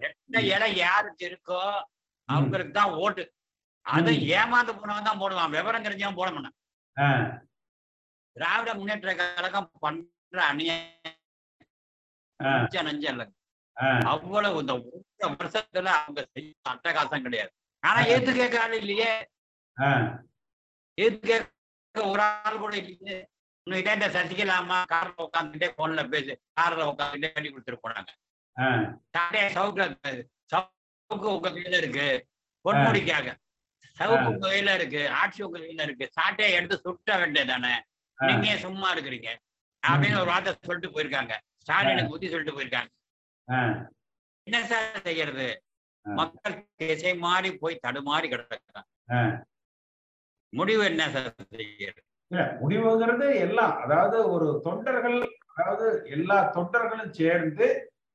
எந்த 0.00 0.40
இலை 0.48 0.76
யாருக்கு 0.76 1.24
இருக்கோ 1.28 1.60
அவங்களுக்கு 2.28 2.72
தான் 2.72 2.92
ஓட்டு. 2.96 3.24
அதை 3.86 4.14
ஏமாந்து 4.32 4.72
போனவன் 4.72 5.04
தான் 5.04 5.20
போடுவான். 5.20 5.50
விவரம் 5.50 5.84
தெரிஞ்சவன் 5.84 6.14
போட 6.14 6.30
மாட்டான். 6.30 6.56
திராவிட 8.36 8.74
முன்னேற்ற 8.74 9.10
கழகம் 9.14 9.70
பண்ற 9.80 10.08
அநியாயம் 10.46 11.18
கொஞ்சம் 12.44 12.86
நஞ்சம் 12.88 13.12
இல்லைங்க 13.14 13.34
அவ்வளவு 14.12 14.60
இந்த 14.62 14.72
ஒரு 14.78 15.02
வருஷத்துல 15.32 15.90
அவங்க 15.98 16.20
செய்ய 16.32 16.72
அட்டகாசம் 16.72 17.24
கிடையாது. 17.26 17.52
ஆனா 17.82 18.00
ஏத்து 18.12 18.32
கேட்க 18.38 18.56
ஆள் 18.62 18.74
இல்லையே. 18.80 19.12
ஏத்து 20.98 21.20
கேட்க 21.30 22.08
ஒரு 22.12 22.22
ஆள் 22.22 22.62
கூட 22.64 22.74
இல்லையே. 22.82 23.16
இந்த 23.96 24.08
சசிகலாமா 24.16 24.78
கார்ல 24.92 25.24
உட்காந்துட்டே 25.26 25.68
போன்ல 25.78 26.02
பேசு 26.12 26.32
கார்ல 26.60 26.88
உட்காந்துட்டே 26.92 27.30
பண்ணி 27.34 27.48
கொடுத்துட்டு 27.50 27.84
போனாங்க 27.84 28.10
சவுக்கு 29.56 29.84
சவுக்கு 30.52 31.28
உங்க 31.34 31.50
கையில 31.50 31.76
இருக்கு. 31.82 32.08
பொன்முடிக்காக 32.64 33.28
சவுக்கு 33.96 34.28
உங்க 34.30 34.48
கையில 34.48 34.74
இருக்கு. 34.78 35.00
ஆட்சி 35.20 35.40
உங்க 35.46 35.58
கையில 35.58 35.86
இருக்கு. 35.88 36.06
சாட்டையை 36.18 36.52
எடுத்து 36.58 36.76
சுட்ட 36.86 37.16
வேண்டியதானே 37.22 37.72
நீங்க 38.18 38.46
ஏன் 38.52 38.62
சும்மா 38.66 38.88
இருக்கிறீங்க? 38.94 39.30
அப்படின்னு 39.82 40.20
ஒரு 40.22 40.30
வார்த்தை 40.32 40.52
சொல்லிட்டு 40.68 40.94
போயிருக்காங்க. 40.94 41.34
ஸ்டாலினுக்கு 41.62 42.12
புத்தி 42.14 42.30
சொல்லிட்டு 42.32 42.56
போயிருக்காங்க. 42.56 42.90
என்ன 44.46 44.58
சார் 44.70 45.04
செய்யறது? 45.08 45.48
மக்கள் 46.06 46.56
திசை 46.80 47.12
மாறி 47.24 47.50
போய் 47.62 47.82
தடுமாறி 47.86 48.26
கிடக்கிறாங்க. 48.32 48.80
முடிவு 50.52 50.82
என்ன 50.90 51.02
சார் 51.14 51.30
செய்யறது? 51.54 52.00
முடிவுங்கிறது 52.62 53.26
எல்லாம். 53.46 53.74
அதாவது 53.84 54.18
ஒரு 54.34 54.48
தொண்டர்கள் 54.66 55.16
அதாவது 55.52 55.86
எல்லா 56.16 56.36
தொண்டர்களும் 56.56 57.16
சேர்ந்து 57.18 57.66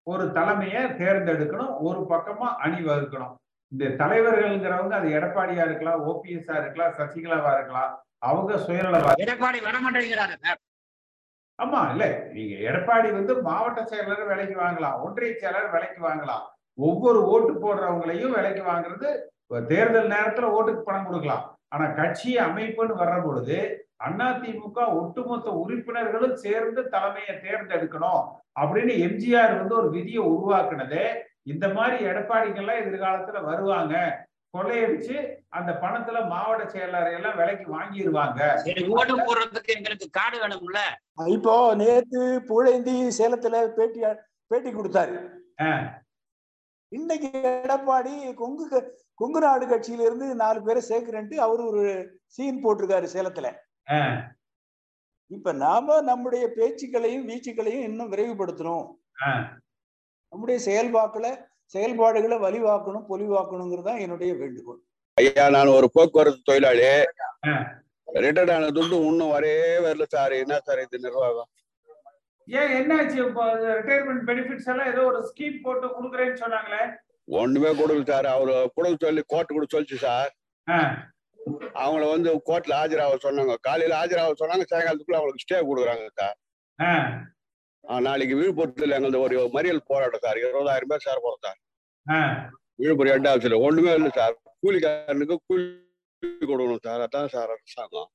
ஒரு 0.07 0.23
தலைமையை 0.37 0.81
தேர்ந்தெடுக்கணும் 1.01 1.73
ஒரு 1.87 1.99
பக்கமா 2.11 2.47
அணி 2.65 2.79
வகுக்கணும். 2.87 3.35
இந்த 3.71 3.85
தலைவர்கள்ங்கிறவங்க 4.01 4.95
அது 4.99 5.09
எடப்பாடியா 5.17 5.63
இருக்கலாம் 5.69 6.03
ஓபிஎஸ்ஆ 6.11 6.55
இருக்கலாம் 6.61 6.95
சசிகலாவா 6.99 7.51
இருக்கலாம் 7.57 7.93
அவங்க 8.29 8.53
சுயநலவா 8.65 9.11
எடப்பாடி 9.25 9.59
வர 9.67 9.77
மாட்டேங்கிறாரு 9.85 10.35
சார். 10.45 10.59
ஆமா 11.59 11.91
இல்ல. 11.91 12.05
நீங்க 12.31 12.55
எடப்பாடி 12.69 13.11
வந்து 13.11 13.41
மாவட்ட 13.41 13.81
செயலர் 13.83 14.27
விலைக்கு 14.27 14.55
வாங்கலாம் 14.61 15.01
ஒன்றிய 15.01 15.31
செயலர் 15.41 15.71
விலைக்கு 15.71 16.01
வாங்கலாம். 16.07 16.43
ஒவ்வொரு 16.77 17.19
ஓட்டு 17.23 17.53
போடுறவங்களையும் 17.53 18.35
விலைக்கு 18.35 18.63
வாங்குறது 18.63 19.09
தேர்தல் 19.67 20.07
நேரத்துல 20.07 20.47
ஓட்டுக்கு 20.57 20.81
பணம் 20.81 21.05
கொடுக்கலாம். 21.05 21.45
ஆனா 21.69 21.85
கட்சி 21.85 22.37
அமைப்புன்னு 22.37 23.01
வர்ற 23.01 23.23
பொழுது 23.23 23.57
அதிமுக 24.07 24.79
ஒட்டுமொத்த 24.99 25.49
உறுப்பினர்களும் 25.51 26.35
சேர்ந்து 26.35 26.89
தலைமையை 26.89 27.33
தேர்ந்தெடுக்கணும் 27.37 28.21
அப்படின்னு 28.61 28.93
எம்ஜிஆர் 29.07 29.57
வந்து 29.57 29.75
ஒரு 29.75 29.89
விதியை 29.89 30.23
உருவாக்குனதே. 30.25 31.05
இந்த 31.43 31.69
மாதிரி 31.69 32.05
எடப்பாடிகள்லாம் 32.05 32.81
எதிர்காலத்துல 32.83 33.41
வருவாங்க. 33.43 33.95
கொள்ளையடிச்சு 34.53 35.15
அந்த 35.49 35.71
பணத்துல 35.81 36.27
மாவட்ட 36.27 36.69
செயலாளர் 36.69 37.13
எல்லாம் 37.13 37.37
விலைக்கு 37.37 37.79
வாங்கிடுவாங்க 37.79 38.39
ஓட்டு 38.89 39.15
போடுறதுக்கு 39.19 39.75
எங்களுக்கு 39.75 40.09
கார்டு 40.09 40.37
வேணும்ல? 40.39 40.79
இப்போ 41.27 41.75
நேத்து 41.75 42.21
புழைந்தி 42.43 42.95
சேலத்துல 43.17 43.67
பேட்டி 43.73 44.01
பேட்டி 44.51 44.69
கொடுத்தாரு. 44.71 45.15
இன்னைக்கு 46.91 47.29
எடப்பாடி 47.65 48.33
கொங்கு 48.33 48.69
க- 48.69 48.87
கொங்கு 49.13 49.39
நாடு 49.39 49.65
கட்சியில 49.65 50.01
இருந்து 50.01 50.35
நாலு 50.35 50.63
பேரை 50.63 50.81
சேர்க்கிறேன்ட்டு 50.89 51.35
அவரு 51.37 51.67
ஒரு 51.67 51.83
சீன் 52.25 52.63
போட்டிருக்காரு 52.63 53.07
சேலத்துல. 53.13 53.47
இப்ப 55.31 55.51
நாம 55.51 56.01
நம்முடைய 56.01 56.45
பேச்சுக்களையும் 56.55 57.27
வீச்சுக்களையும் 57.27 57.83
இன்னும் 57.83 58.11
விரைவுபடுத்தணும். 58.11 58.85
நம்முடைய 60.33 60.57
செயல்பாக்களை 60.65 61.31
செயல்பாடுகளை 61.73 62.37
வலிவாக்கணும் 62.45 63.07
பொலிவாக்கணுங்கிறது 63.11 63.87
தான் 63.89 64.03
என்னுடைய 64.03 64.31
வேண்டுகோள். 64.41 64.81
ஐயா 65.17 65.45
நான் 65.55 65.75
ஒரு 65.77 65.87
போக்குவரத்து 65.95 66.47
தொழிலாளி. 66.49 66.87
ரிட்டையர்ட் 68.25 68.53
ஆன 68.55 68.69
துண்டு 68.77 68.97
இன்னும் 69.09 69.33
வரவே 69.35 69.71
வரல 69.85 70.05
சார். 70.15 70.33
என்ன 70.43 70.59
சார் 70.67 70.81
இது 70.83 70.99
நிர்வாகம்? 71.05 71.49
ஏன் 72.47 72.71
என்னாச்சு 72.79 73.17
இப்போ? 73.25 73.45
ரிட்டையர்மெண்ட் 73.79 74.23
பெனிஃபிட்ஸ் 74.29 74.69
எல்லாம் 74.73 74.89
ஏதோ 74.93 75.01
ஒரு 75.11 75.19
ஸ்கீம் 75.29 75.61
போட்டு 75.65 75.87
கொடுக்குறேன்னு 75.95 76.41
சொன்னாங்களே. 76.43 76.81
ஒண்ணுமே 77.39 77.71
கொடுக்கல 77.79 78.07
சார். 78.11 78.27
அவரு 78.35 78.53
கொடுக்க 78.75 79.05
சொல்லி 79.05 79.23
கோர்ட் 79.33 79.55
கூட 79.55 79.65
சொல்லிச்சு 79.73 79.97
சார். 80.07 80.31
அவங்கள 81.81 82.05
வந்து 82.13 82.29
கோர்ட்ல 82.49 82.77
ஆஜராக 82.81 83.17
சொன்னாங்க. 83.25 83.55
காலையில 83.67 83.97
ஆஜராக 84.01 84.37
சொன்னாங்க 84.41 84.65
சாயங்காலத்துக்குள்ள 84.71 85.19
அவங்களுக்கு 85.19 85.45
ஸ்டே 85.45 85.59
கொடுக்குறாங்க 85.69 86.07
சார். 86.21 86.37
நாளைக்கு 88.05 88.35
விழுப்புரத்துல 88.39 88.95
எங்களது 88.97 89.19
ஒரு 89.25 89.35
மறியல் 89.55 89.87
போராட்டம் 89.91 90.23
சார். 90.25 90.39
இருபதாயிரம் 90.43 90.91
பேர் 90.91 91.05
சார் 91.07 91.23
போறோம் 91.25 91.43
சார். 91.45 91.59
விழுப்புரம் 92.81 93.13
ஹெட் 93.15 93.29
ஆஃபீஸ்ல 93.31 93.59
ஒண்ணுமே 93.67 93.93
இல்லை 93.99 94.11
சார். 94.19 94.35
கூலிக்காரனுக்கு 94.63 95.35
கூலி 95.49 95.65
கொடுக்கணும் 96.51 96.85
சார். 96.87 97.03
அதான் 97.07 97.31
சார் 97.35 97.51
அரசாங்கம். 97.55 98.09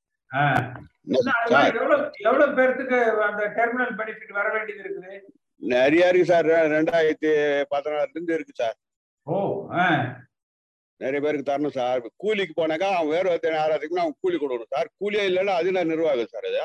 இன்னும் 1.06 1.30
அது 1.38 1.54
மாதிரி 1.54 1.78
எவ்வளவு 1.82 2.04
எவ்வளவு 2.28 2.56
பேர்த்துக்கு 2.58 2.98
அந்த 3.28 3.42
டெர்மினல் 3.58 3.94
பெனிஃபிட் 4.00 4.36
வர 4.38 4.46
வேண்டியது 4.54 4.82
இருக்குது? 4.84 5.16
நிறைய 5.74 6.08
இருக்கு 6.10 6.30
சார். 6.32 6.46
ரெண்டாயிரத்தி 6.76 7.30
பதினாறுல 7.72 8.14
இருந்து 8.16 8.36
இருக்கு 8.38 8.54
சார். 8.62 8.76
ஓ 9.26 9.34
நிறைய 11.00 11.20
பேருக்கு 11.24 11.50
தரணும் 11.50 11.76
சார். 11.80 12.00
கூலிக்கு 12.22 12.54
போனாக்கா 12.60 12.88
அவன் 12.96 13.12
வேற 13.16 13.24
ஒருத்தன் 13.30 13.58
யாராச்சுக்குன்னா 13.60 14.04
அவன் 14.04 14.20
கூலி 14.24 14.36
கொடுக்கணும் 14.38 14.74
சார். 14.74 14.88
கூலியே 15.00 15.24
இல்லைன்னா 15.30 15.54
அது 15.60 15.76
நான் 15.76 15.92
நிர்வாகம் 15.92 16.32
சார் 16.34 16.48
அது 16.50 16.62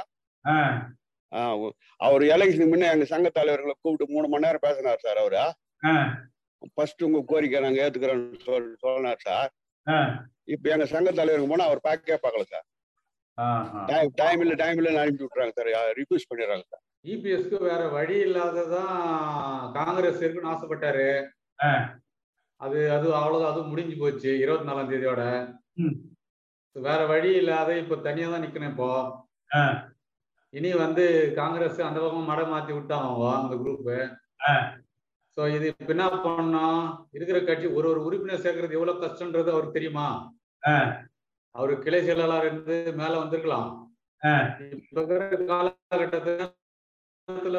அவர் 2.00 2.24
எலெக்ஷனுக்கு 2.36 2.74
முன்ன 2.74 2.90
எங்க 2.94 3.06
சங்க 3.14 3.30
தலைவர்களை 3.30 3.74
கூப்பிட்டு 3.76 4.14
மூணு 4.14 4.28
மணி 4.28 4.46
நேரம் 4.46 4.66
பேசினார் 4.68 5.06
சார் 5.06 5.22
அவரு. 5.24 5.44
ஃபர்ஸ்ட் 6.76 7.06
உங்க 7.08 7.20
கோரிக்கை 7.32 7.60
நாங்க 7.60 7.82
ஏத்துக்கிறோம்னு 7.86 8.40
சொல் 8.48 8.70
சொன்னார் 8.84 9.26
சார். 9.28 9.52
இப்ப 10.46 10.70
எங்க 10.76 10.86
சங்க 10.94 11.12
தலைவருக்கு 11.12 11.52
போனா 11.54 11.68
அவர் 11.70 11.86
பேக்கே 11.88 12.18
பார்க்கல 12.24 12.46
சார். 12.54 12.66
டைம் 13.90 14.12
டைம் 14.22 14.42
இல்ல 14.44 14.54
டைம் 14.62 14.80
இல்ல 14.80 15.02
அனுப்பி 15.02 15.24
விட்டுறாங்க 15.24 15.54
சார். 15.58 15.70
ரிக்வஸ்ட் 16.00 16.30
பண்ணிடுறாங்க 16.30 16.66
சார். 16.72 16.84
இபிஎஸ்க்கு 17.06 17.58
வேற 17.70 17.82
வழி 17.88 18.16
இல்லாததான் 18.28 18.96
காங்கிரஸ் 19.78 20.22
இருக்குன்னு 20.24 20.52
ஆசைப்பட்டாரு. 20.54 21.10
அது 22.62 22.80
அது 22.96 23.08
அவ்வளவுதான் 23.16 23.52
அது 23.52 23.70
முடிஞ்சு 23.72 23.96
போச்சு 24.00 24.32
இருபத்தி 24.44 24.68
நாலாம் 24.70 24.90
தேதியோட 24.92 25.24
வேற 26.76 27.02
வழி 27.06 27.30
இல்லாத 27.42 27.70
இப்ப 27.82 27.96
தனியா 28.08 28.28
தான் 28.30 28.44
நிக்கணும் 28.46 28.72
இப்போ. 28.74 28.90
இனி 30.54 30.70
வந்து 30.76 31.06
காங்கிரஸ் 31.36 31.80
அந்த 31.82 32.00
பக்கம் 32.00 32.30
மடை 32.30 32.46
மாத்தி 32.46 32.74
விட்டாங்க 32.74 33.08
அந்த 33.38 33.56
குரூப் 33.56 33.90
சோ 35.38 35.48
இது 35.56 35.66
இப்ப 35.72 35.92
என்ன 35.94 36.06
பண்ணோம் 36.26 36.84
இருக்கிற 37.12 37.40
கட்சி 37.42 37.68
ஒரு 37.78 37.88
ஒரு 37.90 38.00
உறுப்பினர் 38.06 38.44
சேர்க்கறது 38.46 38.78
எவ்வளவு 38.78 39.04
கஷ்டம்ன்றது 39.04 39.50
அவருக்கு 39.54 39.78
தெரியுமா? 39.78 40.06
அவரு 41.56 41.74
கிளை 41.80 42.00
செயலாளர் 42.02 42.46
இருந்து 42.46 42.78
மேல 42.96 43.14
வந்திருக்கலாம். 43.20 43.68
இப்ப 44.76 44.96
இருக்கிற 44.96 45.20
காலகட்டத்துல 45.52 46.48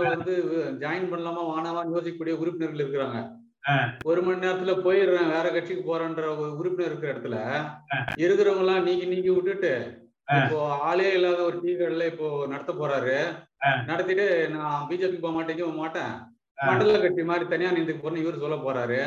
வந்து 0.07 0.35
ஜாயின் 0.83 1.11
பண்ணலாமா 1.11 1.43
வானாமான்னு 1.51 1.95
யோசிக்கக்கூடிய 1.97 2.35
உறுப்பினர்கள் 2.43 2.83
இருக்கிறாங்க. 2.85 3.19
ஒரு 4.05 4.21
மணி 4.23 4.43
நேரத்துல 4.45 4.75
போயிடுறேன் 4.85 5.33
வேற 5.35 5.47
கட்சிக்கு 5.51 5.85
போறேன்ற 5.85 6.25
ஒரு 6.35 6.51
உறுப்பினர் 6.61 6.91
இருக்கிற 6.91 7.13
இடத்துல. 7.15 7.39
இருக்கிறவங்க 8.25 8.65
எல்லாம் 8.65 8.87
நீக்கி 8.89 9.07
நீக்கி 9.07 9.31
விட்டுட்டு 9.31 9.73
இப்போ 10.29 10.59
ஆளே 10.89 11.07
இல்லாத 11.13 11.41
ஒரு 11.49 11.59
டீ 11.63 11.73
கடையில 11.75 12.07
இப்போ 12.13 12.27
நடத்த 12.53 12.73
போறாரு. 12.73 13.15
நடத்திட்டு 13.91 14.27
நான் 14.55 14.87
பிஜேபி 14.89 15.19
போக 15.23 15.33
மாட்டேங்க 15.37 15.65
போக 15.65 15.79
மாட்டேன். 15.83 16.13
மண்டல 16.59 16.99
கட்சி 17.03 17.23
மாதிரி 17.31 17.45
தனியா 17.53 17.71
நின்று 17.71 17.95
போறேன்னு 17.95 18.25
இவர் 18.25 18.43
சொல்ல 18.45 18.57
போறாரு. 18.59 18.99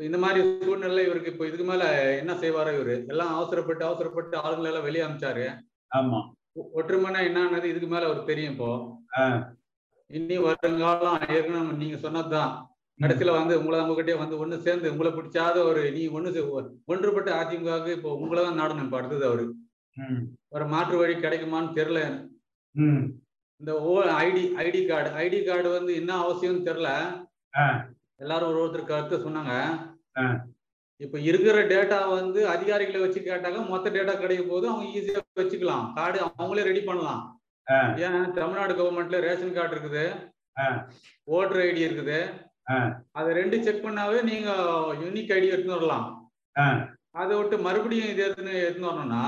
இந்த 0.00 0.18
மாதிரி 0.22 0.40
சூழ்நிலை 0.62 1.02
இவருக்கு 1.06 1.32
இப்போ 1.32 1.44
இதுக்கு 1.48 1.66
மேல 1.68 1.84
என்ன 2.20 2.32
செய்வாரோ 2.42 2.70
இவரு? 2.76 2.96
எல்லாம் 3.12 3.32
அவசரப்பட்டு 3.36 3.84
அவசரப்பட்டு 3.88 4.36
ஆளுங்களை 4.44 4.70
எல்லாம் 4.70 4.86
வெளியே 4.88 5.04
அமிச்சாரு. 5.06 5.44
ஆமா. 5.90 6.20
ஒற்றுமைனா 6.78 7.20
என்னன்றது 7.28 7.70
இதுக்கு 7.72 7.88
மேல 7.92 8.06
அவருக்கு 8.08 8.32
தெரியும் 8.32 8.54
இப்போ. 8.54 8.70
இனி 10.10 10.36
வருங்காலம் 10.46 11.20
ஏற்கனவே 11.36 11.76
நீங்க 11.82 11.98
சொன்னதுதான். 11.98 12.52
கடைசியில 13.02 13.32
வந்து 13.36 13.54
உங்களை 13.60 13.78
உங்ககிட்டயே 13.82 14.16
வந்து 14.22 14.36
ஒண்ணு 14.42 14.56
சேர்ந்து 14.66 14.92
உங்களை 14.94 15.10
பிடிச்சாத 15.14 15.56
ஒரு 15.70 15.80
நீ 15.96 16.02
ஒண்ணு 16.16 16.42
ஒன்றுபட்ட 16.92 17.30
அதிமுகவுக்கு 17.40 17.96
இப்போ 17.98 18.10
உங்களை 18.22 18.40
தான் 18.44 18.60
நாடணும் 18.62 18.86
இப்ப 18.86 18.98
அடுத்தது 19.00 19.24
அவரு. 19.30 19.44
ஒரு 20.54 20.64
மாற்று 20.72 20.96
வழி 21.00 21.14
கிடைக்குமான்னு 21.24 21.76
தெரியல. 21.78 22.00
இந்த 23.60 23.72
ஓ 23.88 23.92
ID 24.24 24.44
ID 24.64 24.80
card 24.90 25.10
ID 25.24 25.40
card 25.48 25.68
வந்து 25.76 25.92
என்ன 26.00 26.12
அவசியம்னு 26.24 26.68
தெரியல. 26.68 26.90
எல்லாரும் 28.22 28.50
ஒரு 28.52 28.58
ஒருத்தர் 28.62 28.90
கருத்து 28.92 29.24
சொன்னாங்க. 29.26 29.52
இப்ப 31.00 31.18
இருக்கிற 31.28 31.58
டேட்டா 31.72 31.98
வந்து 32.18 32.40
அதிகாரிகளை 32.54 33.00
வச்சு 33.04 33.20
கேட்டாங்க 33.28 33.60
மொத்த 33.72 33.90
டேட்டா 33.96 34.14
கிடைக்கும் 34.22 34.52
போது 34.52 34.66
அவங்க 34.70 34.86
ஈஸியா 34.98 35.20
வச்சுக்கலாம். 35.40 35.86
கார்டு 35.96 36.18
அவங்களே 36.26 36.68
ரெடி 36.70 36.82
பண்ணலாம். 36.88 37.22
ஏன்? 38.06 38.20
தமிழ்நாடு 38.38 38.72
கவர்மெண்ட்ல 38.80 39.20
ரேஷன் 39.26 39.56
கார்டு 39.58 39.74
இருக்குது. 39.76 40.04
ஓட்டர் 41.36 41.62
ஐடி 41.68 41.82
இருக்குது. 41.88 42.18
அதை 43.18 43.30
ரெண்டு 43.40 43.56
செக் 43.64 43.84
பண்ணாவே 43.86 44.18
நீங்க 44.30 44.50
யூனிக் 45.02 45.32
ஐடி 45.36 45.52
எடுத்துன்னு 45.52 45.78
வரலாம். 45.78 46.06
அதை 47.20 47.32
விட்டு 47.38 47.56
மறுபடியும் 47.66 48.10
இது 48.12 48.22
எடுத்துன்னு 48.26 48.54
எடுத்துன்னு 48.62 48.90
வரணும்னா 48.90 49.22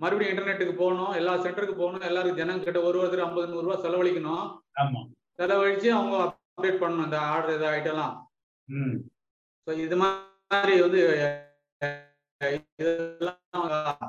மறுபடியும் 0.00 0.32
இன்டர்நெட்டுக்கு 0.32 0.74
போகணும் 0.80 1.12
எல்லா 1.20 1.32
சென்டருக்கு 1.44 1.76
போகணும் 1.76 2.08
எல்லாருக்கும் 2.08 2.40
ஜனங்க 2.40 2.64
கிட்ட 2.64 2.80
ஒரு 2.88 2.96
ஒருத்தர் 3.00 3.24
ஐம்பது 3.26 3.50
நூறு 3.52 3.66
ரூபாய் 3.66 3.84
செலவழிக்கணும். 3.84 4.46
ஆமா. 4.82 5.00
செலவழிச்சு 5.38 5.88
அவங்க 5.96 6.16
அப்டேட் 6.24 6.82
பண்ணணும் 6.82 7.06
இந்த 7.08 7.18
ஆர்டர் 7.30 7.56
இது 7.56 7.66
ஐட்டம்லாம் 7.72 8.14
ஸோ 9.66 9.72
இது 9.84 9.96
மாதிரி 10.00 10.74
வந்து 10.84 11.00
இதெல்லாம் 12.78 14.02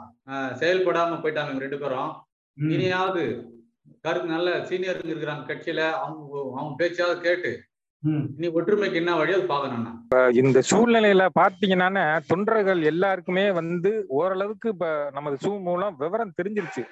செயல்படாம 0.61 1.19
போயிட்டாங்க 1.23 1.63
ரெண்டு 1.65 1.79
பேரும். 1.83 2.11
இனியாவது 2.57 3.23
கருத்து 4.05 4.33
நல்ல 4.35 4.49
சீனியருங்க 4.69 5.13
இருக்கிறாங்க 5.13 5.45
கட்சியில 5.49 5.81
அவங்க 6.03 6.23
அவங்க 6.57 6.73
பேச்சாவது 6.81 7.19
கேட்டு 7.27 7.51
இனி 8.03 8.47
ஒற்றுமைக்கு 8.57 8.99
என்ன 9.01 9.11
வழி? 9.19 9.33
அது 10.17 10.37
இந்த 10.41 10.59
சூழ்நிலையில 10.69 11.23
பாத்தீங்கன்னா 11.39 12.03
தொண்டர்கள் 12.31 12.81
எல்லாருக்குமே 12.91 13.45
வந்து 13.59 13.91
ஓரளவுக்கு 14.19 14.69
இப்ப 14.69 14.87
நமது 15.13 15.37
சூ 15.45 15.51
மூலம் 15.67 15.95
விவரம் 16.03 16.35
தெரிஞ்சிருச்சு. 16.41 16.83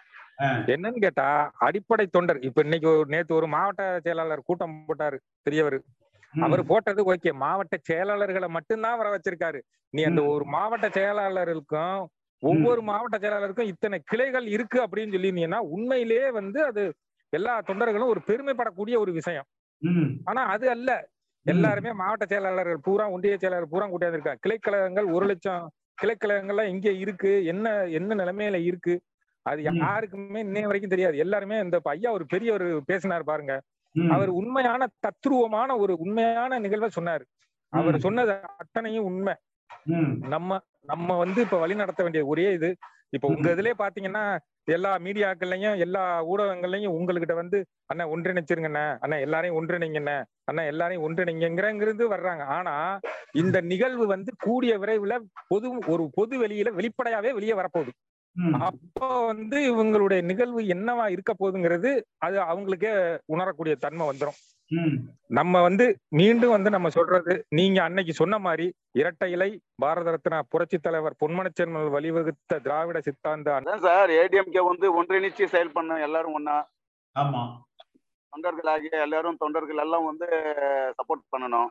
என்னன்னு 0.73 0.99
கேட்டா 1.05 1.27
அடிப்படை 1.67 2.05
தொண்டர் 2.07 2.39
இப்ப 2.47 2.61
இன்னைக்கு 2.63 2.89
ஒரு 2.97 3.09
நேத்து 3.13 3.35
ஒரு 3.35 3.47
மாவட்ட 3.47 3.83
செயலாளர் 4.05 4.47
கூட்டம் 4.47 4.75
போட்டாரு 4.87 5.17
பெரியவர். 5.41 5.77
அவர் 6.33 6.61
போட்டது 6.65 7.01
ஓகே 7.13 7.31
மாவட்ட 7.43 7.75
செயலாளர்களை 7.89 8.47
மட்டும்தான் 8.55 8.97
வர 8.97 9.09
வச்சிருக்காரு. 9.15 9.59
நீ 9.93 10.03
அந்த 10.03 10.21
ஒரு 10.33 10.45
மாவட்ட 10.45 10.87
செயலாளருக்கும் 10.97 11.99
ஒவ்வொரு 12.43 12.81
மாவட்ட 12.81 13.17
செயலாளருக்கும் 13.17 13.71
இத்தனை 13.73 13.97
கிளைகள் 14.05 14.47
இருக்கு 14.55 14.79
அப்படின்னு 14.85 15.15
சொல்லியிருந்தீங்கன்னா 15.15 15.61
உண்மையிலேயே 15.75 16.27
வந்து 16.39 16.59
அது 16.65 16.83
எல்லா 17.33 17.53
தொண்டர்களும் 17.69 18.13
ஒரு 18.13 18.21
பெருமைப்படக்கூடிய 18.27 18.95
ஒரு 19.03 19.11
விஷயம். 19.11 19.47
ஆனா 20.25 20.41
அது 20.45 20.65
அல்ல. 20.69 20.89
எல்லாருமே 21.45 21.91
மாவட்ட 21.93 22.25
செயலாளர்கள் 22.25 22.79
பூரா 22.81 23.05
ஒன்றிய 23.11 23.35
செயலாளர் 23.37 23.71
பூரா 23.73 23.85
கூட்டியாந்து 23.87 24.17
இருக்காங்க 24.17 24.41
கிளைக்கழகங்கள் 24.41 25.07
ஒரு 25.15 25.25
லட்சம் 25.25 25.65
கிளைக்கழகங்கள்லாம் 26.01 26.71
இங்க 26.73 26.89
இருக்கு. 27.03 27.31
என்ன 27.45 27.65
என்ன 27.97 28.15
நிலைமையில 28.15 28.57
இருக்கு? 28.69 28.93
அது 29.45 29.59
யாருக்குமே 29.63 30.39
இன்னைய 30.43 30.67
வரைக்கும் 30.67 30.93
தெரியாது. 30.93 31.15
எல்லாருமே 31.17 31.57
இந்த 31.59 31.77
ஐயா 31.85 32.11
ஒரு 32.11 32.25
பெரிய 32.25 32.49
ஒரு 32.53 32.67
பேசினார் 32.87 33.23
பாருங்க. 33.23 33.53
அவர் 33.95 34.31
உண்மையான 34.39 34.87
தத்ரூபமான 35.05 35.69
ஒரு 35.79 35.93
உண்மையான 35.97 36.59
நிகழ்வை 36.59 36.89
சொன்னாரு. 36.97 37.25
அவர் 37.73 37.97
சொன்னது 37.99 38.33
அத்தனையும் 38.63 39.07
உண்மை. 39.11 39.35
நம்ம 40.33 40.49
நம்ம 40.83 41.17
வந்து 41.17 41.39
இப்ப 41.41 41.57
வழி 41.57 41.75
நடத்த 41.75 42.01
வேண்டிய 42.03 42.23
ஒரே 42.25 42.47
இது. 42.53 42.69
இப்ப 43.09 43.25
உங்க 43.27 43.47
இதுலயே 43.55 43.75
பாத்தீங்கன்னா 43.77 44.23
எல்லா 44.67 44.91
மீடியாக்கள்லயும் 44.99 45.77
எல்லா 45.77 46.03
ஊடகங்கள்லயும் 46.25 46.95
உங்ககிட்ட 46.97 47.33
வந்து 47.33 47.57
அண்ணா 47.85 48.05
ஒன்றிணைச்சிருங்கண்ணே. 48.09 48.85
அண்ணா 48.99 49.17
எல்லாரையும் 49.17 49.57
ஒன்றிணைங்கண்ணே. 49.59 50.15
அண்ணா 50.45 50.63
எல்லாரையும் 50.63 51.05
ஒன்றிணைங்கிறது 51.07 52.03
வர்றாங்க. 52.15 52.43
ஆனா 52.49 52.73
இந்த 53.33 53.61
நிகழ்வு 53.61 54.05
வந்து 54.05 54.31
கூடிய 54.37 54.73
விரைவுல 54.77 55.13
பொது 55.47 55.69
ஒரு 55.87 56.09
பொது 56.13 56.35
வெளியில 56.43 56.71
வெளிப்படையாவே 56.75 57.31
வெளியே 57.33 57.53
வரப்போகுது. 57.53 57.93
அப்போ 58.65 59.07
வந்து 59.25 59.57
இவங்களுடைய 59.71 60.21
நிகழ்வு 60.21 60.61
என்னவா 60.67 61.05
இருக்க 61.07 61.31
போகுதுங்கிறது 61.33 61.91
அது 62.17 62.37
அவங்களுக்கே 62.43 62.91
உணரக்கூடிய 63.25 63.75
தன்மை 63.75 64.05
வந்துடும் 64.07 64.39
நம்ம 65.29 65.61
வந்து 65.61 65.85
மீண்டும் 66.09 66.53
வந்து 66.55 66.69
நம்ம 66.69 66.87
சொல்றது 66.89 67.33
நீங்க 67.49 67.79
அன்னைக்கு 67.83 68.13
சொன்ன 68.13 68.39
மாதிரி 68.39 68.65
இரட்டை 68.91 69.27
இலை 69.31 69.49
பாரத 69.75 70.11
ரத்னா 70.11 70.39
புரட்சி 70.49 70.77
தலைவர் 70.77 71.19
பொன்மனச்செல்வன் 71.21 71.93
வழிவகுத்த 71.95 72.59
திராவிட 72.59 72.99
சித்தாந்த 72.99 73.77
சார் 73.81 74.11
ஏடிஎம்கே 74.21 74.63
வந்து 74.63 74.89
ஒன்றிணைச்சு 74.99 75.45
செயல் 75.45 75.75
பண்ண 75.77 75.99
எல்லாரும் 75.99 76.37
ஒன்னா 76.39 76.57
ஆமா. 77.15 77.43
தொண்டர்கள் 78.33 78.69
ஆகிய 78.71 79.01
எல்லாரும் 79.01 79.37
தொண்டர்கள் 79.37 79.81
எல்லாம் 79.83 80.05
வந்து 80.05 80.27
சப்போர்ட் 80.97 81.29
பண்ணணும். 81.33 81.69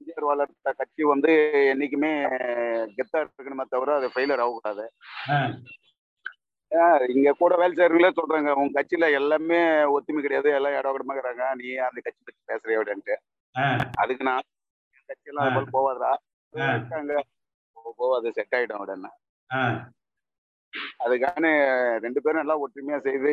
இந்தியர் 0.00 0.26
வளர்த்த 0.30 0.72
கட்சி 0.72 1.02
வந்து 1.04 1.30
என்னைக்குமே 1.72 2.10
கெத்தா 2.98 3.18
இருக்கணுமே 3.22 3.64
தவிர 3.68 3.94
அது 3.94 4.08
ஃபெயிலர் 4.14 4.42
ஆகக்கூடாது. 4.44 4.84
இங்க 7.14 7.32
கூட 7.32 7.52
வேலை 7.56 7.72
செய்யறவங்களே 7.74 8.16
சொல்றாங்க 8.16 8.50
உங்க 8.52 8.72
கட்சியில 8.76 9.06
எல்லாமே 9.12 9.58
ஒத்துமை 9.94 10.20
கிடையாது 10.20 10.48
எல்லாம் 10.50 10.76
இடமா 10.78 11.14
இருக்கிறாங்க 11.14 11.44
நீ 11.54 11.68
அந்த 11.86 11.98
கட்சி 12.00 12.20
பத்தி 12.24 12.40
பேசுறிய 12.50 12.80
அப்படின்ட்டு. 12.80 13.16
அதுக்கு 13.96 14.24
நான் 14.24 14.46
கட்சியெல்லாம் 15.08 15.46
அது 15.46 15.54
போல 15.56 15.68
போவாதா 15.76 16.12
இருக்காங்க. 16.72 17.14
போவாது 18.00 18.28
செட் 18.36 18.56
ஆயிடும் 18.56 18.82
உடனே 18.84 19.10
அதுக்கான 21.00 21.46
ரெண்டு 22.04 22.20
பேரும் 22.22 22.42
எல்லாம் 22.44 22.62
ஒற்றுமையா 22.64 22.98
செய்து 23.06 23.32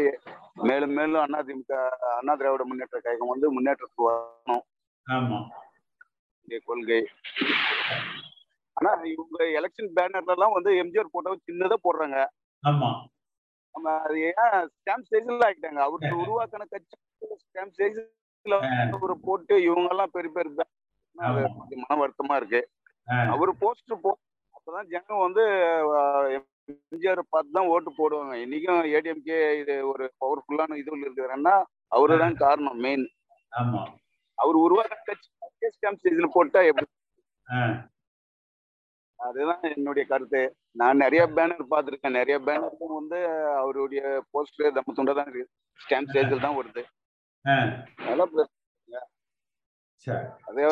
மேலும் 0.64 0.94
மேலும் 0.98 1.36
அதிமுக 1.40 1.74
அண்ணா 2.18 2.34
திராவிட 2.36 2.64
முன்னேற்ற 2.64 3.00
கழகம் 3.00 3.32
வந்து 3.34 3.48
முன்னேற்றத்துக்கு 3.56 4.08
வரணும். 4.10 4.64
கொள்கை. 6.68 7.00
ஆனா 8.78 8.92
இவங்க 9.14 9.38
எலெக்ஷன் 9.60 9.92
பேனர்ல 9.98 10.36
எல்லாம் 10.36 10.56
வந்து 10.58 10.72
எம்ஜிஆர் 10.84 11.14
போட்டோ 11.14 11.34
சின்னதா 11.50 11.78
போடுறாங்க. 11.84 12.18
ஆமா. 12.64 12.90
நம்ம 13.76 13.94
அது 14.06 14.18
ஏன் 14.28 14.40
ஸ்டாம்ப் 14.74 15.10
சைஸ்ல 15.12 15.46
ஆக்கிட்டாங்க. 15.48 15.80
அவருக்கு 15.86 16.12
உருவாக்கின 16.26 16.68
கட்சி 16.74 16.96
ஸ்டாம்ப் 17.44 17.78
சைஸ்ல 17.80 18.56
ஒரு 19.00 19.16
போட்டு 19.26 19.56
இவங்க 19.68 19.90
எல்லாம் 19.94 20.14
பெரிய 20.16 20.32
பெரிய 20.36 20.66
மன 21.82 21.98
வருத்தமா 22.02 22.36
இருக்கு. 22.40 22.62
அவரு 23.34 23.52
போஸ்டர் 23.62 24.04
போ 24.06 24.12
அப்பதான் 24.56 24.90
ஜனம் 24.94 25.24
வந்து 25.26 25.44
எம்ஜிஆர் 26.38 27.22
பார்த்து 27.34 27.56
தான் 27.58 27.70
ஓட்டு 27.74 27.92
போடுவாங்க. 27.98 28.34
இன்னைக்கும் 28.44 28.82
ஏடிஎம்கே 28.94 29.40
இது 29.62 29.74
ஒரு 29.92 30.04
பவர்ஃபுல்லான 30.22 30.78
இதுல 30.82 31.06
இருக்குதுன்னா 31.06 31.56
அவரு 31.92 32.22
தான் 32.24 32.38
காரணம் 32.44 32.80
மெயின் 32.86 33.06
அவர் 34.38 34.58
உருவாக்க 34.66 34.96
கட்சி 35.10 35.30
ஸ்டாம்ப் 35.76 36.04
சைஸ்ல 36.04 36.30
போட்டா 36.38 36.62
எப்படி 36.70 36.88
அதுதான் 39.28 39.64
என்னுடைய 39.76 40.04
கருத்து. 40.12 40.42
நான் 40.82 41.02
நிறைய 41.04 41.24
பேனர் 41.38 41.72
பார்த்துருக்கேன். 41.74 42.18
நிறைய 42.20 42.38
பேனருக்கும் 42.48 42.98
வந்து 43.00 43.20
அவருடைய 43.62 44.02
போஸ்டர் 44.34 44.76
தம்ம 44.78 44.96
துண்டை 44.98 45.14
தான் 45.20 45.30
இருக்கு. 45.30 45.52
ஸ்டாம்ப் 45.80 46.14
சைஸ்ல 46.16 46.40
தான் 46.46 46.58
வருது. 46.60 46.84
அதே 50.50 50.64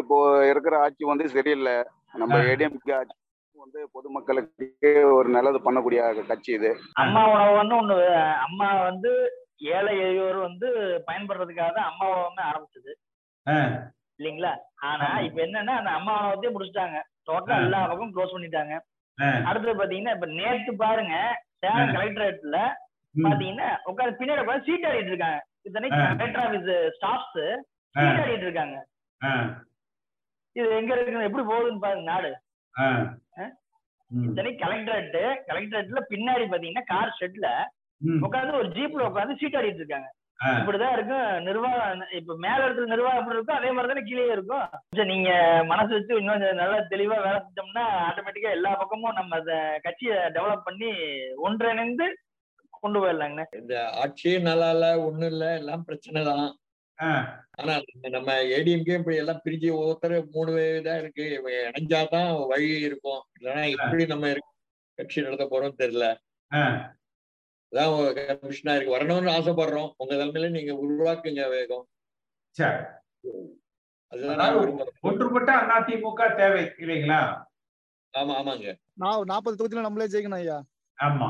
இப்போ 0.00 0.16
இருக்கிற 0.50 0.74
ஆட்சி 0.84 1.04
வந்து 1.12 1.24
சரியில்லை. 1.36 1.76
நம்ம 2.22 2.36
ஏடிஎம்கே 2.50 2.94
ஆட்சி 2.98 3.16
வந்து 3.56 3.80
பொதுமக்களுக்கு 3.96 4.90
ஒரு 5.16 5.28
நல்லது 5.36 5.58
பண்ணக்கூடிய 5.66 6.00
கட்சி 6.30 6.50
இது. 6.58 6.70
அம்மா 7.02 7.22
உணவு 7.34 7.52
வந்து 7.60 7.74
ஒண்ணு 7.80 7.96
அம்மா 8.46 8.68
வந்து 8.88 9.10
ஏழை 9.76 9.92
எளியோர் 10.06 10.38
வந்து 10.48 10.68
பயன்படுறதுக்காக 11.08 11.70
தான் 11.76 11.90
அம்மா 11.90 12.06
உணவுமே 12.14 12.42
ஆரம்பிச்சது. 12.50 12.92
இல்லைங்களா? 14.18 14.52
ஆனா 14.88 15.06
இப்ப 15.26 15.38
என்னன்னா 15.46 15.74
அந்த 15.80 15.92
அம்மா 15.98 16.12
உணவத்தையே 16.20 16.52
முடிச்சிட்டாங்க. 16.54 16.98
டோட்டலா 17.28 17.58
எல்லா 17.66 17.80
பக்கம் 17.90 18.12
க்ளோஸ் 18.14 18.34
பண்ணிட்டாங்க. 18.34 18.74
அடுத்தது 19.48 19.74
பாத்தீங்கன்னா 19.80 20.14
இப்ப 20.16 20.26
நேத்து 20.38 20.72
பாருங்க 20.84 21.14
சேலம் 21.62 21.94
கலெக்டரேட்ல 21.96 22.58
பாத்தீங்கன்னா 23.14 23.68
உட்காந்து 23.90 24.18
பின்னாடி 24.20 24.42
உட்காந்து 24.44 24.66
சீட் 24.68 24.88
ஆடிட்டு 24.88 25.12
இருக்காங்க. 25.12 25.38
இத்தனைக்கு 25.68 26.00
கலெக்டர் 26.20 26.44
ஆபீஸ் 26.46 26.68
ஸ்டாஃப்ஸ் 26.96 27.38
சீட் 27.94 28.22
ஆடிட்டு 28.24 28.46
இருக்காங்க. 28.48 28.76
இது 30.56 30.68
எங்க 30.80 30.92
இருக்கு 30.94 31.28
எப்படி 31.28 31.44
போகுதுன்னு 31.52 31.84
பாருங்க 31.84 32.06
நாடு. 32.12 32.30
இத்தனைக்கு 34.10 34.60
கலெக்டரேட் 34.64 35.16
கலெக்டரேட்ல 35.48 36.02
பின்னாடி 36.12 36.44
பாத்தீங்கன்னா 36.52 36.84
கார் 36.92 37.16
ஷெட்ல 37.20 37.48
உட்காந்து 38.26 38.60
ஒரு 38.60 38.68
ஜீப்ல 38.76 39.08
உட்காந்து 39.10 39.40
சீட் 39.40 39.58
ஆடிட்டு 39.60 39.82
இருக்காங்க. 39.82 40.08
இப்படிதான் 40.40 40.94
இருக்கும். 40.96 41.28
நிர்வாகம் 41.46 42.02
இப்ப 42.18 42.34
மேல 42.44 42.64
இருக்கிற 42.64 42.86
நிர்வாகம் 42.86 43.20
எப்படி 43.20 43.36
இருக்கும் 43.36 43.58
அதே 43.58 43.70
மாதிரி 43.70 43.90
தானே 43.92 44.02
கீழே 44.08 44.26
இருக்கும். 44.34 44.66
கொஞ்சம் 44.88 45.10
நீங்க 45.12 45.30
மனசு 45.70 45.92
வச்சு 45.94 46.20
இன்னும் 46.20 46.44
நல்லா 46.60 46.78
தெளிவா 46.92 47.16
வேலை 47.26 47.38
செஞ்சோம்னா 47.44 47.84
ஆட்டோமேட்டிக்கா 48.08 48.56
எல்லா 48.58 48.72
பக்கமும் 48.80 49.18
நம்ம 49.20 49.36
அந்த 49.40 49.54
கட்சியை 49.86 50.16
டெவலப் 50.36 50.66
பண்ணி 50.68 50.90
ஒன்றிணைந்து 51.46 52.08
கொண்டு 52.82 53.00
போயிடலாங்கண்ணே. 53.02 53.46
இந்த 53.60 53.74
ஆட்சியும் 54.02 54.48
நல்லா 54.50 54.68
இல்ல 54.70 54.86
ஒண்ணும் 55.06 55.30
இல்ல 55.34 55.46
எல்லாம் 55.60 55.84
பிரச்சனை 55.84 56.20
தான். 56.24 56.46
ஆனா 57.60 57.72
நம்ம 58.16 58.34
ஏடிஎம்கே 58.56 58.98
இப்படி 58.98 59.16
எல்லாம் 59.22 59.42
பிரிஞ்சு 59.44 59.68
ஒவ்வொருத்தர் 59.78 60.16
மூணு 60.34 60.52
இதா 60.80 60.94
இருக்கு. 61.00 61.24
இணைஞ்சாதான் 61.68 62.30
வழி 62.52 62.68
இருக்கும். 62.88 63.22
இல்லைன்னா 63.38 63.64
எப்படி 63.74 64.06
நம்ம 64.06 64.34
கட்சி 64.98 65.26
நடத்த 65.26 65.46
போறோம் 65.50 65.80
தெரியல. 65.82 66.06
அதான் 67.72 67.92
கமிஷனா 68.18 68.74
இருக்கு. 68.76 68.96
வரணும்னு 68.96 69.34
ஆசைப்படுறோம். 69.36 69.90
உங்க 69.96 70.12
தலைமையில 70.14 70.50
நீங்க 70.50 70.72
உருவாக்குங்க 70.82 71.44
வேகம். 71.50 71.84
ஒன்றுபட்ட 75.08 75.50
அதிமுக 75.76 76.36
தேவை 76.36 76.62
இல்லைங்களா? 76.82 77.20
ஆமா 78.14 78.34
ஆமாங்க. 78.40 78.68
நான் 78.94 79.24
நாற்பது 79.24 79.56
தொகுதியில 79.58 79.86
நம்மளே 79.86 80.06
ஜெயிக்கணும் 80.06 80.40
ஐயா. 80.42 80.58
ஆமா. 80.98 81.28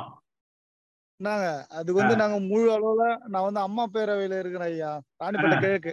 நாங்க 1.20 1.47
அதுக்கு 1.70 2.01
வந்து 2.01 2.16
நாங்க 2.16 2.39
முழு 2.41 2.66
அளவுல 2.72 3.05
நான் 3.26 3.43
வந்து 3.43 3.61
அம்மா 3.61 3.84
பேரவையில 3.95 4.39
இருக்கிறேன் 4.39 4.70
ஐயா. 4.72 4.91
ராணிப்பேட்டை 5.22 5.59
கிழக்கு. 5.59 5.93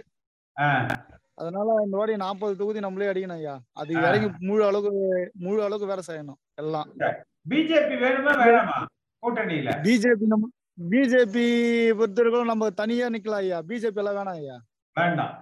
அதனால 1.40 1.68
இந்த 1.84 1.96
வாட்டி 1.96 2.16
நாற்பது 2.16 2.56
தொகுதி 2.56 2.80
நம்மளே 2.80 3.10
அடிக்கணும் 3.12 3.40
ஐயா. 3.40 3.54
அது 3.72 3.92
இறங்கி 4.00 4.28
முழு 4.48 4.62
அளவுக்கு 4.66 5.00
முழு 5.44 5.60
அளவுக்கு 5.64 5.90
வேலை 5.92 6.04
செய்யணும். 6.10 6.38
எல்லாம். 6.54 6.88
பிஜேபி 7.50 7.96
வேணுமா 8.04 8.34
வேணாமா? 8.42 8.76
கூட்டணியில. 9.24 9.70
பிஜேபி 9.86 10.26
நம்ம 10.32 10.50
பிஜேபி 10.92 11.44
பொறுத்தவரைக்கும் 11.98 12.52
நம்ம 12.52 12.68
தனியா 12.80 13.08
நிக்கலாம் 13.14 13.42
ஐயா. 13.44 13.58
பிஜேபி 13.68 14.00
எல்லாம் 14.02 14.16
வேணாம் 14.18 14.38
ஐயா. 14.40 14.56
வேண்டாம். 14.96 15.34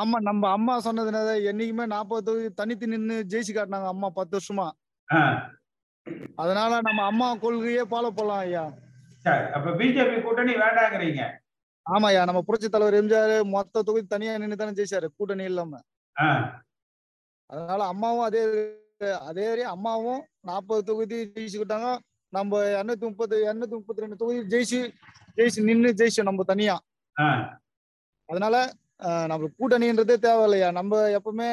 ஆமா 0.00 0.16
நம்ம 0.26 0.42
அம்மா 0.56 0.74
சொன்னதுனால 0.84 1.30
என்னைக்குமே 1.50 1.84
நாற்பது 1.92 2.26
தொகுதி 2.26 2.48
தனித்து 2.60 2.86
நின்னு 2.92 3.14
ஜெயிச்சு 3.32 3.52
காட்டினாங்க 3.54 3.88
அம்மா 3.94 4.08
பத்து 4.18 4.34
வருஷமா. 4.36 4.66
அதனால 6.42 6.72
நம்ம 6.88 7.00
அம்மா 7.10 7.28
கொள்கையே 7.44 7.84
ஃபாலோ 7.90 8.10
பண்ணலாம் 8.18 8.42
ஐயா. 8.46 8.64
சரி 9.24 9.46
அப்ப 9.56 9.72
பிஜேபி 9.80 10.16
கூட்டணி 10.26 10.52
வேண்டாங்கிறீங்க. 10.62 11.22
ஆமா 11.86 12.06
ஐயா 12.10 12.22
நம்ம 12.28 12.40
புரட்சி 12.48 12.68
தலைவர் 12.68 12.98
எம்ஜிஆர் 13.00 13.34
மொத்த 13.54 13.82
தொகுதி 13.88 14.06
தனியா 14.14 14.36
நின்று 14.42 14.60
தானே 14.60 14.76
ஜெயிச்சாரு 14.78 15.08
கூட்டணி 15.18 15.44
இல்லாம. 15.50 15.72
அதனால 17.50 17.80
அம்மாவும் 17.92 18.26
அதே 18.28 18.42
அதே 19.30 19.46
அம்மாவும் 19.74 20.20
நாற்பது 20.48 20.82
தொகுதி 20.90 21.18
ஜெயிச்சுக்கிட்டாங்க. 21.34 21.88
நம்ம 22.36 22.60
இருநூத்தி 22.74 23.04
முப்பது 23.10 23.34
இருநூத்தி 23.46 23.76
முப்பத்தி 23.78 24.04
ரெண்டு 24.04 24.18
தொகுதி 24.20 24.40
ஜெயிச்சு 24.52 24.80
ஜெயிச்சு 25.36 25.60
நின்று 25.68 25.90
ஜெயிச்சோம் 26.00 26.28
நம்ம 26.28 26.44
தனியா. 26.52 26.76
அதனால 28.28 28.56
நம்மளுக்கு 29.30 29.58
கூட்டணின்றதே 29.62 30.16
தேவையில்லையா? 30.26 30.68
நம்ம 30.78 31.00
எப்பவுமே 31.18 31.50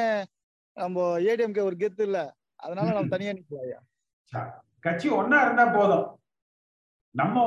நம்ம 0.78 1.06
ஏடிஎம்கே 1.30 1.64
ஒரு 1.70 1.78
கெத்து 1.82 2.04
இல்ல. 2.08 2.20
அதனால 2.66 2.88
நம்ம 2.96 3.12
தனியா 3.16 3.32
நிக்கலாம் 3.38 3.66
ஐயா 3.68 3.80
கட்சி 4.86 5.08
ஒன்னா 5.20 5.38
இருந்தா 5.46 5.66
போதும். 5.76 6.08
நம்ம 7.16 7.44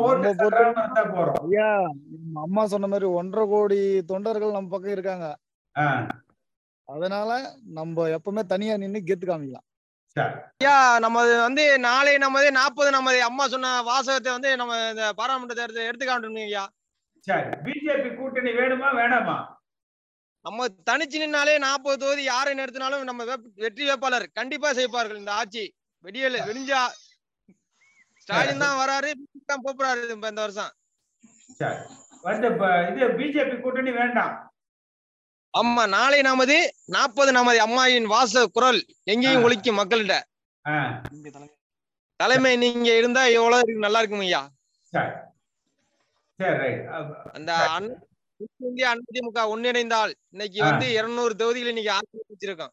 ஐயா 1.49 1.68
அம்மா 2.45 2.62
சொன்ன 2.72 2.89
மாதிரி 2.93 3.09
ஒன்றரை 3.18 3.45
கோடி 3.53 3.80
தொண்டர்கள் 4.12 4.57
நம்ம 4.57 4.72
பக்கம் 4.74 4.95
இருக்காங்க. 4.97 5.26
அதனால 6.89 7.30
நம்ம 7.78 8.07
எப்பவுமே 8.16 8.43
தனியா 8.55 8.74
நின்று 8.83 9.01
கெத்து 9.11 9.26
காமிக்கலாம். 9.28 9.66
ஐயா 10.16 10.74
நம்ம 10.98 11.16
வந்து 11.44 11.64
நாளை 11.84 12.12
நமது 12.18 12.48
நாற்பது 12.52 12.90
நமது 12.90 13.18
அம்மா 13.22 13.44
சொன்ன 13.48 13.68
வாசகத்தை 13.82 14.30
வந்து 14.34 14.50
நம்ம 14.56 14.74
இந்த 14.90 15.04
பாராளுமன்ற 15.18 15.54
தேர்தல் 15.54 15.88
எடுத்துக்காட்டணும் 15.88 16.44
ஐயா. 16.44 16.64
சரி. 17.26 17.48
பிஜேபி 17.64 18.10
கூட்டணி 18.16 18.50
வேணுமா 18.58 18.88
வேணாமா? 18.98 19.36
நம்ம 20.44 20.60
தனிச்சு 20.88 21.18
நின்னாலே 21.22 21.54
நாற்பது 21.64 21.96
தொகுதி 21.98 22.22
யாரை 22.24 22.52
நிறுத்தினாலும் 22.54 23.08
நம்ம 23.10 23.24
வெற்றி 23.64 23.84
வேட்பாளர் 23.88 24.26
கண்டிப்பா 24.38 24.70
செய்ப்பார்கள் 24.78 25.20
இந்த 25.20 25.32
ஆட்சி. 25.40 25.64
வெடியல 26.04 26.38
வெடிஞ்சா 26.48 26.80
ஸ்டாலின் 28.22 28.64
தான் 28.64 28.78
வராரு 28.80 29.10
தான் 29.50 29.64
போறாரு 29.66 30.02
இந்த 30.10 30.40
வருஷம். 30.40 30.72
இது 32.90 33.06
பிஜேபி 33.18 33.56
கூட்டணி 33.60 33.92
வேண்டாம். 34.00 34.34
ஆமா 35.55 35.82
நாளை 35.88 36.20
நமது 36.22 36.57
நாற்பது 36.86 37.30
நமது 37.32 37.59
அம்மாயின் 37.61 38.07
வாச 38.07 38.44
குரல் 38.48 38.80
எங்கேயும் 39.05 39.44
ஒழிக்கும் 39.46 39.78
மக்கள்கிட்ட. 39.80 40.16
தலைமை 42.20 42.53
நீங்க 42.57 42.88
இருந்தா 42.96 43.22
எவ்வளவு 43.36 43.62
இருக்கு 43.62 43.86
நல்லா 43.86 44.00
இருக்கும் 44.00 44.24
ஐயா. 44.24 44.42
அந்த 47.36 47.50
இந்தியா 48.62 48.88
அதிமுக 48.94 49.42
ஒன்றிணைந்தால் 49.53 50.12
இன்னைக்கு 50.32 50.59
வந்து 50.62 50.86
இருநூறு 50.98 51.34
தொகுதிகள் 51.36 51.72
இன்னைக்கு 51.72 51.92
ஆரம்பிச்சிருக்கோம் 51.96 52.72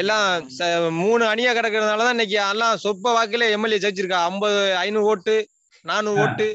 எல்லாம் 0.00 0.28
மூணு 0.98 1.24
அணியா 1.32 1.50
கிடக்கிறதுனாலதான் 1.54 2.14
இன்னைக்கு 2.16 2.36
எல்லாம் 2.46 2.80
சொற்ப 2.84 3.12
வாக்குல 3.16 3.48
எம்எல்ஏ 3.56 3.78
ஜெயிச்சிருக்கா. 3.78 4.20
ஐம்பது 4.30 4.60
ஐநூறு 4.76 5.06
ஓட்டு 5.06 5.34
நானூறு 5.84 6.20
ஓட்டு. 6.24 6.46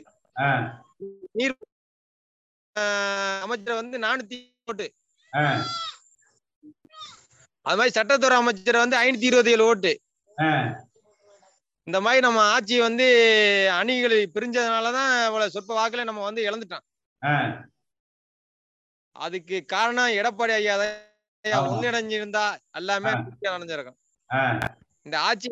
நீர் 1.37 1.55
அமைச்சர் 3.43 3.79
வந்து 3.79 3.97
நானூத்தி 4.05 4.37
ஓட்டு. 4.71 4.87
அது 7.65 7.77
மாதிரி 7.79 7.95
சட்டத்துறை 7.97 8.37
அமைச்சர் 8.41 8.83
வந்து 8.83 8.97
ஐநூத்தி 9.03 9.27
இருபத்தி 9.29 9.53
ஏழு 9.55 9.65
ஓட்டு. 9.71 9.91
இந்த 11.87 11.99
மாதிரி 12.05 12.21
நம்ம 12.25 12.39
ஆட்சி 12.53 12.75
வந்து 12.87 13.05
அணிகள் 13.79 14.15
பிரிஞ்சதுனாலதான் 14.35 15.11
இவ்வளவு 15.27 15.53
சொற்ப 15.55 15.71
வாக்குல 15.79 16.03
நம்ம 16.09 16.23
வந்து 16.27 16.41
இழந்துட்டோம். 16.49 16.85
அதுக்கு 19.25 19.57
காரணம் 19.73 20.15
எடப்பாடி 20.19 20.53
ஐயா 20.59 20.75
ஒன்றிணைஞ்சிருந்தா 21.69 22.45
எல்லாமே 22.79 23.11
நடந்திருக்கும் 23.47 23.99
இந்த 25.05 25.15
ஆட்சி 25.27 25.49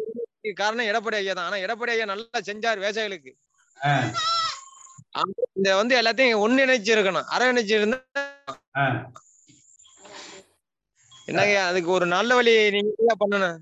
காரணம் 0.62 0.90
எடப்பாடி 0.92 1.18
ஐயா 1.22 1.34
தான். 1.34 1.48
ஆனா 1.50 1.58
எடப்பாடி 1.66 1.94
ஐயா 1.96 2.06
நல்லா 2.12 2.40
செஞ்சார் 2.50 2.82
விவசாயிகளுக்கு 2.84 3.32
இந்த 5.58 5.70
வந்து 5.76 5.94
எல்லாத்தையும் 6.02 6.42
ஒன்றிணைச்சு 6.46 6.92
இருக்கணும் 6.96 7.30
அரவணைச்சு 7.36 7.74
இருந்தா 7.80 7.98
என்னங்க 11.28 11.56
அதுக்கு 11.70 11.90
ஒரு 11.92 12.06
நல்ல 12.14 12.36
வழி 12.38 12.54
நீங்க 12.76 13.16
பண்ணணும். 13.24 13.58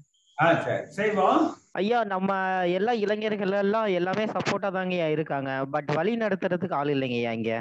ஐயா 1.79 1.99
நம்ம 2.11 2.29
எல்லா 2.77 2.93
இளைஞர்கள் 3.03 3.53
எல்லாம் 3.61 3.87
எல்லாமே 3.99 4.25
சப்போர்ட்டா 4.25 4.69
தாங்க 4.75 5.09
இருக்காங்க. 5.15 5.51
பட் 5.73 5.89
வழி 5.97 6.13
நடத்துறதுக்கு 6.15 6.77
ஆள் 6.79 6.91
இல்லைங்கய்யா 6.95 7.31
இங்க. 7.39 7.51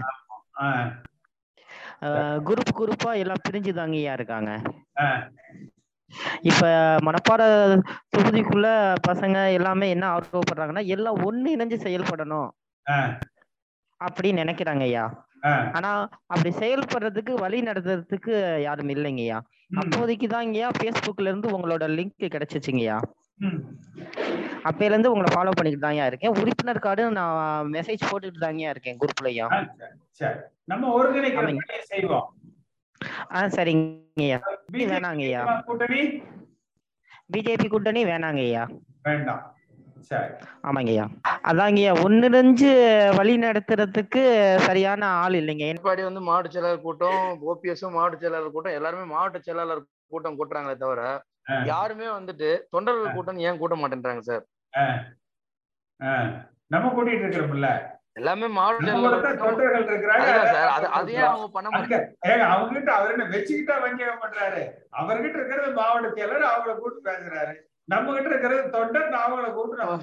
குரூப் 2.49 2.72
குரூப்பா 2.80 3.12
எல்லாம் 3.22 3.45
பிரிஞ்சு 3.49 3.72
தாங்கய்யா 3.80 4.12
இருக்காங்க. 4.18 4.51
இப்ப 6.51 6.62
மணப்பாற 7.07 7.43
தொகுதிக்குள்ள 8.14 8.68
பசங்க 9.09 9.39
எல்லாமே 9.59 9.89
என்ன 9.95 10.07
ஆர்வப்படுறாங்கன்னா 10.16 10.84
எல்லாம் 10.97 11.20
ஒண்ணு 11.28 11.55
இணைஞ்சு 11.57 11.78
செயல்படணும் 11.87 12.51
அப்படின்னு 14.01 14.42
நினைக்கிறாங்க 14.42 14.82
ஐயா. 14.82 15.05
ஆனா 15.76 15.90
அப்படி 16.26 16.51
செயல்படுறதுக்கு 16.61 17.32
வழி 17.40 17.59
நடத்துறதுக்கு 17.62 18.32
யாரும் 18.62 18.92
இல்லைங்கய்யா 18.94 19.38
அப்போதைக்கு 19.80 20.26
தாங்கய்யா 20.28 20.68
பேஸ்புக்ல 20.80 21.30
இருந்து 21.30 21.49
உங்களோட 21.57 21.84
லிங்க் 21.97 22.32
கிடைச்சிச்சுங்கய்யா 22.34 22.97
அப்பையில 24.64 24.94
இருந்து 24.94 25.11
உங்களை 25.12 25.30
ஃபாலோ 25.32 25.51
பண்ணிட்டு 25.51 25.80
தாங்க 25.80 26.07
இருக்கேன். 26.07 26.36
உறுப்பினர் 26.40 26.78
கார்டு 26.78 27.03
நான் 27.11 27.70
மெசேஜ் 27.74 28.07
போட்டுட்டு 28.11 28.38
தாங்க 28.38 28.70
இருக்கேன் 28.70 28.99
குரூப்லயா 29.03 29.47
நம்ம 30.64 30.84
ஒருங்கிணைக்கிற 30.97 31.80
செய்வோம். 31.90 32.26
ஆ 33.34 33.40
சரிங்கய்யா 33.57 34.38
வேணாங்கய்யா 34.92 35.42
கூட்டணி? 35.68 36.01
பிஜேபி 37.32 37.68
கூட்டணி 37.68 38.01
வேணாங்கய்யா 38.05 38.64
வேண்டாம். 39.03 39.42
ஆமாங்கய்யா. 40.66 41.04
அதாங்கய்யா 41.44 41.92
ஒன்னிணைஞ்சு 42.04 42.70
வழி 43.18 43.34
நடத்துறதுக்கு 43.42 44.22
சரியான 44.66 45.02
ஆள் 45.22 45.36
இல்லைங்க. 45.40 45.66
எடப்பாடி 45.72 46.02
வந்து 46.04 46.22
மாவட்ட 46.26 46.54
செயலாளர் 46.54 46.84
கூட்டம் 46.84 47.20
ஓபிஎஸும் 47.48 47.96
மாவட்ட 47.96 48.22
செயலாளர் 48.22 48.54
கூட்டம் 48.57 48.76
எல்லாருமே 48.78 49.07
மாவட்ட 49.12 49.40
செயலாளர் 49.40 49.82
கூட்டம் 50.12 50.38
கூட்டுறாங்களே 50.38 50.76
தவிர 50.78 51.02
யாருமே 51.68 52.07
வந்துட்டு 52.12 52.48
தொண்டர்கள் 52.70 53.16
கூட்டம் 53.16 53.42
ஏன் 53.46 53.61
கூட்ட 53.61 53.74
மாட்டேன்றாங்க 53.76 54.22
சார்? 54.28 54.44
நம்ம 56.70 56.86
கூட்டிட்டு 56.94 57.24
இருக்கிறோம்ல. 57.26 57.68
எல்லாமே 58.16 58.46
மாவட்ட 58.52 58.92
தொண்டர்கள் 59.40 59.84
இருக்கிறாங்க 59.84 60.26
சார் 60.54 60.70
அது 60.98 61.11
ஏன் 61.16 61.28
அவங்க 61.28 61.48
பண்ண 61.54 61.72
அங்க 61.78 61.96
ஏங்க 62.28 62.44
அவங்க 62.52 62.70
கிட்ட 62.74 62.90
அவர் 62.96 63.12
என்ன 63.14 63.26
வச்சுக்கிட்டா 63.32 63.74
வங்கிய 63.82 64.12
பண்றாரு? 64.22 64.62
அவர்கிட்ட 65.00 65.36
இருக்கிறது 65.40 65.70
மாவட்ட 65.78 66.11
செயலர் 66.16 66.50
அவங்கள 66.50 66.74
கூட்டு 66.78 67.00
பேசுறாரு. 67.09 67.54
நம்ம 67.89 68.14
கிட்ட 68.14 68.28
இருக்கிறது 68.32 68.62
தொண்டர் 68.74 69.16
அவங்கள 69.24 69.49
பேசுறோம். 69.57 70.03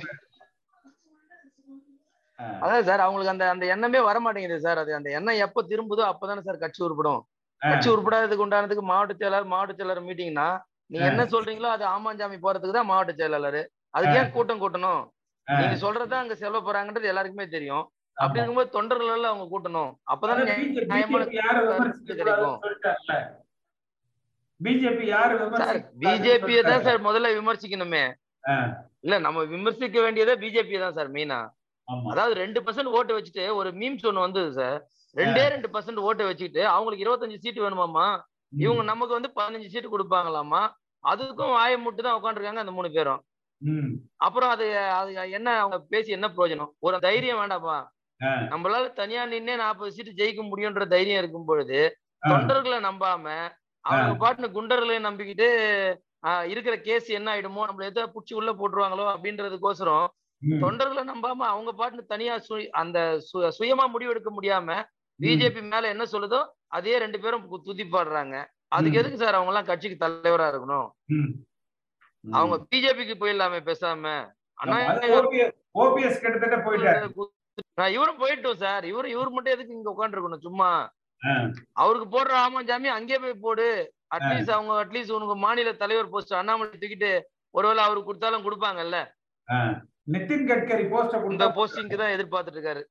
அதான் 2.64 2.86
சார் 2.88 3.04
அவங்களுக்கு 3.06 3.34
அந்த 3.34 3.46
அந்த 3.54 3.66
எண்ணமே 3.74 4.00
வர 4.08 4.18
மாட்டேங்குது 4.26 4.66
சார். 4.66 4.80
அது 4.84 4.92
அந்த 5.00 5.10
எண்ணம் 5.18 5.42
எப்ப 5.46 5.64
திரும்புதோ 5.72 6.04
அப்பதானே 6.12 6.44
சார் 6.48 6.64
கட்சி 6.64 6.82
உருப்படும். 6.88 7.22
கட்சி 7.62 7.90
உருப்படாததுக்கு 7.94 8.46
உண்டானதுக்கு 8.46 8.84
மாவட்ட 8.92 9.14
செயலாளர் 9.20 9.52
மாவட்ட 9.54 9.74
செயலாளர் 9.80 10.08
மீட்டிங்னா 10.08 10.48
நீங்க 10.92 11.06
என்ன 11.12 11.26
சொல்றீங்களோ 11.34 11.70
அது 11.76 11.84
ஆமாஞ்சாமி 11.96 12.38
போறதுக்கு 12.46 12.78
தான் 12.78 12.90
மாவட்ட 12.92 13.14
செயலாளர். 13.20 13.62
அதுக்கு 13.96 14.18
ஏன் 14.22 14.34
கூட்டம் 14.36 14.62
கூட்டணும்? 14.64 15.02
நீங்க 15.48 15.76
சொல்றதுதான் 15.84 16.24
அங்க 16.24 16.36
செல்ல 16.42 16.60
போறாங்கன்றது 16.68 17.12
எல்லாருக்குமே 17.12 17.46
தெரியும். 17.56 17.86
அப்படி 18.18 18.40
இருக்கும்போது 18.40 18.76
தொண்டர்கள் 18.76 19.16
எல்லாம் 19.16 19.32
அவங்க 19.34 19.48
கூட்டணும். 19.54 19.92
அப்பதானே 20.14 20.44
நியாயமான 20.92 21.24
கிடைக்கும். 22.20 22.60
பிஜேபி 24.66 25.06
யாரு 25.14 25.36
பிஜேபியை 26.04 26.62
தான் 26.70 26.86
சார் 26.88 27.06
முதல்ல 27.08 27.30
விமர்சிக்கணுமே. 27.38 28.04
இல்ல 29.06 29.16
நம்ம 29.26 29.44
விமர்சிக்க 29.54 29.98
வேண்டியதே 30.06 30.34
பிஜேபி 30.44 30.82
தான் 30.84 30.98
சார் 30.98 31.10
மெயினா 31.16 31.40
அதாவது 32.12 32.34
ரெண்டு 32.44 32.60
பர்சன்ட் 32.66 32.94
ஓட்டு 32.98 33.16
வச்சுட்டு 33.18 33.46
ஒரு 33.60 33.70
மீம்ஸ் 33.80 34.06
ஒண்ணு 34.10 34.26
வந்தது 34.26 34.52
சார். 34.60 34.78
ரெண்டே 35.16 35.44
ரெண்டு 35.54 35.68
பர்சன்ட் 35.74 36.06
ஓட்டை 36.08 36.26
வச்சுக்கிட்டு 36.28 36.64
அவங்களுக்கு 36.76 37.06
இருபத்தஞ்சு 37.06 37.42
சீட்டு 37.44 37.66
வேணுமாமா 37.66 38.06
இவங்க 38.54 38.84
நமக்கு 38.92 39.18
வந்து 39.18 39.32
பதினஞ்சு 39.38 39.70
சீட்டு 39.74 39.94
கொடுப்பாங்களாமா 39.94 40.62
அதுக்கும் 41.04 41.56
வாயை 41.58 41.78
முட்டு 41.86 42.02
தான் 42.06 42.18
உட்காந்துருக்காங்க 42.20 42.64
அந்த 42.64 42.74
மூணு 42.78 42.90
பேரும். 42.98 43.22
அப்புறம் 44.26 44.52
அது 44.54 44.66
அது 45.00 45.12
என்ன 45.38 45.50
அவங்க 45.64 45.78
பேசி 45.94 46.16
என்ன 46.18 46.28
பிரயோஜனம்? 46.36 46.72
ஒரு 46.86 46.98
தைரியம் 47.08 47.42
வேண்டாமா 47.42 47.78
நம்மளால 48.52 48.90
தனியா 49.00 49.22
நின்னே 49.32 49.56
நாற்பது 49.62 49.94
சீட்டு 49.96 50.18
ஜெயிக்க 50.20 50.42
முடியும்ன்ற 50.50 50.86
தைரியம் 50.94 51.22
இருக்கும் 51.22 51.48
பொழுது 51.50 51.80
தொண்டர்களை 52.24 52.78
நம்பாம 52.88 53.26
அவங்க 53.86 54.14
பாட்டுன 54.20 54.50
குண்டர்களை 54.54 54.98
நம்பிக்கிட்டு 55.06 55.48
இருக்கிற 56.52 56.76
கேஸ் 56.82 57.08
என்ன 57.12 57.30
ஆயிடுமோ 57.34 57.64
நம்மள 57.70 57.88
எதை 57.90 58.04
புடிச்சு 58.14 58.34
உள்ள 58.34 58.52
போட்டுருவாங்களோ 58.54 59.06
அப்படின்றதுக்கோசரம் 59.14 60.06
தொண்டர்களை 60.62 61.04
நம்பாம 61.04 61.46
அவங்க 61.50 61.72
பாட்டுன்னு 61.74 62.12
தனியா 62.14 62.34
அந்த 62.82 62.98
சுயமா 63.58 63.86
முடிவெடுக்க 63.94 64.32
முடியாம 64.32 64.70
பிஜேபி 65.20 65.62
மேல 65.66 65.88
என்ன 65.88 66.06
சொல்லுதோ 66.14 66.40
அதே 66.70 66.94
ரெண்டு 66.98 67.18
பேரும் 67.20 67.44
துதி 67.66 67.84
பாடுறாங்க 67.88 68.36
அதுக்கு 68.72 69.00
எதுக்கு 69.02 69.18
சார் 69.18 69.38
அவங்க 69.38 69.52
எல்லாம் 69.52 69.68
கட்சிக்கு 69.68 69.98
தலைவரா 69.98 70.46
இருக்கணும்? 70.52 70.88
அவங்க 72.24 72.56
பிஜேபிக்கு 72.72 73.16
போயிடலாமே 73.16 73.60
பேசாம. 73.68 74.06
இவரும் 77.94 78.20
போயிட்டோம் 78.22 78.60
சார். 78.64 78.84
இவரு 78.92 79.08
இவர் 79.14 79.34
மட்டும் 79.36 79.54
எதுக்கு 79.56 79.78
இங்க 79.78 79.90
உட்காந்துருக்கணும் 79.92 80.46
சும்மா 80.48 80.70
அவருக்கு 81.82 82.08
போடுற 82.16 82.34
ஆமாஞ்சாமி 82.46 82.90
அங்கே 82.98 83.18
போய் 83.24 83.44
போடு. 83.46 83.68
அட்லீஸ்ட் 84.16 84.56
அவங்க 84.56 84.74
அட்லீஸ்ட் 84.84 85.16
உனக்கு 85.18 85.36
மாநில 85.46 85.74
தலைவர் 85.84 86.12
போஸ்ட் 86.14 86.40
அண்ணாமலை 86.42 86.78
தூக்கிட்டு 86.82 87.12
ஒருவேளை 87.58 87.82
அவருக்கு 87.86 88.10
கொடுத்தாலும் 88.10 88.46
கொடுப்பாங்கல்ல. 88.46 89.00
நிதின் 90.14 90.48
கட்கரி 90.52 90.86
போஸ்ட 90.94 91.24
இந்த 91.34 91.48
போஸ்டிங்க்கு 91.58 92.00
தான் 92.02 92.14
எதிர்பார்த்துட்டு 92.16 92.60
இருக்காரு. 92.60 92.84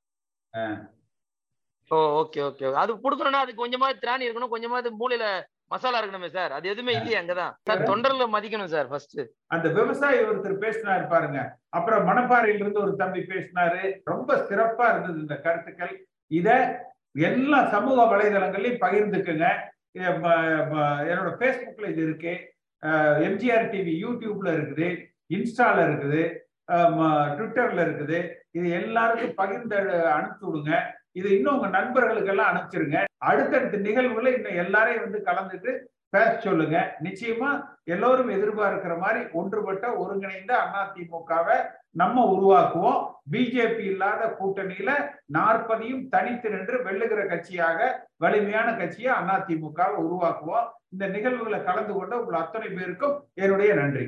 ஓ 1.91 1.97
ஓகே 2.21 2.41
ஓகே 2.49 2.67
அது 2.83 2.93
கொடுக்கணும்னா 3.05 3.43
அதுக்கு 3.45 3.63
கொஞ்சமாவது 3.63 4.03
திராணி 4.03 4.27
இருக்கணும் 4.27 4.55
கொஞ்சமாவது 4.55 4.91
மூலையில 5.01 5.27
மசாலா 5.73 6.01
இருக்கணுமே 6.01 6.29
சார். 6.37 6.53
அது 6.57 6.67
எதுவுமே 6.73 6.93
இல்லையே 6.99 7.19
அங்கதான். 7.21 7.53
சார் 7.69 7.87
தொண்டர்களை 7.91 8.27
மதிக்கணும் 8.35 8.73
சார் 8.75 8.89
ஃபர்ஸ்ட் 8.91 9.21
அந்த 9.55 9.67
விவசாயி 9.79 10.19
ஒருத்தர் 10.29 10.63
பேசினாரு 10.65 11.05
பாருங்க. 11.13 11.41
அப்புறம் 11.77 12.07
மணப்பாறையில 12.09 12.63
இருந்து 12.63 12.83
ஒரு 12.87 12.95
தம்பி 13.03 13.21
பேசினாரு. 13.33 13.83
ரொம்ப 14.13 14.37
சிறப்பா 14.49 14.87
இருந்தது 14.93 15.19
இந்த 15.25 15.37
கருத்துக்கள். 15.47 15.95
இத 16.41 16.49
எல்லா 17.29 17.59
சமூக 17.75 17.99
வலைதளங்களையும் 18.13 18.83
பகிர்ந்துக்குங்க. 18.85 19.47
என்னோட 21.11 21.31
ஃபேஸ்புக்கில் 21.39 21.93
இது 21.93 22.03
இருக்கு. 22.09 22.33
எம்ஜிஆர் 23.29 23.67
டிவி 23.73 23.93
யூடியூப்ல 24.05 24.49
இருக்குது 24.59 24.89
இன்ஸ்டால 25.37 25.77
இருக்குது 25.89 26.23
ட்விட்டர்ல 27.37 27.81
இருக்குது. 27.87 28.19
இது 28.57 28.67
எல்லாருக்கும் 28.81 29.39
பகிர்ந்து 29.41 29.77
அனுப்பிச்சு 30.17 30.47
விடுங்க. 30.49 30.73
இது 31.19 31.29
இன்னும் 31.37 31.57
உங்க 31.57 31.69
நண்பர்களுக்கெல்லாம் 31.79 32.51
அனுப்பிச்சிருங்க. 32.53 32.99
அடுத்தடுத்த 33.31 33.81
நிகழ்வுகளை 33.89 34.31
இன்னும் 34.37 34.61
எல்லாரையும் 34.65 35.05
வந்து 35.07 35.21
கலந்துட்டு 35.29 35.73
பேச 36.15 36.33
சொல்லுங்க. 36.41 36.79
நிச்சயமா 37.03 37.51
எல்லோரும் 37.85 38.31
எதிர்பார்க்கிற 38.31 38.95
மாதிரி 38.99 39.21
ஒன்றுபட்ட 39.33 39.87
ஒருங்கிணைந்த 39.93 40.53
அதிமுகவை 40.81 41.57
நம்ம 41.91 42.25
உருவாக்குவோம். 42.35 43.01
பிஜேபி 43.31 43.85
இல்லாத 43.93 44.23
கூட்டணியில 44.41 44.91
நாற்பதையும் 45.33 46.05
தனித்து 46.09 46.51
நின்று 46.51 46.79
வெல்லுகிற 46.85 47.23
கட்சியாக 47.33 47.81
வலிமையான 48.17 48.69
கட்சியை 48.75 49.13
அதிமுக 49.15 49.89
உருவாக்குவோம். 50.07 50.69
இந்த 50.89 51.07
நிகழ்வுகளை 51.07 51.61
கலந்து 51.65 51.95
கொண்ட 51.95 52.15
உங்கள் 52.21 52.41
அத்தனை 52.41 52.69
பேருக்கும் 52.69 53.17
என்னுடைய 53.35 53.75
நன்றி. 53.75 54.07